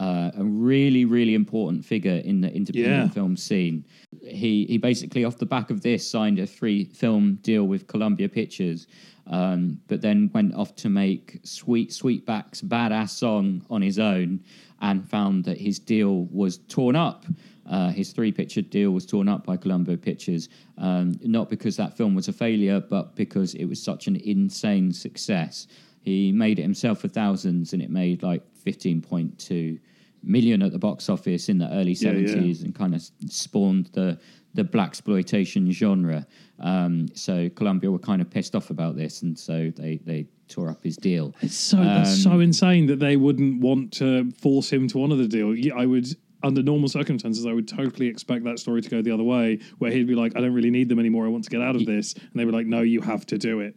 uh, 0.00 0.30
a 0.36 0.44
really, 0.44 1.04
really 1.04 1.34
important 1.34 1.84
figure 1.84 2.16
in 2.24 2.40
the 2.40 2.52
independent 2.54 3.08
Yeah. 3.08 3.08
film 3.08 3.36
scene. 3.36 3.84
He 4.22 4.64
he 4.66 4.78
basically 4.78 5.24
off 5.24 5.38
the 5.38 5.46
back 5.46 5.70
of 5.70 5.80
this 5.82 6.08
signed 6.08 6.38
a 6.38 6.46
three 6.46 6.84
film 6.84 7.38
deal 7.42 7.64
with 7.64 7.86
Columbia 7.88 8.28
Pictures, 8.28 8.86
um, 9.26 9.78
but 9.88 10.00
then 10.00 10.30
went 10.32 10.54
off 10.54 10.74
to 10.76 10.88
make 10.88 11.40
Sweet 11.42 11.90
Sweetback's 11.90 12.62
Baadasssss 12.62 13.10
Song 13.10 13.64
on 13.70 13.82
his 13.82 13.98
own, 13.98 14.40
and 14.80 15.08
found 15.08 15.44
that 15.44 15.58
his 15.58 15.78
deal 15.80 16.24
was 16.30 16.58
torn 16.68 16.94
up. 16.94 17.26
Uh, 17.66 17.90
his 17.90 18.12
three 18.12 18.32
picture 18.32 18.62
deal 18.62 18.92
was 18.92 19.04
torn 19.04 19.28
up 19.28 19.44
by 19.44 19.54
Columbia 19.56 19.96
Pictures, 19.96 20.48
um, 20.78 21.14
not 21.22 21.50
because 21.50 21.76
that 21.76 21.96
film 21.96 22.14
was 22.14 22.28
a 22.28 22.32
failure, 22.32 22.80
but 22.80 23.14
because 23.16 23.54
it 23.56 23.66
was 23.66 23.82
such 23.82 24.06
an 24.06 24.16
insane 24.16 24.90
success. 24.92 25.66
He 26.00 26.32
made 26.32 26.58
it 26.58 26.62
himself 26.62 27.00
for 27.00 27.08
thousands, 27.08 27.74
and 27.74 27.82
it 27.82 27.90
made 27.90 28.22
like 28.22 28.42
15.2 28.64 29.78
million 30.22 30.62
at 30.62 30.72
the 30.72 30.78
box 30.78 31.08
office 31.08 31.48
in 31.48 31.58
the 31.58 31.70
early 31.72 31.92
Yeah, 31.92 32.12
yeah. 32.12 32.28
70s 32.34 32.62
and 32.64 32.74
kind 32.74 32.94
of 32.94 33.02
spawned 33.28 33.86
the 33.92 34.18
the 34.54 34.64
blaxploitation 34.64 35.70
genre. 35.70 36.26
Um, 36.58 37.06
so 37.14 37.48
Columbia 37.50 37.90
were 37.90 37.98
kind 37.98 38.20
of 38.22 38.30
pissed 38.30 38.56
off 38.56 38.70
about 38.70 38.96
this, 38.96 39.22
and 39.22 39.38
so 39.38 39.70
they 39.76 39.98
they 40.04 40.26
tore 40.48 40.70
up 40.70 40.82
his 40.82 40.96
deal. 40.96 41.34
It's 41.42 41.54
so 41.54 41.76
that's 41.76 42.24
Um, 42.26 42.32
so 42.32 42.40
insane 42.40 42.86
that 42.86 42.98
they 42.98 43.16
wouldn't 43.16 43.60
want 43.60 43.92
to 43.94 44.30
force 44.32 44.72
him 44.72 44.88
to 44.88 45.02
honour 45.02 45.16
the 45.16 45.28
deal. 45.28 45.54
I 45.76 45.84
would, 45.84 46.08
under 46.42 46.62
normal 46.62 46.88
circumstances, 46.88 47.44
I 47.46 47.52
would 47.52 47.68
totally 47.68 48.06
expect 48.06 48.44
that 48.44 48.58
story 48.58 48.80
to 48.80 48.88
go 48.88 49.02
the 49.02 49.10
other 49.12 49.22
way, 49.22 49.58
where 49.78 49.92
he'd 49.92 50.06
be 50.08 50.14
like, 50.14 50.34
"I 50.36 50.40
don't 50.40 50.54
really 50.54 50.70
need 50.70 50.88
them 50.88 50.98
anymore. 50.98 51.26
I 51.26 51.28
want 51.28 51.44
to 51.44 51.50
get 51.50 51.60
out 51.60 51.76
of 51.76 51.84
this," 51.84 52.14
and 52.14 52.32
they 52.34 52.44
were 52.46 52.52
like, 52.52 52.66
"No, 52.66 52.80
you 52.80 53.00
have 53.02 53.26
to 53.26 53.38
do 53.38 53.60
it." 53.60 53.76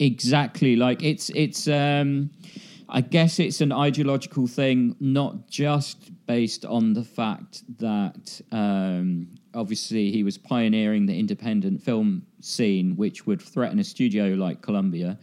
Exactly. 0.00 0.74
Like 0.76 1.02
it's 1.02 1.28
it's 1.30 1.68
um 1.68 2.30
I 2.88 3.02
guess 3.02 3.38
it's 3.38 3.60
an 3.60 3.72
ideological 3.72 4.46
thing, 4.46 4.96
not 4.98 5.48
just 5.48 6.10
based 6.26 6.64
on 6.64 6.92
the 6.94 7.04
fact 7.04 7.62
that 7.78 8.40
um 8.52 9.28
obviously 9.54 10.10
he 10.10 10.22
was 10.22 10.38
pioneering 10.38 11.06
the 11.06 11.18
independent 11.18 11.82
film 11.82 12.22
scene 12.40 12.94
which 12.96 13.26
would 13.26 13.42
threaten 13.42 13.78
a 13.78 13.84
studio 13.84 14.28
like 14.34 14.62
Columbia, 14.62 15.18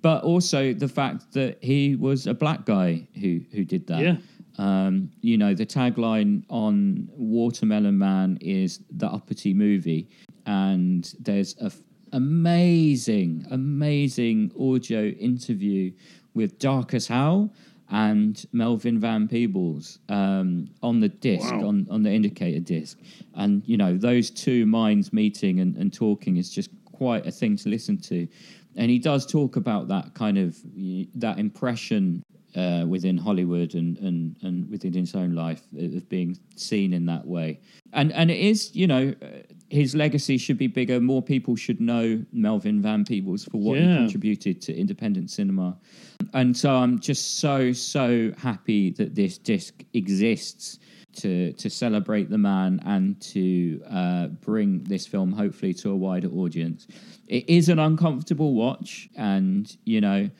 but 0.00 0.24
also 0.24 0.72
the 0.72 0.88
fact 0.88 1.32
that 1.32 1.58
he 1.62 1.96
was 1.96 2.26
a 2.26 2.34
black 2.34 2.64
guy 2.64 3.06
who 3.20 3.40
who 3.52 3.64
did 3.64 3.86
that. 3.86 4.00
Yeah. 4.00 4.16
Um, 4.58 5.10
you 5.20 5.36
know, 5.36 5.52
the 5.52 5.66
tagline 5.66 6.42
on 6.48 7.08
Watermelon 7.12 7.98
Man 7.98 8.38
is 8.40 8.80
the 8.90 9.06
uppity 9.06 9.52
movie, 9.52 10.08
and 10.46 11.14
there's 11.20 11.54
a 11.60 11.66
f- 11.66 11.82
amazing, 12.12 13.46
amazing 13.50 14.50
audio 14.58 15.08
interview 15.08 15.92
with 16.36 16.58
Darcus 16.58 17.08
Howe 17.08 17.50
and 17.88 18.44
Melvin 18.52 19.00
Van 19.00 19.26
Peebles 19.26 20.00
um, 20.08 20.68
on 20.82 21.00
the 21.00 21.08
disc, 21.08 21.50
Wow. 21.50 21.68
on, 21.68 21.86
on 21.90 22.02
the 22.02 22.12
indicator 22.12 22.60
disc. 22.60 22.98
And, 23.34 23.62
you 23.64 23.76
know, 23.76 23.96
those 23.96 24.30
two 24.30 24.66
minds 24.66 25.12
meeting 25.12 25.60
and, 25.60 25.74
and 25.76 25.92
talking 25.92 26.36
is 26.36 26.50
just 26.50 26.70
quite 26.84 27.26
a 27.26 27.30
thing 27.30 27.56
to 27.56 27.68
listen 27.68 27.96
to. 27.98 28.28
And 28.76 28.90
he 28.90 28.98
does 28.98 29.24
talk 29.24 29.56
about 29.56 29.88
that 29.88 30.14
kind 30.14 30.36
of, 30.36 30.56
that 31.14 31.38
impression 31.38 32.22
uh, 32.56 32.84
within 32.86 33.18
Hollywood 33.18 33.74
and, 33.74 33.98
and, 33.98 34.36
and 34.42 34.70
within 34.70 34.94
his 34.94 35.14
own 35.14 35.34
life 35.34 35.62
of 35.78 36.08
being 36.08 36.38
seen 36.56 36.92
in 36.92 37.06
that 37.06 37.26
way. 37.26 37.60
And 37.92 38.12
and 38.12 38.30
it 38.30 38.38
is, 38.38 38.74
you 38.74 38.86
know, 38.86 39.14
uh, 39.22 39.26
his 39.68 39.94
legacy 39.94 40.38
should 40.38 40.58
be 40.58 40.66
bigger. 40.66 41.00
More 41.00 41.22
people 41.22 41.56
should 41.56 41.80
know 41.80 42.24
Melvin 42.32 42.80
Van 42.80 43.04
Peebles 43.04 43.44
for 43.44 43.58
what 43.58 43.78
he 43.78 43.84
contributed 43.84 44.62
to 44.62 44.74
independent 44.74 45.30
cinema. 45.30 45.76
And 46.32 46.56
so 46.56 46.74
I'm 46.74 46.98
just 46.98 47.40
so 47.40 47.72
so 47.72 48.32
happy 48.38 48.90
that 48.92 49.14
this 49.14 49.38
disc 49.38 49.82
exists 49.92 50.78
to 51.16 51.52
to 51.52 51.68
celebrate 51.68 52.30
the 52.30 52.38
man 52.38 52.80
and 52.84 53.20
to 53.20 53.82
uh, 53.90 54.26
bring 54.28 54.84
this 54.84 55.06
film 55.06 55.32
hopefully 55.32 55.74
to 55.74 55.90
a 55.90 55.96
wider 55.96 56.28
audience. 56.28 56.86
It 57.28 57.48
is 57.48 57.68
an 57.68 57.78
uncomfortable 57.78 58.54
watch, 58.54 59.08
and 59.16 59.74
you 59.84 60.00
know 60.00 60.30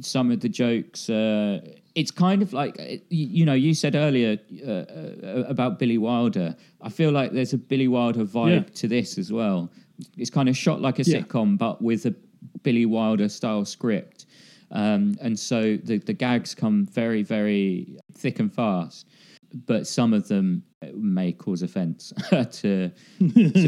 some 0.00 0.30
of 0.30 0.40
the 0.40 0.48
jokes. 0.48 1.10
Uh, 1.10 1.60
it's 1.94 2.10
kind 2.10 2.42
of 2.42 2.52
like 2.52 2.78
uh, 2.78 2.84
you, 3.08 3.26
you 3.38 3.44
know 3.44 3.54
you 3.54 3.74
said 3.74 3.94
earlier 3.96 4.38
uh, 4.66 4.70
uh, 4.70 5.44
about 5.48 5.78
Billy 5.78 5.98
Wilder. 5.98 6.54
I 6.80 6.88
feel 6.88 7.10
like 7.10 7.32
there's 7.32 7.52
a 7.52 7.58
Billy 7.58 7.88
Wilder 7.88 8.24
vibe 8.24 8.50
Yeah. 8.68 8.74
to 8.74 8.88
this 8.88 9.18
as 9.18 9.32
well. 9.32 9.70
It's 10.16 10.30
kind 10.30 10.48
of 10.48 10.56
shot 10.56 10.80
like 10.80 10.98
a 10.98 11.02
Yeah. 11.02 11.20
sitcom, 11.20 11.58
but 11.58 11.82
with 11.82 12.06
a 12.06 12.14
Billy 12.62 12.86
Wilder 12.86 13.28
style 13.28 13.64
script. 13.64 14.26
Um, 14.70 15.16
and 15.20 15.36
so 15.38 15.76
the, 15.78 15.98
the 15.98 16.12
gags 16.12 16.54
come 16.54 16.86
very, 16.86 17.22
very 17.24 17.98
thick 18.14 18.38
and 18.38 18.52
fast, 18.52 19.06
but 19.52 19.86
some 19.86 20.12
of 20.12 20.28
them 20.28 20.64
may 20.94 21.32
cause 21.32 21.62
offence 21.62 22.12
to, 22.30 22.90
to 22.90 22.90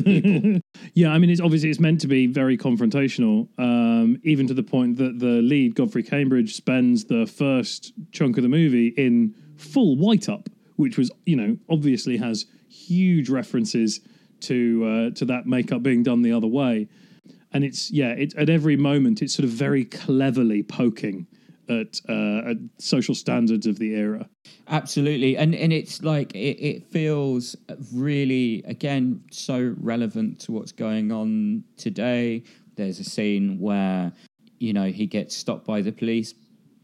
people. 0.03 0.61
Yeah, 0.95 1.13
I 1.13 1.19
mean, 1.19 1.31
it's 1.31 1.41
obviously 1.41 1.71
it's 1.71 1.81
meant 1.81 2.01
to 2.03 2.07
be 2.07 2.27
very 2.27 2.59
confrontational, 2.59 3.49
um, 3.59 4.19
even 4.25 4.47
to 4.49 4.55
the 4.55 4.63
point 4.63 4.97
that 4.97 5.19
the 5.19 5.41
lead 5.41 5.75
Godfrey 5.75 6.03
Cambridge 6.03 6.55
spends 6.55 7.05
the 7.05 7.27
first 7.27 7.93
chunk 8.11 8.37
of 8.37 8.43
the 8.43 8.49
movie 8.49 8.89
in 8.89 9.35
full 9.57 9.97
white 9.97 10.29
up, 10.29 10.49
which 10.77 10.99
was 10.99 11.11
you 11.25 11.37
know 11.37 11.57
obviously 11.71 12.17
has 12.17 12.47
huge 12.69 13.29
references 13.29 14.01
to 14.41 14.85
uh, 14.85 15.11
to 15.17 15.25
that 15.27 15.47
makeup 15.47 15.83
being 15.83 16.03
done 16.03 16.23
the 16.23 16.33
other 16.33 16.47
way, 16.47 16.89
and 17.53 17.65
it's 17.65 17.91
yeah, 17.91 18.11
it, 18.11 18.35
at 18.35 18.51
every 18.51 18.77
moment 18.77 19.23
it's 19.23 19.35
sort 19.35 19.45
of 19.45 19.51
very 19.51 19.85
cleverly 19.85 20.63
poking 20.63 21.27
at, 21.69 22.01
uh, 22.09 22.51
at 22.51 22.57
social 22.79 23.15
standards 23.15 23.67
of 23.67 23.79
the 23.79 23.95
era. 23.95 24.29
Absolutely, 24.69 25.37
and 25.37 25.55
and 25.55 25.73
it's 25.73 26.03
like 26.03 26.35
it, 26.35 26.59
it 26.61 26.87
feels 26.87 27.57
really 27.93 28.63
again 28.67 29.23
so 29.31 29.75
relevant 29.79 30.41
to 30.41 30.53
what's 30.53 30.73
going 30.73 31.13
on 31.13 31.65
today. 31.77 32.43
There's 32.77 32.99
a 33.01 33.05
scene 33.05 33.59
where 33.59 34.13
you 34.59 34.73
know 34.73 34.87
he 34.87 35.07
gets 35.07 35.37
stopped 35.37 35.67
by 35.67 35.83
the 35.83 35.93
police 35.93 36.35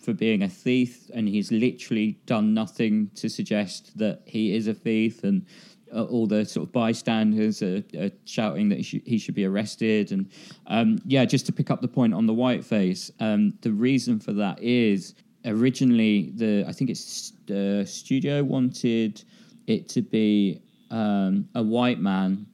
for 0.00 0.12
being 0.12 0.42
a 0.42 0.48
thief, 0.48 1.10
and 1.14 1.28
he's 1.28 1.50
literally 1.50 2.18
done 2.26 2.54
nothing 2.54 3.10
to 3.16 3.28
suggest 3.28 3.96
that 3.98 4.22
he 4.26 4.54
is 4.54 4.68
a 4.68 4.74
thief, 4.74 5.24
and 5.24 5.46
uh, 5.94 6.04
all 6.04 6.26
the 6.26 6.44
sort 6.44 6.66
of 6.66 6.72
bystanders 6.72 7.62
are, 7.62 7.82
are 7.98 8.10
shouting 8.24 8.68
that 8.68 8.76
he 8.76 8.82
should, 8.82 9.02
he 9.04 9.18
should 9.18 9.34
be 9.34 9.44
arrested. 9.44 10.12
And 10.12 10.30
um, 10.66 10.98
yeah, 11.04 11.24
just 11.24 11.46
to 11.46 11.52
pick 11.52 11.70
up 11.70 11.80
the 11.80 11.88
point 11.88 12.14
on 12.14 12.26
the 12.26 12.34
whiteface, 12.34 13.10
um, 13.20 13.54
the 13.62 13.72
reason 13.72 14.18
for 14.18 14.32
that 14.34 14.62
is 14.62 15.14
originally 15.44 16.32
the 16.34 16.64
I 16.66 16.72
think 16.72 16.90
it's 16.90 17.32
the 17.46 17.84
studio 17.86 18.42
wanted 18.42 19.22
it 19.66 19.88
to 19.90 20.02
be 20.02 20.62
um, 20.90 21.48
a 21.54 21.62
white 21.62 22.00
man 22.00 22.46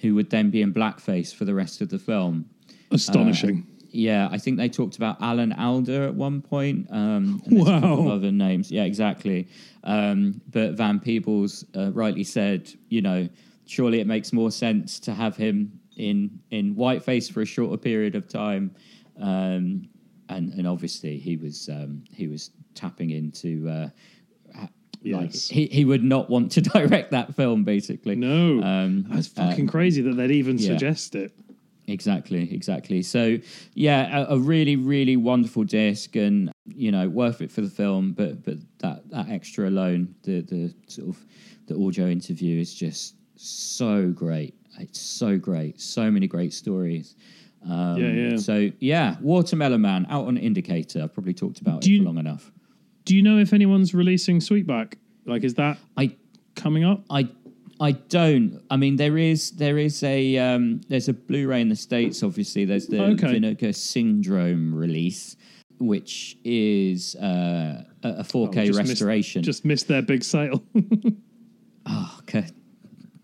who 0.00 0.14
would 0.14 0.30
then 0.30 0.50
be 0.50 0.62
in 0.62 0.72
blackface 0.72 1.34
for 1.34 1.44
the 1.44 1.54
rest 1.54 1.80
of 1.80 1.88
the 1.88 1.98
film. 1.98 2.48
Astonishing. 2.90 3.66
Yeah, 3.96 4.28
I 4.30 4.38
think 4.38 4.56
they 4.58 4.68
talked 4.68 4.96
about 4.96 5.20
Alan 5.20 5.52
Alda 5.52 6.02
at 6.04 6.14
one 6.14 6.42
point. 6.42 6.86
Um, 6.90 7.42
and 7.46 7.56
there's 7.56 7.68
a 7.68 7.80
Wow. 7.86 8.08
other 8.08 8.30
names. 8.30 8.70
Yeah, 8.70 8.84
exactly. 8.84 9.48
Um, 9.84 10.40
but 10.50 10.74
Van 10.74 11.00
Peebles 11.00 11.64
uh, 11.76 11.90
rightly 11.92 12.24
said, 12.24 12.70
you 12.88 13.02
know, 13.02 13.28
surely 13.66 14.00
it 14.00 14.06
makes 14.06 14.32
more 14.32 14.50
sense 14.50 15.00
to 15.00 15.14
have 15.14 15.36
him 15.36 15.80
in 15.96 16.38
in 16.50 16.74
whiteface 16.74 17.30
for 17.32 17.40
a 17.42 17.46
shorter 17.46 17.78
period 17.78 18.14
of 18.14 18.28
time. 18.28 18.74
Um, 19.20 19.88
and 20.28 20.52
and 20.54 20.66
obviously 20.66 21.18
he 21.18 21.36
was 21.36 21.68
um, 21.72 22.04
he 22.12 22.26
was 22.28 22.50
tapping 22.74 23.10
into 23.10 23.68
uh, 23.68 23.88
Like 24.58 24.70
Yes. 25.32 25.48
he, 25.48 25.66
he 25.66 25.84
would 25.84 26.02
not 26.02 26.28
want 26.28 26.50
to 26.52 26.60
direct 26.76 27.12
that 27.12 27.34
film, 27.36 27.64
basically. 27.64 28.16
No, 28.16 28.60
Um, 28.62 29.06
that's 29.08 29.28
fucking 29.28 29.68
crazy 29.68 30.02
that 30.02 30.16
they'd 30.16 30.32
even 30.32 30.58
yeah. 30.58 30.68
suggest 30.68 31.14
it. 31.14 31.32
Exactly, 31.88 32.52
exactly. 32.52 33.02
So, 33.02 33.38
yeah, 33.74 34.24
a, 34.28 34.34
a 34.34 34.38
really, 34.38 34.74
really 34.76 35.16
wonderful 35.16 35.64
disc, 35.64 36.16
and 36.16 36.50
you 36.66 36.90
know, 36.90 37.08
worth 37.08 37.40
it 37.42 37.50
for 37.52 37.60
the 37.60 37.70
film. 37.70 38.12
But 38.12 38.44
but 38.44 38.56
that 38.78 39.08
that 39.10 39.28
extra 39.28 39.68
alone, 39.68 40.14
the 40.22 40.40
the 40.40 40.74
sort 40.88 41.08
of 41.10 41.24
the 41.66 41.76
audio 41.76 42.08
interview 42.08 42.58
is 42.60 42.74
just 42.74 43.14
so 43.36 44.10
great. 44.10 44.54
It's 44.80 45.00
so 45.00 45.38
great. 45.38 45.80
So 45.80 46.10
many 46.10 46.26
great 46.26 46.52
stories. 46.52 47.14
Um, 47.64 47.96
Yeah, 47.98 48.08
yeah. 48.30 48.36
So 48.36 48.70
yeah, 48.80 49.16
Watermelon 49.20 49.80
Man 49.80 50.06
out 50.10 50.26
on 50.26 50.36
Indicator. 50.36 51.02
I've 51.02 51.14
probably 51.14 51.34
talked 51.34 51.60
about 51.60 51.82
Do 51.82 51.90
it 51.90 51.92
you- 51.94 51.98
for 52.00 52.06
long 52.06 52.18
enough. 52.18 52.50
Do 53.04 53.14
you 53.14 53.22
know 53.22 53.38
if 53.38 53.52
anyone's 53.52 53.94
releasing 53.94 54.40
Sweetback? 54.40 54.94
Like, 55.26 55.44
is 55.44 55.54
that 55.54 55.78
I 55.96 56.16
coming 56.56 56.82
up? 56.84 57.04
I 57.08 57.28
I 57.80 57.92
don't. 57.92 58.62
I 58.70 58.76
mean, 58.76 58.96
there 58.96 59.18
is 59.18 59.50
there 59.52 59.76
is 59.78 60.02
a 60.02 60.38
um, 60.38 60.80
there's 60.88 61.08
a 61.08 61.12
Blu-ray 61.12 61.60
in 61.60 61.68
the 61.68 61.76
states. 61.76 62.22
Obviously, 62.22 62.64
there's 62.64 62.86
the 62.86 63.02
Okay. 63.02 63.32
Vinegar 63.32 63.72
Syndrome 63.72 64.74
release, 64.74 65.36
which 65.78 66.38
is 66.44 67.14
uh, 67.16 67.84
a 68.02 68.08
a 68.08 68.22
4K 68.22 68.48
Oh, 68.48 68.64
just 68.66 68.78
missed- 68.78 68.88
restoration. 68.90 69.42
Just 69.42 69.64
missed 69.64 69.88
their 69.88 70.02
big 70.02 70.24
sale. 70.24 70.62
oh, 71.86 72.18
cur- 72.26 72.46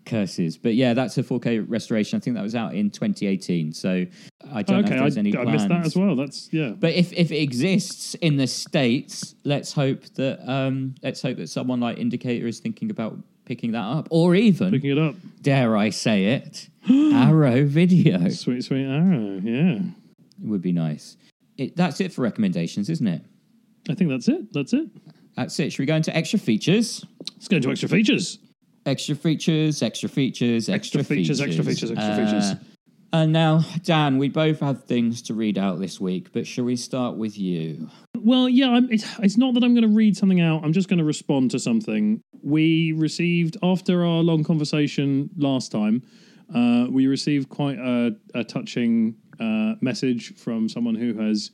curses! 0.05 0.57
But 0.57 0.75
yeah, 0.75 0.93
that's 0.93 1.17
a 1.17 1.23
4K 1.23 1.65
restoration. 1.67 2.17
I 2.17 2.19
think 2.19 2.35
that 2.35 2.43
was 2.43 2.53
out 2.55 2.75
in 2.75 2.91
2018. 2.91 3.73
So 3.73 4.05
I 4.53 4.61
don't 4.61 4.81
know 4.81 4.85
okay, 4.85 4.93
if 4.95 4.99
I, 4.99 5.03
there's 5.03 5.17
any 5.17 5.35
I 5.35 5.45
missed 5.45 5.69
that 5.69 5.85
as 5.85 5.95
well. 5.95 6.15
That's 6.15 6.49
yeah. 6.51 6.69
But 6.77 6.93
if, 6.93 7.11
if 7.13 7.31
it 7.31 7.37
exists 7.37 8.13
in 8.15 8.37
the 8.37 8.47
states, 8.47 9.33
let's 9.45 9.73
hope 9.73 10.03
that 10.15 10.47
um, 10.47 10.93
let's 11.01 11.21
hope 11.23 11.37
that 11.37 11.49
someone 11.49 11.79
like 11.79 11.97
Indicator 11.97 12.45
is 12.45 12.59
thinking 12.59 12.91
about 12.91 13.17
picking 13.45 13.71
that 13.73 13.83
up, 13.83 14.07
or 14.09 14.35
even 14.35 14.71
Picking 14.71 14.91
it 14.91 14.97
up. 14.97 15.15
dare 15.41 15.75
I 15.77 15.89
say 15.89 16.25
it, 16.25 16.69
Arrow 16.89 17.65
Video 17.65 18.29
Sweet, 18.29 18.63
sweet 18.63 18.85
arrow. 18.85 19.39
Yeah. 19.43 19.79
It 20.41 20.47
would 20.47 20.61
be 20.61 20.71
nice. 20.71 21.17
It, 21.57 21.75
that's 21.75 22.01
it 22.01 22.11
for 22.11 22.21
recommendations, 22.21 22.89
isn't 22.89 23.07
it? 23.07 23.21
I 23.89 23.93
think 23.95 24.09
that's 24.09 24.27
it. 24.27 24.51
That's 24.53 24.73
it. 24.73 24.87
That's 25.35 25.59
it. 25.59 25.71
Should 25.71 25.79
we 25.79 25.85
go 25.85 25.95
into 25.95 26.15
extra 26.15 26.39
features? 26.39 27.05
Let's 27.35 27.47
go 27.47 27.57
into 27.57 27.69
extra 27.69 27.89
features. 27.89 28.39
Extra 28.85 29.15
features, 29.15 29.81
extra 29.81 30.09
features, 30.09 30.67
extra, 30.69 30.99
Extra 30.99 31.03
features, 31.15 31.41
extra 31.41 31.63
features, 31.63 31.91
extra 31.91 32.15
features. 32.25 32.43
Uh, 32.51 32.55
And 33.13 33.31
now, 33.31 33.63
Dan, 33.83 34.17
we 34.17 34.27
both 34.27 34.59
have 34.61 34.85
things 34.85 35.21
to 35.23 35.35
read 35.35 35.59
out 35.59 35.79
this 35.79 36.01
week, 36.01 36.33
but 36.33 36.47
shall 36.47 36.65
we 36.65 36.75
start 36.75 37.15
with 37.15 37.37
you? 37.37 37.87
Well, 38.17 38.49
yeah, 38.49 38.79
it's, 38.89 39.05
it's 39.19 39.37
not 39.37 39.53
that 39.53 39.63
I'm 39.63 39.75
going 39.75 39.87
to 39.87 39.95
read 39.95 40.17
something 40.17 40.41
out. 40.41 40.63
I'm 40.63 40.73
just 40.73 40.89
going 40.89 40.97
to 40.97 41.05
respond 41.05 41.51
to 41.51 41.59
something. 41.59 42.21
We 42.41 42.91
received, 42.93 43.55
after 43.61 44.03
our 44.03 44.23
long 44.23 44.43
conversation 44.43 45.29
last 45.37 45.71
time, 45.71 46.01
uh, 46.55 46.87
we 46.89 47.05
received 47.05 47.49
quite 47.49 47.77
a, 47.77 48.15
a 48.33 48.43
touching 48.43 49.15
uh, 49.39 49.75
message 49.79 50.35
from 50.35 50.67
someone 50.67 50.95
who 50.95 51.13
has 51.13 51.51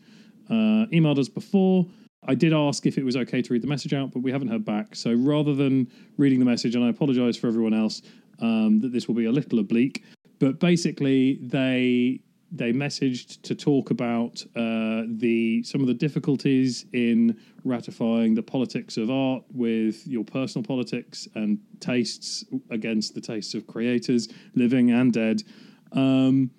uh, 0.49 0.87
emailed 0.93 1.19
us 1.19 1.27
before. 1.27 1.85
I 2.25 2.35
did 2.35 2.53
ask 2.53 2.85
if 2.85 2.97
it 2.97 3.03
was 3.03 3.17
okay 3.17 3.41
to 3.41 3.53
read 3.53 3.63
the 3.63 3.67
message 3.67 3.93
out, 3.93 4.13
but 4.13 4.23
we 4.23 4.31
haven't 4.31 4.47
heard 4.47 4.63
back. 4.63 4.95
So 4.95 5.13
rather 5.13 5.53
than 5.53 5.91
reading 6.15 6.39
the 6.39 6.45
message, 6.45 6.75
and 6.75 6.85
I 6.85 6.89
apologize 6.89 7.35
for 7.35 7.47
everyone 7.47 7.73
else 7.73 8.01
um, 8.41 8.79
that 8.79 8.93
this 8.93 9.09
will 9.09 9.15
be 9.15 9.25
a 9.25 9.31
little 9.31 9.59
oblique, 9.59 10.05
but 10.39 10.59
basically 10.59 11.39
they 11.41 12.21
they 12.51 12.73
messaged 12.73 13.41
to 13.43 13.53
talk 13.53 13.91
about 13.91 14.43
uh, 14.55 15.03
the 15.07 15.61
some 15.63 15.81
of 15.81 15.87
the 15.87 15.93
difficulties 15.93 16.85
in 16.93 17.37
ratifying 17.63 18.33
the 18.33 18.41
politics 18.41 18.97
of 18.97 19.11
art 19.11 19.43
with 19.53 20.07
your 20.07 20.23
personal 20.23 20.65
politics 20.65 21.27
and 21.35 21.59
tastes 21.79 22.43
against 22.71 23.13
the 23.13 23.21
tastes 23.21 23.53
of 23.53 23.67
creators, 23.67 24.29
living 24.55 24.91
and 24.91 25.13
dead. 25.13 25.43
Um, 25.91 26.49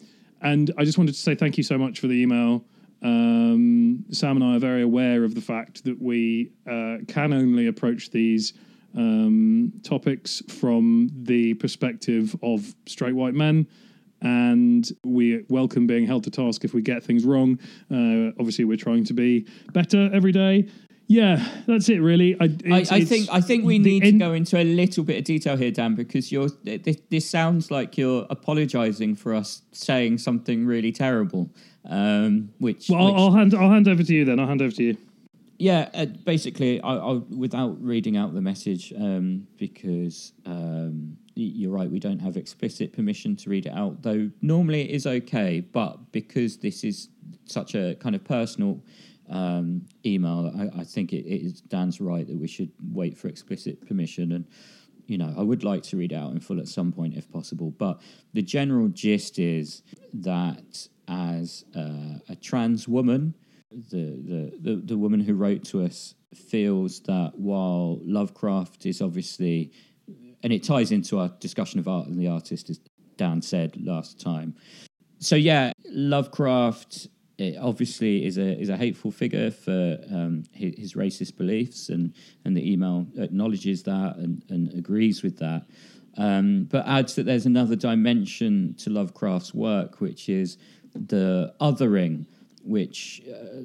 and 0.43 0.70
I 0.78 0.85
just 0.85 0.97
wanted 0.97 1.12
to 1.12 1.20
say 1.20 1.35
thank 1.35 1.57
you 1.57 1.64
so 1.64 1.76
much 1.76 1.99
for 2.01 2.07
the 2.07 2.14
email. 2.14 2.64
Um, 3.03 4.05
Sam 4.11 4.37
and 4.37 4.45
I 4.45 4.57
are 4.57 4.61
very 4.61 4.83
aware 4.83 5.24
of 5.24 5.35
the 5.35 5.41
fact 5.41 5.85
that 5.85 6.01
we 6.01 6.53
uh, 6.70 6.99
can 7.09 7.33
only 7.33 7.66
approach 7.66 8.11
these 8.11 8.53
um, 8.97 9.72
topics 9.82 10.43
from 10.49 11.11
the 11.14 11.55
perspective 11.55 12.34
of 12.43 12.74
straight 12.86 13.14
white 13.14 13.34
men. 13.34 13.66
And 14.22 14.86
we 15.05 15.45
welcome 15.49 15.86
being 15.86 16.07
held 16.07 16.24
to 16.24 16.30
task 16.30 16.64
if 16.64 16.74
we 16.74 16.82
get 16.82 17.03
things 17.03 17.24
wrong. 17.24 17.59
Uh, 17.91 18.32
obviously, 18.38 18.64
we're 18.66 18.76
trying 18.76 19.05
to 19.05 19.14
be 19.14 19.47
better 19.72 20.11
every 20.12 20.32
day. 20.32 20.68
Yeah, 21.07 21.45
that's 21.66 21.88
it, 21.88 21.99
really. 22.01 22.34
I, 22.38 22.45
I, 22.45 22.47
it's- 22.47 22.93
I 22.93 22.97
it's- 22.99 23.09
think 23.09 23.28
I 23.32 23.41
think 23.41 23.64
we 23.64 23.78
need 23.78 24.05
in- 24.05 24.12
to 24.14 24.18
go 24.18 24.32
into 24.34 24.59
a 24.59 24.62
little 24.62 25.05
bit 25.05 25.18
of 25.18 25.24
detail 25.24 25.57
here, 25.57 25.70
Dan, 25.70 25.95
because 25.95 26.30
you're 26.30 26.51
this, 26.62 26.99
this 27.09 27.28
sounds 27.28 27.70
like 27.70 27.97
you're 27.99 28.26
apologising 28.30 29.16
for 29.16 29.34
us 29.34 29.62
saying 29.72 30.18
something 30.18 30.66
really 30.66 30.93
terrible. 30.93 31.51
Um, 31.88 32.51
which, 32.59 32.91
Well, 32.91 33.07
which 33.07 33.14
I'll, 33.14 33.20
I'll 33.24 33.32
hand 33.32 33.55
I'll 33.55 33.70
hand 33.70 33.88
over 33.88 34.03
to 34.05 34.14
you 34.14 34.24
then. 34.26 34.38
I'll 34.38 34.47
hand 34.47 34.61
over 34.62 34.72
to 34.76 34.82
you. 34.84 34.97
Yeah, 35.61 35.91
uh, 35.93 36.07
basically, 36.07 36.81
I, 36.81 36.95
I'll, 36.95 37.27
without 37.29 37.77
reading 37.85 38.17
out 38.17 38.33
the 38.33 38.41
message, 38.41 38.95
um, 38.97 39.47
because 39.59 40.33
um, 40.47 41.19
you're 41.35 41.71
right, 41.71 41.91
we 41.91 42.01
don't 42.01 42.19
have 42.19 42.39
explicit 42.39 42.95
permission 42.95 43.37
to 43.37 43.51
read 43.51 43.67
it 43.67 43.75
out. 43.75 44.03
Though 44.03 44.31
normally 44.41 44.89
it 44.89 44.91
is 44.91 45.07
okay, 45.07 45.61
but 45.61 46.13
because 46.13 46.57
this 46.57 46.83
is 46.83 47.11
such 47.45 47.75
a 47.75 47.95
kind 47.97 48.15
of 48.15 48.25
personal 48.25 48.83
um, 49.29 49.85
email, 50.07 50.51
I, 50.59 50.81
I 50.81 50.85
think 50.85 51.13
it, 51.13 51.27
it 51.27 51.45
is 51.45 51.61
Dan's 51.61 52.01
right 52.01 52.27
that 52.27 52.37
we 52.37 52.49
should 52.49 52.71
wait 52.95 53.19
for 53.19 53.29
explicit 53.29 53.87
permission. 53.87 54.33
And 54.33 54.47
you 55.09 55.19
know, 55.19 55.35
I 55.37 55.43
would 55.43 55.63
like 55.63 55.83
to 55.85 55.99
read 55.99 56.13
it 56.13 56.15
out 56.15 56.33
in 56.33 56.41
full 56.41 56.59
at 56.59 56.69
some 56.69 56.91
point 56.91 57.19
if 57.19 57.31
possible. 57.31 57.71
But 57.73 58.01
the 58.33 58.41
general 58.41 58.89
gist 58.89 59.39
is 59.39 59.83
that 60.15 60.89
as 61.07 61.67
uh, 61.77 62.19
a 62.31 62.37
trans 62.41 62.89
woman 62.89 63.35
the, 63.71 64.18
the, 64.27 64.53
the, 64.61 64.77
the 64.77 64.99
woman 64.99 65.21
who 65.21 65.35
wrote 65.35 65.64
to 65.64 65.83
us 65.85 66.14
feels 66.35 67.01
that 67.01 67.33
while 67.37 67.99
Lovecraft 68.03 68.87
is 68.87 69.01
obviously, 69.01 69.73
and 70.43 70.53
it 70.53 70.62
ties 70.62 70.93
into 70.93 71.18
our 71.18 71.29
discussion 71.41 71.79
of 71.79 71.89
art 71.89 72.07
and 72.07 72.18
the 72.18 72.29
artist, 72.29 72.71
as 72.71 72.81
Dan 73.16 73.43
said 73.43 73.77
last 73.85 74.21
time. 74.21 74.55
So 75.18 75.37
yeah, 75.37 75.73
Lovecraft 75.87 77.09
obviously 77.61 78.27
is 78.27 78.39
a 78.39 78.59
is 78.59 78.68
a 78.68 78.77
hateful 78.77 79.11
figure 79.11 79.51
for 79.51 79.99
um, 80.11 80.45
his, 80.53 80.75
his 80.77 80.95
racist 80.95 81.37
beliefs, 81.37 81.89
and 81.89 82.14
and 82.45 82.57
the 82.57 82.73
email 82.73 83.07
acknowledges 83.18 83.83
that 83.85 84.16
and, 84.16 84.45
and 84.49 84.73
agrees 84.75 85.23
with 85.23 85.39
that. 85.39 85.66
Um, 86.16 86.64
but 86.64 86.87
adds 86.87 87.14
that 87.14 87.25
there's 87.25 87.47
another 87.47 87.77
dimension 87.77 88.75
to 88.79 88.91
Lovecraft's 88.91 89.55
work, 89.55 90.01
which 90.01 90.29
is 90.29 90.59
the 90.93 91.55
othering, 91.61 92.27
which, 92.63 93.23
uh, 93.29 93.63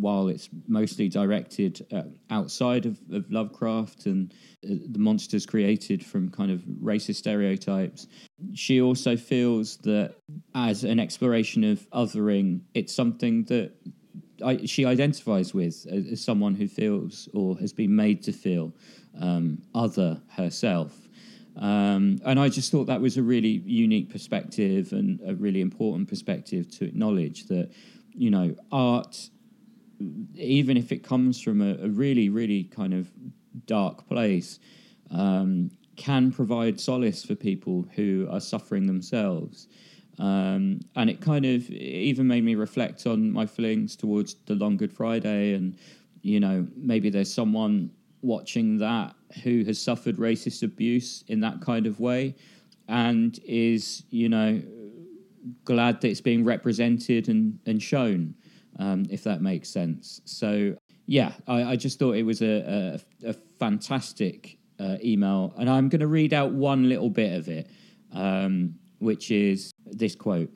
while 0.00 0.28
it's 0.28 0.48
mostly 0.66 1.08
directed 1.08 1.84
uh, 1.92 2.02
outside 2.30 2.86
of, 2.86 2.98
of 3.12 3.30
Lovecraft 3.30 4.06
and 4.06 4.32
uh, 4.64 4.74
the 4.90 4.98
monsters 4.98 5.44
created 5.46 6.04
from 6.04 6.30
kind 6.30 6.50
of 6.50 6.60
racist 6.82 7.16
stereotypes, 7.16 8.06
she 8.54 8.80
also 8.80 9.16
feels 9.16 9.76
that 9.78 10.14
as 10.54 10.84
an 10.84 11.00
exploration 11.00 11.64
of 11.64 11.88
othering, 11.90 12.60
it's 12.74 12.94
something 12.94 13.44
that 13.44 13.72
I, 14.44 14.64
she 14.66 14.84
identifies 14.84 15.52
with 15.52 15.86
as, 15.90 16.06
as 16.12 16.24
someone 16.24 16.54
who 16.54 16.68
feels 16.68 17.28
or 17.34 17.56
has 17.58 17.72
been 17.72 17.94
made 17.94 18.22
to 18.24 18.32
feel 18.32 18.72
um, 19.20 19.62
other 19.74 20.20
herself. 20.28 21.08
Um, 21.56 22.20
and 22.24 22.38
I 22.38 22.48
just 22.48 22.70
thought 22.70 22.84
that 22.84 23.00
was 23.00 23.16
a 23.16 23.22
really 23.22 23.62
unique 23.66 24.10
perspective 24.10 24.92
and 24.92 25.18
a 25.26 25.34
really 25.34 25.60
important 25.60 26.08
perspective 26.08 26.70
to 26.78 26.84
acknowledge 26.84 27.46
that, 27.46 27.72
you 28.18 28.30
know, 28.30 28.54
art, 28.72 29.30
even 30.34 30.76
if 30.76 30.90
it 30.90 31.04
comes 31.04 31.40
from 31.40 31.62
a, 31.62 31.74
a 31.84 31.88
really, 31.88 32.28
really 32.28 32.64
kind 32.64 32.92
of 32.92 33.08
dark 33.66 34.06
place, 34.08 34.58
um, 35.10 35.70
can 35.96 36.30
provide 36.30 36.80
solace 36.80 37.24
for 37.24 37.34
people 37.34 37.86
who 37.94 38.28
are 38.30 38.40
suffering 38.40 38.86
themselves. 38.86 39.68
Um, 40.18 40.80
and 40.96 41.08
it 41.08 41.20
kind 41.20 41.46
of 41.46 41.70
even 41.70 42.26
made 42.26 42.44
me 42.44 42.56
reflect 42.56 43.06
on 43.06 43.32
my 43.32 43.46
feelings 43.46 43.94
towards 43.94 44.34
the 44.46 44.54
Long 44.54 44.76
Good 44.76 44.92
Friday, 44.92 45.54
and 45.54 45.76
you 46.22 46.40
know 46.40 46.66
maybe 46.76 47.08
there's 47.08 47.32
someone 47.32 47.90
watching 48.20 48.78
that 48.78 49.14
who 49.44 49.62
has 49.64 49.80
suffered 49.80 50.16
racist 50.16 50.64
abuse 50.64 51.22
in 51.28 51.38
that 51.40 51.60
kind 51.60 51.86
of 51.86 52.00
way, 52.00 52.34
and 52.88 53.38
is 53.44 54.02
you 54.10 54.28
know 54.28 54.60
glad 55.64 56.00
that 56.00 56.08
it's 56.08 56.20
being 56.20 56.44
represented 56.44 57.28
and 57.28 57.58
and 57.66 57.82
shown, 57.82 58.34
um, 58.78 59.06
if 59.10 59.24
that 59.24 59.40
makes 59.42 59.68
sense. 59.68 60.20
So 60.24 60.74
yeah, 61.06 61.32
I, 61.46 61.72
I 61.72 61.76
just 61.76 61.98
thought 61.98 62.16
it 62.16 62.24
was 62.24 62.42
a 62.42 63.00
a, 63.24 63.28
a 63.28 63.32
fantastic 63.32 64.58
uh, 64.80 64.96
email, 65.02 65.54
and 65.58 65.68
I'm 65.68 65.88
going 65.88 66.00
to 66.00 66.06
read 66.06 66.32
out 66.32 66.52
one 66.52 66.88
little 66.88 67.10
bit 67.10 67.38
of 67.38 67.48
it, 67.48 67.70
um, 68.12 68.74
which 68.98 69.30
is 69.30 69.72
this 69.86 70.14
quote. 70.14 70.50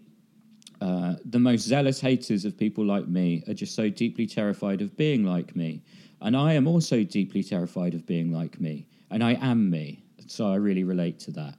Uh, 0.80 1.14
the 1.26 1.39
most 1.39 1.62
zealous 1.62 2.01
haters 2.01 2.45
of 2.45 2.59
people 2.59 2.85
like 2.85 3.07
me 3.07 3.45
are 3.47 3.55
just 3.55 3.76
so 3.76 3.89
deeply 3.89 4.26
terrified 4.26 4.83
of 4.83 4.97
being 4.97 5.24
like 5.24 5.55
me. 5.55 5.80
And 6.22 6.37
I 6.37 6.55
am 6.55 6.66
also 6.66 7.05
deeply 7.05 7.45
terrified 7.45 7.95
of 7.95 8.05
being 8.05 8.33
like 8.33 8.61
me. 8.61 8.89
And 9.12 9.22
I 9.22 9.35
am 9.35 9.70
me. 9.70 10.03
So 10.26 10.51
I 10.51 10.57
really 10.57 10.83
relate 10.83 11.20
to 11.20 11.30
that. 11.33 11.55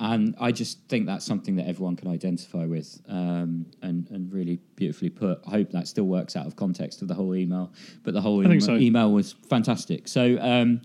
And 0.00 0.34
I 0.40 0.50
just 0.50 0.88
think 0.88 1.06
that's 1.06 1.24
something 1.24 1.56
that 1.56 1.66
everyone 1.66 1.96
can 1.96 2.08
identify 2.08 2.64
with 2.64 3.00
um, 3.08 3.66
and, 3.82 4.08
and 4.10 4.32
really 4.32 4.58
beautifully 4.76 5.10
put. 5.10 5.40
I 5.46 5.50
hope 5.50 5.70
that 5.70 5.86
still 5.86 6.04
works 6.04 6.36
out 6.36 6.46
of 6.46 6.56
context 6.56 7.02
of 7.02 7.08
the 7.08 7.14
whole 7.14 7.34
email. 7.34 7.72
But 8.02 8.14
the 8.14 8.20
whole 8.20 8.44
email, 8.44 8.60
so. 8.60 8.76
email 8.76 9.12
was 9.12 9.32
fantastic. 9.48 10.08
So, 10.08 10.36
um, 10.40 10.82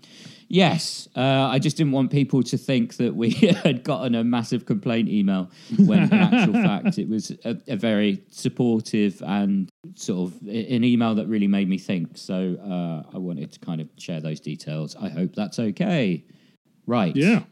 yes, 0.48 1.08
uh, 1.16 1.50
I 1.52 1.60
just 1.60 1.76
didn't 1.76 1.94
want 1.94 2.12
people 2.12 2.44
to 2.44 2.58
think 2.58 2.98
that 2.98 3.16
we 3.16 3.32
had 3.64 3.84
gotten 3.84 4.16
a 4.16 4.24
massive 4.24 4.66
complaint 4.66 5.10
email 5.10 5.50
when, 5.78 6.04
in 6.04 6.14
actual 6.14 6.54
fact, 6.64 6.98
it 7.00 7.10
was 7.10 7.32
a, 7.46 7.58
a 7.68 7.76
very 7.76 8.24
supportive 8.30 9.22
and 9.26 9.70
sort 9.96 10.32
of 10.32 10.42
an 10.42 10.84
email 10.84 11.16
that 11.16 11.28
really 11.28 11.48
made 11.48 11.68
me 11.68 11.78
think. 11.78 12.18
So, 12.18 12.58
uh, 12.62 13.16
I 13.16 13.18
wanted 13.18 13.52
to 13.54 13.60
kind 13.60 13.82
of 13.82 13.90
share 13.98 14.22
those 14.22 14.40
details. 14.40 14.96
I 14.96 15.10
hope 15.10 15.34
that's 15.36 15.58
okay. 15.58 16.26
Right. 16.86 17.16
Yeah. 17.16 17.44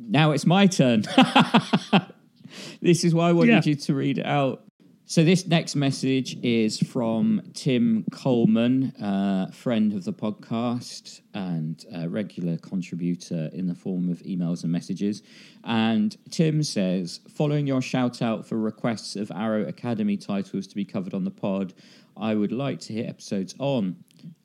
Now 0.00 0.32
it's 0.32 0.46
my 0.46 0.66
turn. 0.66 1.02
this 2.82 3.04
is 3.04 3.14
why 3.14 3.28
I 3.28 3.32
wanted 3.32 3.64
Yeah. 3.66 3.70
you 3.70 3.74
to 3.76 3.94
read 3.94 4.18
it 4.18 4.26
out. 4.26 4.64
So 5.06 5.24
this 5.24 5.44
next 5.48 5.74
message 5.74 6.38
is 6.44 6.78
from 6.78 7.42
Tim 7.52 8.04
Coleman, 8.12 8.92
uh, 9.02 9.50
friend 9.50 9.92
of 9.92 10.04
the 10.04 10.12
podcast 10.12 11.20
and 11.34 11.84
a 11.92 12.08
regular 12.08 12.56
contributor 12.58 13.50
in 13.52 13.66
the 13.66 13.74
form 13.74 14.08
of 14.08 14.18
emails 14.20 14.62
and 14.62 14.70
messages. 14.70 15.24
And 15.64 16.16
Tim 16.30 16.62
says, 16.62 17.20
following 17.28 17.66
your 17.66 17.82
shout 17.82 18.22
out 18.22 18.46
for 18.46 18.56
requests 18.56 19.16
of 19.16 19.32
Arrow 19.32 19.66
Academy 19.66 20.16
titles 20.16 20.68
to 20.68 20.76
be 20.76 20.84
covered 20.84 21.12
on 21.12 21.24
the 21.24 21.32
pod, 21.32 21.74
I 22.16 22.36
would 22.36 22.52
like 22.52 22.78
to 22.80 22.92
hear 22.92 23.06
episodes 23.08 23.56
on. 23.58 23.96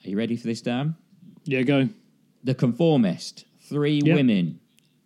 Are 0.03 0.09
you 0.09 0.17
ready 0.17 0.35
for 0.35 0.47
this, 0.47 0.61
Dan? 0.61 0.95
Yeah, 1.43 1.61
go. 1.61 1.89
The 2.43 2.55
Conformist, 2.55 3.45
Three 3.61 4.01
Yep. 4.03 4.15
Women, 4.15 4.59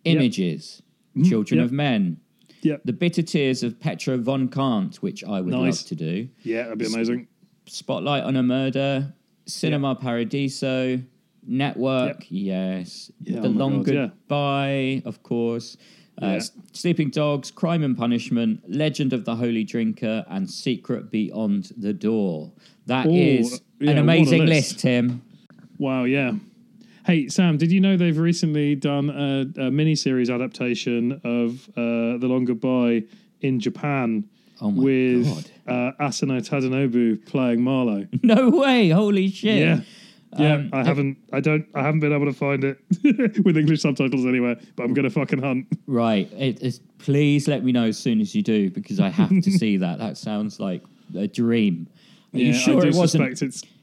Images, 0.04 0.82
Children 1.24 1.58
yep. 1.58 1.64
of 1.66 1.72
Men, 1.72 2.18
Yeah. 2.62 2.76
The 2.84 2.92
Bitter 2.92 3.22
Tears 3.22 3.62
of 3.62 3.78
Petra 3.80 4.16
von 4.18 4.48
Kant, 4.48 4.96
which 4.96 5.24
I 5.24 5.40
would 5.40 5.52
Nice. 5.52 5.82
love 5.82 5.88
to 5.88 5.94
do, 5.96 6.28
Yeah, 6.42 6.64
that'd 6.64 6.78
be 6.78 6.86
amazing. 6.86 7.26
Spotlight 7.66 8.22
on 8.24 8.36
a 8.36 8.42
Murder, 8.42 9.12
Cinema 9.46 9.94
Paradiso, 9.94 11.00
Network, 11.46 12.26
yes, 12.28 13.10
Yeah, 13.22 13.40
The 13.40 13.48
oh 13.48 13.50
Long 13.50 13.82
God, 13.82 13.94
yeah. 13.94 14.00
Goodbye, 14.06 15.02
of 15.04 15.22
course. 15.22 15.76
Uh, 16.20 16.26
Yeah. 16.26 16.40
Sleeping 16.72 17.10
Dogs, 17.10 17.50
Crime 17.50 17.82
and 17.82 17.96
Punishment, 17.96 18.60
Legend 18.68 19.12
of 19.12 19.24
the 19.24 19.36
Holy 19.36 19.64
Drinker, 19.64 20.24
and 20.28 20.48
Secret 20.50 21.10
Beyond 21.10 21.72
the 21.76 21.92
Door. 21.94 22.52
That 22.86 23.06
Ooh, 23.06 23.10
is 23.14 23.62
yeah, 23.80 23.92
an 23.92 23.98
amazing 23.98 24.44
list. 24.46 24.72
list, 24.72 24.78
Tim. 24.80 25.22
Wow, 25.78 26.04
yeah. 26.04 26.32
Hey, 27.10 27.26
Sam, 27.26 27.56
did 27.58 27.72
you 27.72 27.80
know 27.80 27.96
they've 27.96 28.16
recently 28.16 28.76
done 28.76 29.10
a, 29.10 29.62
a 29.62 29.68
mini-series 29.72 30.30
adaptation 30.30 31.20
of 31.24 31.68
uh, 31.70 32.18
The 32.18 32.28
Long 32.28 32.44
Goodbye 32.44 33.02
in 33.40 33.58
Japan 33.58 34.28
Oh 34.60 34.68
with 34.68 35.50
uh, 35.66 35.90
Asano 35.98 36.38
Tadanobu 36.38 37.26
playing 37.26 37.62
Marlowe? 37.62 38.06
No 38.22 38.50
way! 38.50 38.90
Holy 38.90 39.28
shit! 39.28 39.58
Yeah. 39.58 39.80
Yeah, 40.38 40.54
Um, 40.54 40.70
I 40.72 40.84
haven't, 40.84 41.18
I 41.32 41.40
don't, 41.40 41.66
I 41.74 41.82
haven't 41.82 41.98
been 41.98 42.12
able 42.12 42.26
to 42.26 42.32
find 42.32 42.62
it 42.62 42.78
with 43.44 43.56
English 43.56 43.80
subtitles 43.82 44.24
anywhere. 44.24 44.60
But 44.76 44.84
I'm 44.84 44.94
gonna 44.94 45.10
fucking 45.10 45.42
hunt. 45.42 45.66
Right. 45.88 46.32
It 46.34 46.62
is, 46.62 46.78
please 46.98 47.48
let 47.48 47.64
me 47.64 47.72
know 47.72 47.86
as 47.86 47.98
soon 47.98 48.20
as 48.20 48.36
you 48.36 48.42
do 48.42 48.70
because 48.70 49.00
I 49.00 49.08
have 49.08 49.30
to 49.30 49.50
see 49.50 49.78
that. 49.78 49.98
That 49.98 50.16
sounds 50.16 50.60
like 50.60 50.84
a 51.18 51.26
dream. 51.26 51.88
Are 52.34 52.38
you 52.38 52.52
Yeah, 52.52 52.52
sure 52.52 52.76
I 52.76 52.80
do 52.82 52.88
it 52.90 52.94
wasn't? 52.94 53.42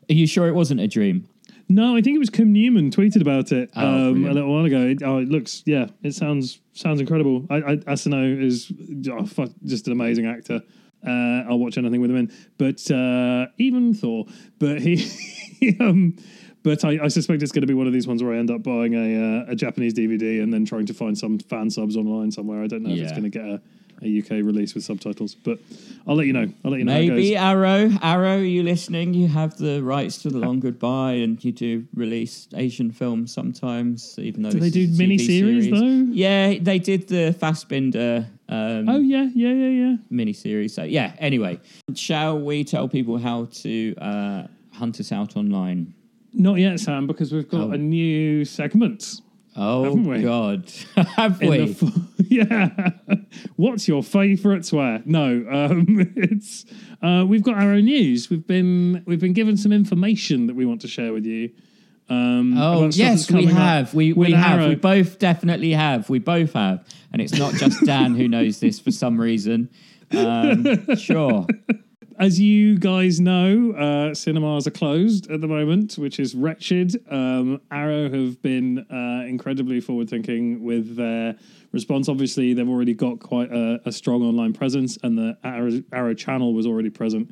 Are 0.09 0.13
you 0.13 0.25
sure 0.27 0.47
it 0.47 0.53
wasn't 0.53 0.79
a 0.79 0.87
dream? 0.87 1.27
No, 1.69 1.97
I 1.97 2.01
think 2.01 2.15
it 2.15 2.19
was 2.19 2.29
Kim 2.29 2.53
Newman 2.53 2.91
tweeted 2.91 3.21
about 3.21 3.51
it 3.51 3.71
Oh, 3.75 4.11
um, 4.11 4.25
a 4.25 4.31
little 4.31 4.53
while 4.53 4.65
ago. 4.65 4.81
It, 4.81 5.03
oh, 5.03 5.17
it 5.17 5.27
looks, 5.27 5.63
yeah, 5.65 5.87
it 6.01 6.13
sounds 6.13 6.59
sounds 6.73 7.01
incredible. 7.01 7.45
I, 7.49 7.55
I, 7.55 7.79
Asano 7.87 8.23
is 8.23 8.71
oh, 9.11 9.25
fuck, 9.25 9.49
just 9.65 9.87
an 9.87 9.93
amazing 9.93 10.25
actor. 10.27 10.61
Uh, 11.05 11.43
I'll 11.49 11.59
watch 11.59 11.77
anything 11.77 12.01
with 12.01 12.09
him 12.09 12.17
in, 12.17 12.31
but 12.57 12.89
uh, 12.89 13.47
even 13.57 13.93
Thor. 13.93 14.25
But 14.59 14.81
he, 14.81 15.77
um, 15.79 16.15
but 16.63 16.83
I, 16.85 16.99
I 17.03 17.07
suspect 17.09 17.43
it's 17.43 17.51
going 17.51 17.61
to 17.61 17.67
be 17.67 17.73
one 17.73 17.87
of 17.87 17.93
these 17.93 18.07
ones 18.07 18.23
where 18.23 18.33
I 18.33 18.37
end 18.37 18.49
up 18.49 18.63
buying 18.63 18.93
a 18.93 19.41
uh, 19.41 19.51
a 19.51 19.55
Japanese 19.55 19.93
DVD 19.93 20.41
and 20.41 20.53
then 20.53 20.65
trying 20.65 20.85
to 20.85 20.93
find 20.93 21.17
some 21.17 21.37
fan 21.39 21.69
subs 21.69 21.97
online 21.97 22.31
somewhere. 22.31 22.63
I 22.63 22.67
don't 22.67 22.83
know 22.83 22.91
if 22.93 22.99
it's 23.01 23.11
going 23.11 23.23
to 23.23 23.29
get 23.29 23.45
a, 23.45 23.61
a 24.01 24.19
UK 24.19 24.29
release 24.45 24.75
with 24.75 24.83
subtitles, 24.83 25.35
but 25.35 25.59
I'll 26.07 26.15
let 26.15 26.27
you 26.27 26.33
know. 26.33 26.47
I'll 26.63 26.71
let 26.71 26.77
you 26.79 26.85
know. 26.85 26.93
Maybe 26.93 27.29
goes. 27.31 27.37
Arrow. 27.41 27.89
Arrow, 28.01 28.37
are 28.37 28.43
you 28.43 28.63
listening? 28.63 29.13
You 29.13 29.27
have 29.27 29.57
the 29.57 29.81
rights 29.83 30.21
to 30.23 30.29
the 30.29 30.37
Long 30.37 30.59
Goodbye, 30.59 31.13
and 31.13 31.43
you 31.43 31.51
do 31.51 31.85
release 31.95 32.47
Asian 32.55 32.91
films 32.91 33.33
sometimes, 33.33 34.17
even 34.19 34.43
though 34.43 34.51
Do 34.51 34.59
they 34.59 34.69
do 34.69 34.87
miniseries, 34.87 35.25
series. 35.25 35.71
though? 35.71 36.13
Yeah, 36.13 36.55
they 36.61 36.79
did 36.79 37.07
the 37.07 37.35
Fassbinder 37.39 38.25
um, 38.49 38.87
Oh 38.89 38.99
yeah, 38.99 39.27
yeah, 39.33 39.51
yeah, 39.51 39.69
yeah. 39.69 39.95
miniseries. 40.11 40.71
So 40.71 40.83
yeah. 40.83 41.13
Anyway, 41.19 41.59
shall 41.95 42.39
we 42.39 42.63
tell 42.63 42.87
people 42.87 43.17
how 43.17 43.45
to 43.63 43.95
uh, 43.97 44.47
hunt 44.73 44.99
us 44.99 45.11
out 45.11 45.35
online? 45.35 45.93
Not 46.33 46.55
yet, 46.59 46.79
Sam, 46.79 47.07
because 47.07 47.33
we've 47.33 47.49
got 47.49 47.69
Oh. 47.69 47.71
a 47.71 47.77
new 47.77 48.45
segment. 48.45 49.21
Oh 49.57 49.95
we? 49.95 50.21
God, 50.21 50.71
have 51.15 51.41
in 51.41 51.49
we? 51.49 51.77
yeah. 52.27 52.91
What's 53.55 53.87
your 53.87 54.03
favourite 54.03 54.65
swear? 54.65 55.01
No, 55.05 55.45
um, 55.49 56.13
it's 56.15 56.65
uh, 57.01 57.25
we've 57.27 57.43
got 57.43 57.55
our 57.55 57.73
own 57.73 57.85
news. 57.85 58.29
We've 58.29 58.45
been 58.45 59.03
we've 59.05 59.19
been 59.19 59.33
given 59.33 59.57
some 59.57 59.71
information 59.71 60.47
that 60.47 60.55
we 60.55 60.65
want 60.65 60.81
to 60.81 60.87
share 60.87 61.11
with 61.11 61.25
you. 61.25 61.49
Um, 62.09 62.57
Oh 62.57 62.89
yes, 62.91 63.31
we 63.31 63.45
have. 63.45 63.93
We 63.93 64.13
we 64.13 64.31
have. 64.31 64.59
Arrow. 64.59 64.69
We 64.69 64.75
both 64.75 65.19
definitely 65.19 65.73
have. 65.73 66.09
We 66.09 66.19
both 66.19 66.53
have, 66.53 66.85
and 67.11 67.21
it's 67.21 67.33
not 67.33 67.53
just 67.55 67.83
Dan 67.83 68.15
who 68.15 68.27
knows 68.27 68.59
this 68.59 68.79
for 68.79 68.91
some 68.91 69.19
reason. 69.19 69.69
Um, 70.11 70.95
sure. 70.95 71.47
As 72.19 72.39
you 72.39 72.79
guys 72.79 73.19
know, 73.19 73.73
uh, 73.73 74.15
cinemas 74.15 74.65
are 74.65 74.71
closed 74.71 75.29
at 75.29 75.39
the 75.39 75.47
moment, 75.47 75.99
which 75.99 76.19
is 76.19 76.33
wretched. 76.33 76.95
Um, 77.11 77.61
Arrow 77.69 78.09
have 78.09 78.41
been 78.41 78.79
uh, 78.89 79.23
incredibly 79.27 79.79
forward 79.79 80.09
thinking 80.09 80.63
with 80.63 80.95
their 80.95 81.35
response. 81.73 82.09
Obviously, 82.09 82.55
they've 82.55 82.67
already 82.67 82.95
got 82.95 83.19
quite 83.19 83.51
a, 83.51 83.79
a 83.85 83.91
strong 83.91 84.23
online 84.23 84.51
presence, 84.51 84.97
and 85.03 85.15
the 85.15 85.37
Arrow, 85.43 85.83
Arrow 85.93 86.15
channel 86.15 86.55
was 86.55 86.65
already 86.65 86.89
present. 86.89 87.31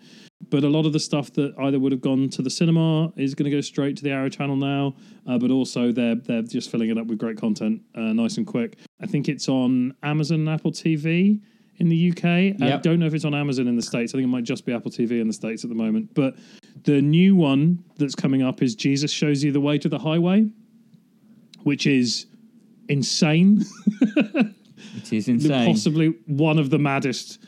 But 0.52 0.64
a 0.64 0.70
lot 0.70 0.86
of 0.86 0.94
the 0.94 1.00
stuff 1.00 1.34
that 1.34 1.56
either 1.62 1.80
would 1.80 1.92
have 1.92 2.02
gone 2.02 2.30
to 2.30 2.44
the 2.44 2.52
cinema 2.52 3.12
is 3.18 3.34
going 3.34 3.50
to 3.50 3.58
go 3.58 3.62
straight 3.62 3.98
to 3.98 4.04
the 4.04 4.12
Arrow 4.12 4.30
channel 4.30 4.56
now. 4.56 4.96
Uh, 5.28 5.40
but 5.40 5.50
also, 5.50 5.92
they're 5.92 6.14
they're 6.14 6.44
just 6.44 6.70
filling 6.70 6.92
it 6.92 7.00
up 7.00 7.08
with 7.08 7.18
great 7.18 7.40
content, 7.40 7.82
uh, 7.96 8.14
nice 8.14 8.38
and 8.38 8.46
quick. 8.46 8.78
I 9.02 9.08
think 9.08 9.30
it's 9.30 9.50
on 9.50 9.96
Amazon 10.04 10.42
and 10.42 10.50
Apple 10.50 10.72
TV 10.72 11.42
in 11.78 11.90
the 11.90 12.10
UK. 12.12 12.26
I 12.26 12.56
Yep. 12.60 12.84
don't 12.84 13.00
know 13.00 13.06
if 13.06 13.14
it's 13.14 13.26
on 13.26 13.34
Amazon 13.36 13.68
in 13.68 13.76
the 13.76 13.82
States. 13.82 14.14
I 14.14 14.18
think 14.18 14.26
it 14.26 14.30
might 14.32 14.44
just 14.46 14.66
be 14.66 14.72
Apple 14.74 14.92
TV 14.92 15.20
in 15.20 15.28
the 15.28 15.34
States 15.34 15.64
at 15.64 15.70
the 15.70 15.76
moment. 15.76 16.14
But 16.14 16.36
the 16.84 17.02
new 17.02 17.36
one 17.36 17.84
that's 17.98 18.16
coming 18.16 18.42
up 18.42 18.62
is 18.62 18.76
Jesus 18.76 19.12
Shows 19.12 19.44
You 19.44 19.52
the 19.52 19.60
Way 19.60 19.78
to 19.80 19.90
the 19.90 20.00
Highway, 20.00 20.48
which 21.64 21.86
is 21.88 22.26
insane. 22.90 23.64
It 24.98 25.12
is 25.14 25.28
insane. 25.28 25.66
Possibly 25.68 26.08
one 26.26 26.58
of 26.60 26.70
the 26.70 26.78
maddest, 26.80 27.40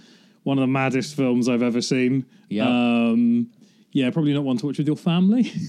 one 0.44 0.58
of 0.58 0.62
the 0.62 0.68
maddest 0.68 1.16
films 1.16 1.48
I've 1.50 1.62
ever 1.64 1.82
seen. 1.82 2.26
Yeah. 2.50 2.68
Um, 2.68 3.50
yeah, 3.92 4.10
probably 4.12 4.34
not 4.34 4.44
one 4.44 4.58
to 4.58 4.66
watch 4.66 4.78
with 4.78 4.88
your 4.88 4.96
family. 4.98 5.52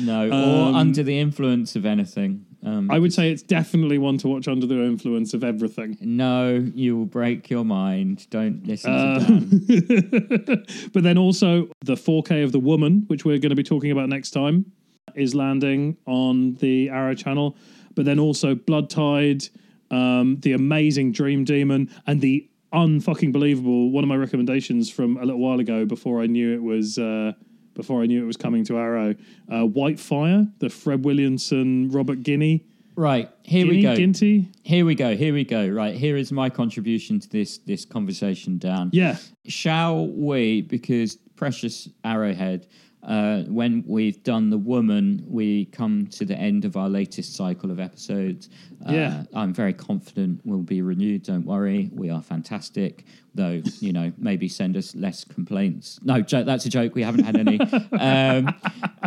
No, 0.00 0.28
or 0.28 0.68
Um, 0.68 0.74
under 0.74 1.02
the 1.02 1.18
influence 1.18 1.74
of 1.76 1.86
anything. 1.86 2.44
Um, 2.62 2.90
I 2.90 2.98
would 2.98 3.12
say 3.12 3.30
it's 3.32 3.42
definitely 3.42 3.96
one 3.98 4.18
to 4.18 4.28
watch 4.28 4.46
under 4.46 4.66
the 4.66 4.82
influence 4.82 5.32
of 5.32 5.42
everything. 5.42 5.96
no, 6.00 6.56
you 6.74 6.96
will 6.96 7.06
break 7.06 7.48
your 7.48 7.64
mind. 7.64 8.28
Don't 8.30 8.66
listen 8.66 8.92
Uh, 8.92 9.18
to 9.18 9.80
Dan. 9.80 10.64
but 10.92 11.02
then 11.02 11.16
also 11.16 11.68
the 11.84 11.94
4K 11.94 12.44
of 12.44 12.52
the 12.52 12.60
Woman, 12.60 13.04
which 13.06 13.24
we're 13.24 13.38
going 13.38 13.50
to 13.50 13.56
be 13.56 13.62
talking 13.62 13.90
about 13.90 14.08
next 14.10 14.32
time, 14.32 14.66
is 15.14 15.34
landing 15.34 15.96
on 16.06 16.54
the 16.56 16.90
Arrow 16.90 17.14
channel. 17.14 17.56
But 17.94 18.04
then 18.04 18.18
also 18.18 18.54
Blood 18.54 18.90
Tide, 18.90 19.44
um, 19.90 20.36
the 20.40 20.52
amazing 20.52 21.12
Dream 21.12 21.44
Demon, 21.44 21.90
and 22.06 22.20
the 22.20 22.46
unfucking 22.72 23.32
believable 23.32 23.90
one 23.90 24.04
of 24.04 24.08
my 24.08 24.16
recommendations 24.16 24.88
from 24.90 25.16
a 25.16 25.24
little 25.24 25.40
while 25.40 25.58
ago 25.58 25.84
before 25.84 26.22
I 26.22 26.26
knew 26.26 26.54
it 26.54 26.62
was 26.62 26.98
uh, 26.98 27.32
before 27.80 28.02
I 28.02 28.06
knew 28.06 28.22
it 28.22 28.26
was 28.26 28.36
coming 28.36 28.62
to 28.66 28.76
Arrow. 28.76 29.14
Uh, 29.50 29.64
White 29.64 29.98
Fire, 29.98 30.46
the 30.58 30.68
Fred 30.68 31.02
Williamson, 31.04 31.90
Robert 31.90 32.22
Guinea, 32.22 32.66
Right, 32.96 33.30
here 33.44 33.64
Guinea, 33.64 33.76
we 33.78 33.82
go. 33.82 33.94
Ginty. 33.96 34.48
Here 34.62 34.84
we 34.84 34.94
go. 34.94 35.16
Here 35.16 35.32
we 35.32 35.44
go. 35.44 35.66
Right, 35.68 35.94
here 35.94 36.18
is 36.18 36.30
my 36.32 36.50
contribution 36.50 37.18
to 37.20 37.28
this 37.30 37.56
this 37.58 37.86
conversation, 37.86 38.58
Dan. 38.58 38.90
Yeah, 38.92 39.16
Shall 39.46 40.06
we? 40.08 40.60
Because 40.62 41.16
precious 41.36 41.88
Arrowhead, 42.04 42.66
uh, 43.02 43.42
when 43.44 43.82
we've 43.86 44.22
done 44.24 44.50
the 44.50 44.58
woman, 44.58 45.24
we 45.26 45.64
come 45.66 46.06
to 46.08 46.24
the 46.24 46.36
end 46.36 46.64
of 46.66 46.76
our 46.76 46.88
latest 46.88 47.34
cycle 47.34 47.70
of 47.70 47.80
episodes. 47.80 48.48
Uh, 48.86 48.92
Yeah. 48.92 49.22
I'm 49.34 49.52
very 49.54 49.72
confident 49.72 50.40
we'll 50.44 50.58
be 50.58 50.82
renewed. 50.82 51.22
Don't 51.22 51.44
worry, 51.46 51.90
we 51.94 52.10
are 52.10 52.22
fantastic. 52.22 53.04
Though 53.34 53.62
you 53.78 53.92
know, 53.92 54.12
maybe 54.18 54.48
send 54.48 54.76
us 54.76 54.94
less 54.96 55.22
complaints. 55.24 56.00
No, 56.02 56.20
jo- 56.20 56.42
that's 56.42 56.66
a 56.66 56.68
joke. 56.68 56.94
We 56.96 57.02
haven't 57.02 57.24
had 57.24 57.36
any. 57.36 57.60
um, 57.92 58.52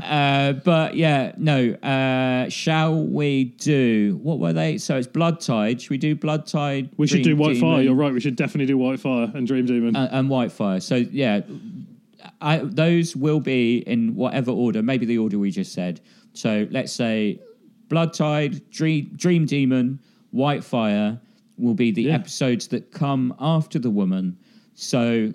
uh, 0.01 0.53
but 0.53 0.95
yeah, 0.95 1.33
no. 1.37 1.73
Uh, 1.73 2.49
shall 2.49 3.03
we 3.05 3.43
do 3.43 4.17
what 4.23 4.39
were 4.39 4.53
they? 4.53 4.77
So 4.77 4.95
it's 4.97 5.07
Blood 5.07 5.41
Tide. 5.41 5.81
Should 5.81 5.91
we 5.91 5.97
do 5.97 6.15
Blood 6.15 6.47
Tide? 6.47 6.89
We 6.97 7.05
should 7.05 7.23
do 7.23 7.35
White 7.35 7.57
Fire. 7.57 7.81
You're 7.81 7.95
right. 7.95 8.13
We 8.13 8.21
should 8.21 8.37
definitely 8.37 8.67
do 8.67 8.77
White 8.77 9.01
Fire 9.01 9.29
and 9.33 9.45
Dream 9.45 9.65
Demon. 9.65 9.95
and, 9.95 10.09
and 10.11 10.29
Whitefire. 10.29 10.81
So 10.81 10.95
yeah, 10.95 11.41
I, 12.43 12.57
those 12.57 13.15
will 13.15 13.39
be 13.39 13.77
in 13.87 14.13
whatever 14.15 14.51
order. 14.51 14.83
Maybe 14.83 15.05
the 15.05 15.17
order 15.17 15.39
we 15.39 15.49
just 15.49 15.71
said. 15.73 16.01
So 16.33 16.67
let's 16.71 16.91
say 16.91 17.39
Blood 17.87 18.13
Tide, 18.13 18.69
Dream, 18.69 19.11
Dream 19.15 19.45
Demon, 19.45 19.99
Whitefire 20.33 21.19
will 21.57 21.73
be 21.75 21.91
the 21.91 22.03
Yeah. 22.03 22.15
episodes 22.15 22.67
that 22.67 22.91
come 22.91 23.33
after 23.39 23.79
the 23.79 23.89
woman. 23.89 24.37
So 24.75 25.31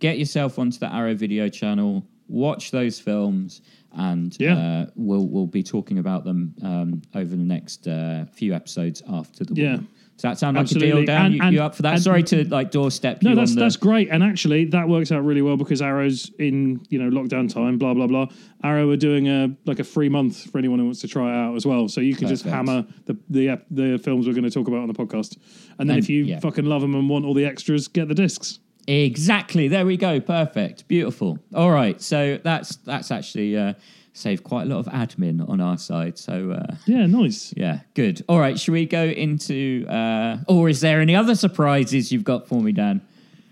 get 0.00 0.18
yourself 0.18 0.58
onto 0.58 0.78
the 0.78 0.92
Arrow 0.92 1.14
Video 1.14 1.48
channel, 1.48 2.04
watch 2.28 2.70
those 2.72 2.98
films, 2.98 3.62
and 3.96 4.36
Yeah. 4.40 4.56
uh, 4.58 4.86
we'll 4.96 5.26
we'll 5.28 5.46
be 5.46 5.62
talking 5.62 5.98
about 5.98 6.24
them 6.24 6.54
um, 6.62 7.00
over 7.14 7.36
the 7.36 7.44
next 7.44 7.86
uh, 7.86 8.24
few 8.32 8.52
episodes 8.52 9.02
after 9.08 9.44
the 9.44 9.54
Yeah. 9.54 9.72
woman. 9.76 9.88
Does 10.16 10.22
that 10.22 10.38
sound 10.38 10.56
like 10.56 10.70
a 10.70 10.74
deal, 10.74 11.04
Dan? 11.04 11.26
And- 11.26 11.34
you, 11.34 11.42
and- 11.42 11.54
you 11.54 11.62
up 11.62 11.74
for 11.74 11.82
that? 11.82 11.94
and- 11.94 12.02
Sorry 12.02 12.22
to 12.24 12.48
like 12.48 12.70
doorstep 12.70 13.22
No, 13.22 13.30
you 13.30 13.36
that's 13.36 13.54
the. 13.54 13.60
that's 13.60 13.76
great, 13.76 14.08
and 14.10 14.22
actually 14.22 14.66
that 14.66 14.88
works 14.88 15.10
out 15.10 15.24
really 15.24 15.42
well 15.42 15.56
because 15.56 15.82
Arrow's 15.82 16.30
in 16.38 16.80
you 16.88 17.02
know 17.02 17.10
lockdown 17.10 17.52
time, 17.52 17.78
blah 17.78 17.94
blah 17.94 18.06
blah. 18.06 18.26
Arrow 18.62 18.88
are 18.90 18.96
doing 18.96 19.28
a 19.28 19.54
like 19.66 19.80
a 19.80 19.84
free 19.84 20.08
month 20.08 20.50
for 20.50 20.58
anyone 20.58 20.78
who 20.78 20.84
wants 20.84 21.00
to 21.00 21.08
try 21.08 21.30
it 21.30 21.36
out 21.36 21.56
as 21.56 21.66
well, 21.66 21.88
so 21.88 22.00
you 22.00 22.14
can 22.14 22.28
just 22.28 22.44
hammer 22.44 22.86
the 23.06 23.16
the 23.28 23.60
the 23.70 23.98
films 23.98 24.26
we're 24.26 24.34
going 24.34 24.44
to 24.44 24.50
talk 24.50 24.68
about 24.68 24.80
on 24.80 24.88
the 24.88 24.94
podcast, 24.94 25.36
and 25.78 25.90
then 25.90 25.98
if 25.98 26.08
you 26.08 26.24
yeah. 26.24 26.38
fucking 26.38 26.64
love 26.64 26.80
them 26.82 26.94
and 26.94 27.08
want 27.08 27.24
all 27.24 27.34
the 27.34 27.44
extras, 27.44 27.88
get 27.88 28.06
the 28.08 28.14
discs. 28.14 28.60
Exactly. 28.86 29.68
There 29.68 29.86
we 29.86 29.96
go. 29.96 30.20
Perfect. 30.20 30.86
Beautiful. 30.88 31.38
All 31.54 31.70
right. 31.70 32.00
So 32.00 32.38
that's 32.44 32.76
that's 32.76 33.10
actually 33.10 33.56
uh, 33.56 33.74
saved 34.14 34.44
quite 34.44 34.62
a 34.62 34.70
lot 34.70 34.78
of 34.78 34.86
admin 34.86 35.46
on 35.48 35.60
our 35.60 35.76
side. 35.76 36.16
So 36.18 36.52
uh, 36.52 36.76
Yeah, 36.86 37.04
nice. 37.06 37.52
yeah, 37.56 37.80
good. 37.94 38.24
All 38.28 38.38
right. 38.38 38.58
Should 38.58 38.72
we 38.72 38.86
go 38.86 39.04
into? 39.04 39.84
Uh, 39.88 40.38
or 40.48 40.68
is 40.68 40.80
there 40.80 41.00
any 41.00 41.14
other 41.16 41.34
surprises 41.34 42.10
you've 42.12 42.24
got 42.24 42.46
for 42.48 42.62
me, 42.62 42.72
Dan? 42.72 43.02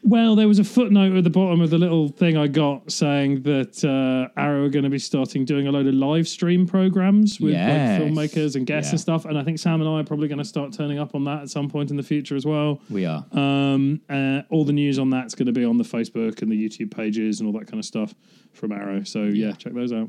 Well, 0.04 0.34
there 0.34 0.48
was 0.48 0.58
a 0.58 0.64
footnote 0.64 1.16
at 1.16 1.22
the 1.22 1.30
bottom 1.30 1.60
of 1.60 1.70
the 1.70 1.78
little 1.78 2.08
thing 2.08 2.36
I 2.36 2.48
got 2.48 2.90
saying 2.90 3.42
that 3.42 3.84
uh, 3.84 4.40
Arrow 4.40 4.64
are 4.66 4.68
going 4.68 4.82
to 4.82 4.90
be 4.90 4.98
starting 4.98 5.44
doing 5.44 5.68
a 5.68 5.70
load 5.72 5.86
of 5.86 5.94
live 5.94 6.26
stream 6.26 6.66
programs 6.66 7.38
with 7.40 7.52
Yes. 7.52 8.00
like 8.00 8.10
filmmakers 8.32 8.56
and 8.56 8.66
guests 8.66 8.90
Yeah. 8.90 8.94
and 8.94 9.00
stuff. 9.00 9.24
And 9.26 9.38
I 9.38 9.44
think 9.44 9.60
Sam 9.60 9.80
and 9.80 9.88
I 9.88 10.00
are 10.00 10.04
probably 10.04 10.26
going 10.26 10.38
to 10.38 10.44
start 10.44 10.72
turning 10.72 10.98
up 10.98 11.14
on 11.14 11.22
that 11.24 11.42
at 11.42 11.50
some 11.50 11.68
point 11.68 11.90
in 11.92 11.96
the 11.96 12.02
future 12.02 12.34
as 12.34 12.44
well. 12.44 12.80
We 12.90 13.06
are. 13.06 13.24
Um, 13.30 14.00
uh, 14.10 14.42
all 14.50 14.64
the 14.64 14.72
news 14.72 14.98
on 14.98 15.10
that's 15.10 15.36
going 15.36 15.46
to 15.46 15.52
be 15.52 15.64
on 15.64 15.76
the 15.78 15.84
Facebook 15.84 16.42
and 16.42 16.50
the 16.50 16.68
YouTube 16.68 16.90
pages 16.90 17.38
and 17.38 17.46
all 17.46 17.52
that 17.60 17.66
kind 17.68 17.78
of 17.78 17.84
stuff 17.84 18.12
from 18.52 18.72
Arrow. 18.72 19.04
So 19.04 19.22
yeah, 19.24 19.52
check 19.52 19.72
those 19.72 19.92
out. 19.92 20.08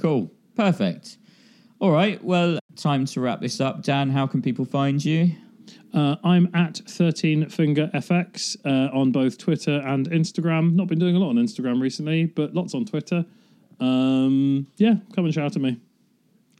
Cool. 0.00 0.30
Perfect. 0.56 1.18
All 1.78 1.90
right. 1.90 2.22
Well, 2.24 2.58
time 2.76 3.04
to 3.06 3.20
wrap 3.20 3.40
this 3.40 3.60
up. 3.60 3.82
Dan, 3.82 4.10
how 4.10 4.26
can 4.26 4.40
people 4.40 4.64
find 4.64 5.04
you? 5.04 5.32
Uh, 5.92 6.16
I'm 6.24 6.48
at 6.54 6.78
13 6.88 7.48
Finger 7.48 7.90
FX 7.94 8.56
uh, 8.64 8.96
on 8.96 9.12
both 9.12 9.38
Twitter 9.38 9.82
and 9.84 10.08
Instagram. 10.10 10.74
Not 10.74 10.86
been 10.86 10.98
doing 10.98 11.16
a 11.16 11.18
lot 11.18 11.30
on 11.30 11.36
Instagram 11.36 11.80
recently, 11.82 12.26
but 12.26 12.54
lots 12.54 12.74
on 12.74 12.84
Twitter. 12.84 13.24
Um, 13.78 14.66
yeah, 14.76 14.94
come 15.14 15.24
and 15.26 15.34
shout 15.34 15.56
at 15.56 15.62
me. 15.62 15.78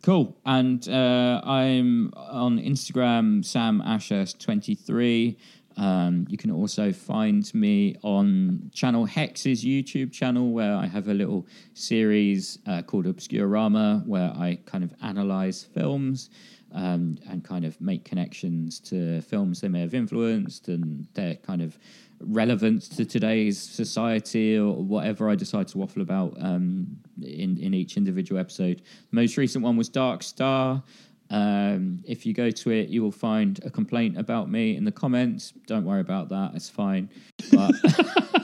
Cool. 0.02 0.36
And 0.44 0.86
uh, 0.88 1.40
I'm 1.44 2.12
on 2.16 2.58
Instagram, 2.58 3.44
Sam 3.44 3.80
Ashurst 3.82 4.40
23. 4.40 5.36
Um, 5.80 6.26
you 6.28 6.36
can 6.36 6.50
also 6.50 6.92
find 6.92 7.52
me 7.54 7.96
on 8.02 8.70
Channel 8.70 9.06
Hex's 9.06 9.64
YouTube 9.64 10.12
channel, 10.12 10.52
where 10.52 10.74
I 10.74 10.86
have 10.86 11.08
a 11.08 11.14
little 11.14 11.46
series 11.72 12.58
uh, 12.66 12.82
called 12.82 13.06
Obscurama, 13.06 14.06
where 14.06 14.30
I 14.36 14.58
kind 14.66 14.84
of 14.84 14.92
analyze 15.02 15.64
films 15.64 16.28
um, 16.74 17.16
and 17.30 17.42
kind 17.42 17.64
of 17.64 17.80
make 17.80 18.04
connections 18.04 18.78
to 18.80 19.22
films 19.22 19.62
they 19.62 19.68
may 19.68 19.80
have 19.80 19.94
influenced 19.94 20.68
and 20.68 21.06
their 21.14 21.36
kind 21.36 21.62
of 21.62 21.78
relevance 22.20 22.86
to 22.86 23.06
today's 23.06 23.58
society 23.58 24.58
or 24.58 24.74
whatever 24.74 25.30
I 25.30 25.34
decide 25.34 25.66
to 25.68 25.78
waffle 25.78 26.02
about 26.02 26.36
um, 26.40 26.86
in 27.22 27.56
in 27.56 27.72
each 27.72 27.96
individual 27.96 28.38
episode. 28.38 28.82
The 29.10 29.16
most 29.16 29.38
recent 29.38 29.64
one 29.64 29.78
was 29.78 29.88
Dark 29.88 30.22
Star. 30.22 30.82
Um, 31.30 32.02
if 32.06 32.26
you 32.26 32.34
go 32.34 32.50
to 32.50 32.70
it, 32.70 32.88
you 32.88 33.02
will 33.02 33.12
find 33.12 33.60
a 33.64 33.70
complaint 33.70 34.18
about 34.18 34.50
me 34.50 34.76
in 34.76 34.84
the 34.84 34.92
comments. 34.92 35.52
Don't 35.66 35.84
worry 35.84 36.00
about 36.00 36.28
that; 36.30 36.52
it's 36.54 36.68
fine. 36.68 37.08
But 37.52 37.72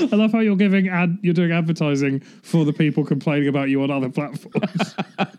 I 0.12 0.16
love 0.16 0.32
how 0.32 0.40
you're 0.40 0.56
giving 0.56 0.88
ad, 0.88 1.18
you're 1.22 1.34
doing 1.34 1.52
advertising 1.52 2.20
for 2.20 2.64
the 2.64 2.72
people 2.72 3.04
complaining 3.04 3.48
about 3.48 3.68
you 3.68 3.82
on 3.82 3.90
other 3.90 4.08
platforms. 4.08 4.94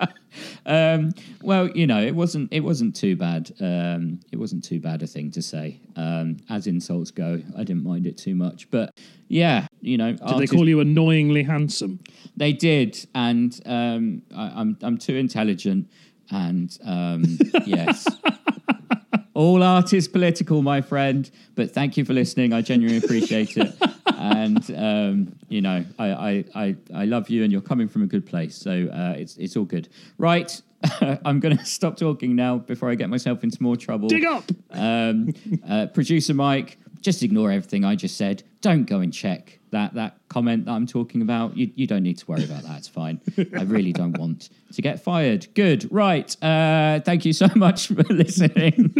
um, 0.65 1.11
well, 1.41 1.69
you 1.69 1.88
know, 1.88 2.01
it 2.01 2.15
wasn't 2.15 2.51
it 2.51 2.61
wasn't 2.61 2.95
too 2.95 3.15
bad. 3.15 3.51
Um, 3.59 4.19
it 4.32 4.38
wasn't 4.38 4.63
too 4.63 4.79
bad 4.79 5.03
a 5.03 5.07
thing 5.07 5.32
to 5.32 5.41
say. 5.41 5.79
Um, 5.95 6.38
as 6.49 6.67
insults 6.67 7.11
go, 7.11 7.41
I 7.57 7.63
didn't 7.63 7.84
mind 7.84 8.07
it 8.07 8.17
too 8.17 8.36
much. 8.36 8.69
But 8.71 8.97
yeah, 9.27 9.67
you 9.79 9.97
know, 9.97 10.13
Did 10.13 10.38
they 10.38 10.47
call 10.47 10.67
you 10.67 10.79
annoyingly 10.79 11.43
handsome? 11.43 11.99
They 12.36 12.53
did, 12.53 13.07
and 13.15 13.59
um, 13.65 14.21
I, 14.36 14.47
I'm 14.55 14.77
I'm 14.82 14.97
too 14.97 15.15
intelligent, 15.15 15.89
and 16.32 16.77
um, 16.84 17.23
yes. 17.65 18.07
All 19.34 19.63
art 19.63 19.93
is 19.93 20.07
political, 20.07 20.61
my 20.61 20.82
friend. 20.82 21.29
But 21.55 21.71
thank 21.71 21.95
you 21.97 22.03
for 22.03 22.13
listening. 22.13 22.53
I 22.53 22.61
genuinely 22.61 23.03
appreciate 23.03 23.55
it, 23.55 23.73
and 24.05 24.71
um, 24.75 25.36
you 25.47 25.61
know, 25.61 25.86
I, 25.97 26.11
I 26.11 26.45
I 26.53 26.75
I 26.93 27.05
love 27.05 27.29
you, 27.29 27.43
and 27.43 27.51
you're 27.51 27.61
coming 27.61 27.88
from 27.88 28.03
a 28.03 28.07
good 28.07 28.25
place, 28.25 28.55
so 28.55 28.89
uh, 28.93 29.15
it's 29.17 29.38
it's 29.38 29.55
all 29.55 29.63
good. 29.63 29.88
Right, 30.17 30.61
I'm 31.25 31.39
going 31.39 31.57
to 31.57 31.65
stop 31.65 31.97
talking 31.97 32.36
now 32.36 32.57
before 32.57 32.89
I 32.89 32.95
get 32.95 33.09
myself 33.09 33.43
into 33.43 33.61
more 33.63 33.77
trouble. 33.77 34.09
Dig 34.09 34.25
up! 34.25 34.51
Um, 34.71 35.34
uh, 35.67 35.88
producer 35.88 36.34
Mike, 36.34 36.77
just 37.01 37.23
ignore 37.23 37.51
everything 37.51 37.86
I 37.86 37.95
just 37.95 38.17
said. 38.17 38.43
Don't 38.59 38.84
go 38.84 38.99
and 38.99 39.13
check 39.13 39.61
that 39.72 39.93
that 39.95 40.17
comment 40.30 40.65
that 40.65 40.72
I'm 40.72 40.86
talking 40.86 41.22
about. 41.22 41.57
You, 41.57 41.72
you 41.76 41.88
don't 41.88 42.03
need 42.03 42.17
to 42.19 42.26
worry 42.28 42.43
about 42.43 42.63
that. 42.63 42.78
It's 42.78 42.88
fine. 42.88 43.19
I 43.57 43.63
really 43.63 43.91
don't 43.93 44.17
want 44.17 44.49
to 44.74 44.82
get 44.82 45.03
fired. 45.03 45.47
Good. 45.55 45.91
Right. 45.91 46.36
Uh, 46.43 46.99
thank 47.01 47.26
you 47.26 47.34
so 47.34 47.47
much 47.55 47.88
for 47.88 48.03
listening. 48.09 48.93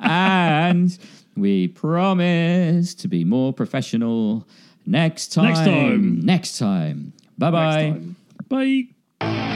and 0.00 0.96
we 1.36 1.68
promise 1.68 2.94
to 2.94 3.08
be 3.08 3.24
more 3.24 3.52
professional 3.52 4.46
next 4.86 5.32
time. 5.32 5.44
Next 5.44 5.64
time. 5.64 6.20
Next 6.20 6.58
time. 6.58 7.12
Bye 7.38 7.50
bye. 7.50 7.90
Next 7.90 8.16
time. 8.48 8.88
Bye. 9.20 9.51